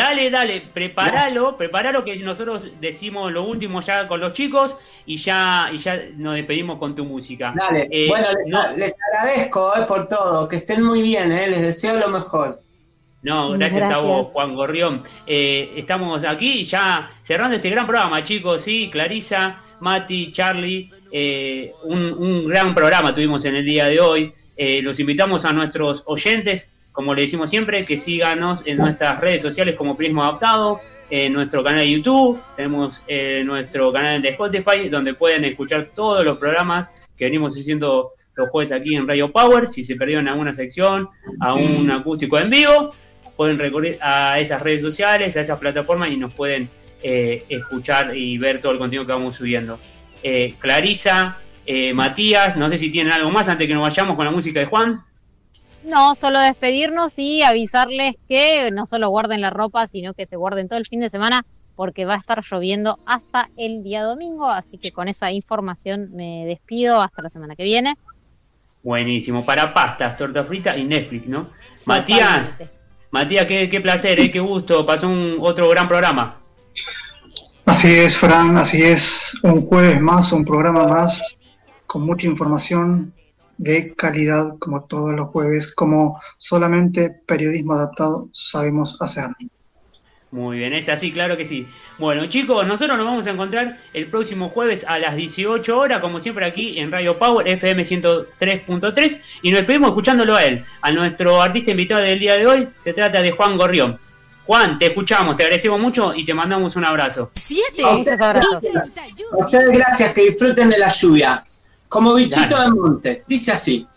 Dale, 0.03 0.29
dale, 0.29 0.61
prepáralo, 0.73 1.57
prepáralo 1.57 2.03
que 2.03 2.15
nosotros 2.17 2.67
decimos 2.79 3.31
lo 3.31 3.43
último 3.43 3.81
ya 3.81 4.07
con 4.07 4.19
los 4.19 4.33
chicos 4.33 4.77
y 5.05 5.17
ya, 5.17 5.69
y 5.73 5.77
ya 5.77 5.99
nos 6.15 6.35
despedimos 6.35 6.79
con 6.79 6.95
tu 6.95 7.05
música. 7.05 7.53
Dale. 7.55 7.87
Eh, 7.91 8.07
bueno, 8.07 8.27
les, 8.37 8.47
no, 8.47 8.71
les 8.77 8.95
agradezco 9.11 9.73
eh, 9.77 9.85
por 9.87 10.07
todo. 10.07 10.47
Que 10.47 10.55
estén 10.55 10.83
muy 10.83 11.01
bien, 11.01 11.31
eh, 11.31 11.47
les 11.47 11.61
deseo 11.61 11.99
lo 11.99 12.07
mejor. 12.07 12.59
No, 13.21 13.51
gracias, 13.51 13.89
a 13.89 13.97
vos, 13.97 14.27
Juan 14.31 14.55
Gorrión. 14.55 15.03
Eh, 15.27 15.73
estamos 15.75 16.23
aquí 16.23 16.63
ya 16.63 17.09
cerrando 17.21 17.57
este 17.57 17.69
gran 17.69 17.85
programa, 17.85 18.23
chicos, 18.23 18.63
sí, 18.63 18.89
Clarisa, 18.89 19.61
Mati, 19.81 20.31
Charlie, 20.31 20.89
eh, 21.11 21.73
un, 21.83 22.13
un 22.13 22.47
gran 22.47 22.73
programa 22.73 23.13
tuvimos 23.13 23.43
en 23.43 23.55
el 23.55 23.65
día 23.65 23.87
de 23.87 23.99
hoy. 23.99 24.33
Eh, 24.55 24.81
los 24.81 24.99
invitamos 24.99 25.45
a 25.45 25.53
nuestros 25.53 26.03
oyentes, 26.05 26.71
como 26.99 27.15
le 27.15 27.21
decimos 27.21 27.49
siempre, 27.49 27.85
que 27.85 27.95
síganos 27.95 28.61
en 28.65 28.75
nuestras 28.75 29.21
redes 29.21 29.41
sociales 29.41 29.75
como 29.75 29.95
Prismo 29.95 30.21
Adaptado, 30.21 30.81
en 31.09 31.31
nuestro 31.31 31.63
canal 31.63 31.79
de 31.85 31.91
YouTube, 31.91 32.37
tenemos 32.57 33.01
eh, 33.07 33.41
nuestro 33.45 33.93
canal 33.93 34.21
de 34.21 34.27
Spotify, 34.31 34.89
donde 34.89 35.13
pueden 35.13 35.45
escuchar 35.45 35.91
todos 35.95 36.25
los 36.25 36.37
programas 36.37 36.99
que 37.15 37.23
venimos 37.23 37.57
haciendo 37.57 38.11
los 38.35 38.49
jueves 38.49 38.73
aquí 38.73 38.97
en 38.97 39.07
Radio 39.07 39.31
Power, 39.31 39.69
si 39.69 39.85
se 39.85 39.95
perdieron 39.95 40.27
alguna 40.27 40.51
sección, 40.51 41.07
a 41.39 41.53
un 41.53 41.89
acústico 41.89 42.37
en 42.37 42.49
vivo, 42.49 42.93
pueden 43.37 43.57
recurrir 43.57 43.97
a 44.01 44.37
esas 44.37 44.61
redes 44.61 44.81
sociales, 44.81 45.37
a 45.37 45.39
esas 45.39 45.57
plataformas 45.57 46.11
y 46.11 46.17
nos 46.17 46.33
pueden 46.33 46.67
eh, 47.01 47.45
escuchar 47.47 48.13
y 48.13 48.37
ver 48.37 48.59
todo 48.59 48.73
el 48.73 48.77
contenido 48.77 49.05
que 49.05 49.13
vamos 49.13 49.37
subiendo. 49.37 49.79
Eh, 50.21 50.55
Clarisa, 50.59 51.37
eh, 51.65 51.93
Matías, 51.93 52.57
no 52.57 52.69
sé 52.69 52.77
si 52.77 52.91
tienen 52.91 53.13
algo 53.13 53.31
más 53.31 53.47
antes 53.47 53.67
que 53.67 53.73
nos 53.73 53.83
vayamos 53.83 54.17
con 54.17 54.25
la 54.25 54.31
música 54.31 54.59
de 54.59 54.65
Juan. 54.65 55.01
No, 55.89 56.13
solo 56.13 56.39
despedirnos 56.39 57.13
y 57.17 57.41
avisarles 57.41 58.15
que 58.27 58.69
no 58.71 58.85
solo 58.85 59.09
guarden 59.09 59.41
la 59.41 59.49
ropa, 59.49 59.87
sino 59.87 60.13
que 60.13 60.27
se 60.27 60.35
guarden 60.35 60.67
todo 60.67 60.77
el 60.77 60.85
fin 60.85 60.99
de 60.99 61.09
semana 61.09 61.45
porque 61.75 62.05
va 62.05 62.13
a 62.13 62.17
estar 62.17 62.43
lloviendo 62.43 62.99
hasta 63.07 63.49
el 63.57 63.81
día 63.81 64.03
domingo, 64.03 64.47
así 64.49 64.77
que 64.77 64.91
con 64.91 65.07
esa 65.07 65.31
información 65.31 66.09
me 66.13 66.45
despido 66.45 67.01
hasta 67.01 67.23
la 67.23 67.29
semana 67.29 67.55
que 67.55 67.63
viene. 67.63 67.97
Buenísimo, 68.83 69.43
para 69.43 69.73
pastas, 69.73 70.15
torta 70.15 70.43
frita 70.43 70.77
y 70.77 70.83
Netflix, 70.83 71.25
¿no? 71.27 71.49
Matías, 71.85 72.55
Matías, 73.09 73.45
qué, 73.45 73.79
placer, 73.81 74.19
¿eh? 74.19 74.29
qué 74.29 74.39
gusto, 74.39 74.85
pasó 74.85 75.07
un 75.07 75.37
otro 75.41 75.67
gran 75.69 75.87
programa. 75.87 76.39
Así 77.65 77.91
es, 77.91 78.15
Fran, 78.15 78.57
así 78.57 78.83
es, 78.83 79.33
un 79.41 79.65
jueves 79.65 79.99
más, 79.99 80.31
un 80.33 80.45
programa 80.45 80.85
más, 80.85 81.19
con 81.87 82.03
mucha 82.03 82.27
información 82.27 83.13
de 83.59 83.93
calidad, 83.93 84.57
como 84.57 84.85
todos 84.85 85.13
los 85.13 85.27
jueves, 85.29 85.75
como 85.75 86.19
solamente 86.37 87.09
periodismo 87.27 87.73
adaptado 87.73 88.29
sabemos 88.31 88.97
hacer. 89.01 89.27
Muy 90.31 90.59
bien, 90.59 90.73
es 90.73 90.87
así, 90.87 91.11
claro 91.11 91.35
que 91.35 91.43
sí. 91.43 91.67
Bueno, 91.97 92.25
chicos, 92.27 92.65
nosotros 92.65 92.97
nos 92.97 93.05
vamos 93.05 93.27
a 93.27 93.31
encontrar 93.31 93.77
el 93.93 94.05
próximo 94.05 94.47
jueves 94.47 94.85
a 94.87 94.97
las 94.97 95.15
18 95.15 95.77
horas, 95.77 95.99
como 95.99 96.21
siempre 96.21 96.45
aquí 96.45 96.79
en 96.79 96.91
Radio 96.91 97.17
Power 97.17 97.47
FM 97.47 97.83
103.3 97.83 99.19
y 99.41 99.51
nos 99.51 99.59
despedimos 99.59 99.89
escuchándolo 99.89 100.35
a 100.35 100.45
él, 100.45 100.63
a 100.81 100.91
nuestro 100.91 101.41
artista 101.41 101.71
invitado 101.71 102.01
del 102.01 102.19
día 102.19 102.35
de 102.35 102.47
hoy, 102.47 102.67
se 102.79 102.93
trata 102.93 103.21
de 103.21 103.31
Juan 103.31 103.57
Gorrión. 103.57 103.99
Juan, 104.45 104.79
te 104.79 104.85
escuchamos, 104.87 105.35
te 105.35 105.43
agradecemos 105.43 105.79
mucho 105.79 106.13
y 106.15 106.25
te 106.25 106.33
mandamos 106.33 106.75
un 106.77 106.85
abrazo. 106.85 107.31
Siete. 107.33 107.83
abrazos. 107.83 108.63
ustedes 109.33 109.77
gracias, 109.77 110.13
que 110.13 110.21
disfruten 110.21 110.69
de 110.69 110.77
la 110.77 110.87
lluvia. 110.87 111.43
Como 111.89 112.13
bichito 112.13 112.55
de 112.61 112.69
monte. 112.69 113.23
Dice 113.27 113.51
así. 113.51 113.87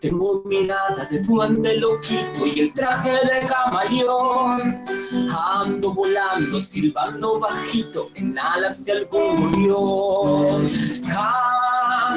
Tengo 0.00 0.42
mirada 0.46 1.04
de 1.10 1.20
duende 1.24 1.76
loquito 1.76 2.46
y 2.46 2.60
el 2.60 2.72
traje 2.72 3.10
de 3.10 3.46
camaleón. 3.46 4.82
Ando 5.30 5.92
volando, 5.92 6.58
silbando 6.58 7.38
bajito 7.38 8.08
en 8.14 8.38
alas 8.38 8.84
de 8.86 8.92
algún 8.92 9.62
león. 9.62 10.66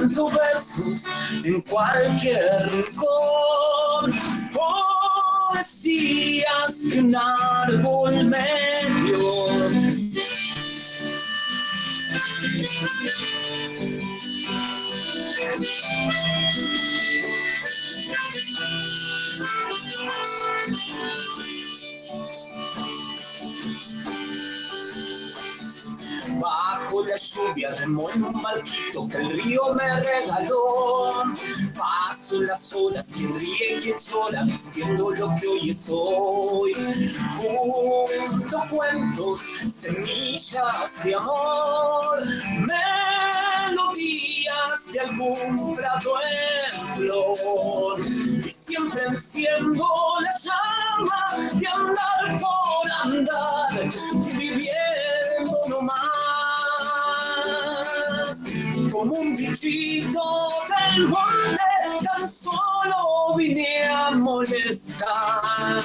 Canto 0.01 0.31
versos 0.31 1.05
en 1.43 1.61
cualquier 1.61 2.67
rincón. 2.71 4.11
Poesías 5.51 6.87
que 6.91 7.01
un 7.01 7.15
árbol 7.15 8.25
medio 8.25 9.51
Bajo 26.39 27.03
la 27.05 27.17
lluvia 27.17 27.71
remo 27.75 28.09
en 28.11 28.23
un 28.23 28.41
barquito 28.41 29.07
que 29.07 29.17
el 29.17 29.41
río 29.41 29.73
me 29.73 30.01
regaló. 30.01 31.23
Paso 31.77 32.41
las 32.41 32.73
olas 32.73 33.17
y 33.17 33.27
ríe 33.27 33.79
y 33.79 33.93
llora 33.97 34.43
vistiendo 34.43 35.11
lo 35.11 35.35
que 35.35 35.47
hoy 35.47 35.69
es 35.69 35.89
hoy. 35.91 36.73
Junto 37.37 38.63
cuentos, 38.69 39.41
semillas 39.41 41.03
de 41.03 41.15
amor, 41.15 42.23
melodías 43.69 44.93
de 44.93 44.99
algún 44.99 45.73
prado 45.75 46.13
en 46.21 46.71
flor. 46.95 47.99
Y 47.99 48.49
siempre 48.49 49.03
enciendo 49.07 49.87
la 50.21 50.31
llama 50.43 51.21
de 51.53 51.67
andar 51.67 52.39
por 52.39 52.91
andar, 53.03 53.89
viviendo 54.37 54.80
como 58.91 59.13
un 59.13 59.37
bichito 59.37 60.47
del 60.95 61.07
tan 62.03 62.27
solo 62.27 63.35
vine 63.37 63.85
a 63.85 64.11
molestar. 64.11 65.81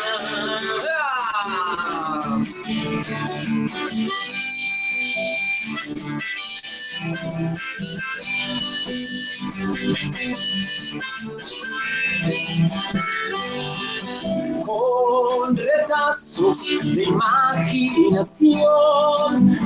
Con 14.65 15.57
retazos 15.57 16.67
de 16.95 17.03
imaginación, 17.03 18.61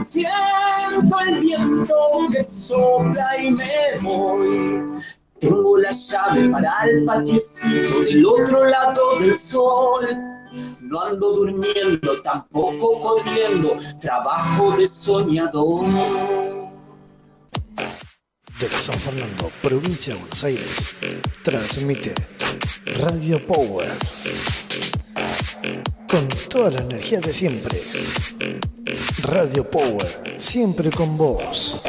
siento 0.02 1.20
el 1.28 1.40
viento 1.40 1.94
que 2.32 2.42
sopla 2.42 3.40
y 3.40 3.52
me 3.52 3.96
voy. 4.02 5.00
Tengo 5.38 5.78
la 5.78 5.92
llave 5.92 6.48
para 6.48 6.82
el 6.84 7.04
patiecito 7.04 8.00
del 8.00 8.26
otro 8.26 8.64
lado 8.64 9.20
del 9.20 9.36
sol. 9.36 10.04
No 10.80 11.00
ando 11.00 11.36
durmiendo, 11.36 12.20
tampoco 12.22 12.98
corriendo, 12.98 13.76
trabajo 14.00 14.72
de 14.72 14.88
soñador. 14.88 16.59
Desde 18.60 18.78
San 18.78 19.00
Fernando, 19.00 19.50
provincia 19.62 20.12
de 20.12 20.20
Buenos 20.20 20.44
Aires, 20.44 20.96
transmite 21.42 22.12
Radio 22.98 23.46
Power. 23.46 23.88
Con 26.06 26.28
toda 26.28 26.70
la 26.70 26.80
energía 26.80 27.20
de 27.20 27.32
siempre. 27.32 27.80
Radio 29.22 29.70
Power, 29.70 30.34
siempre 30.36 30.90
con 30.90 31.16
vos. 31.16 31.80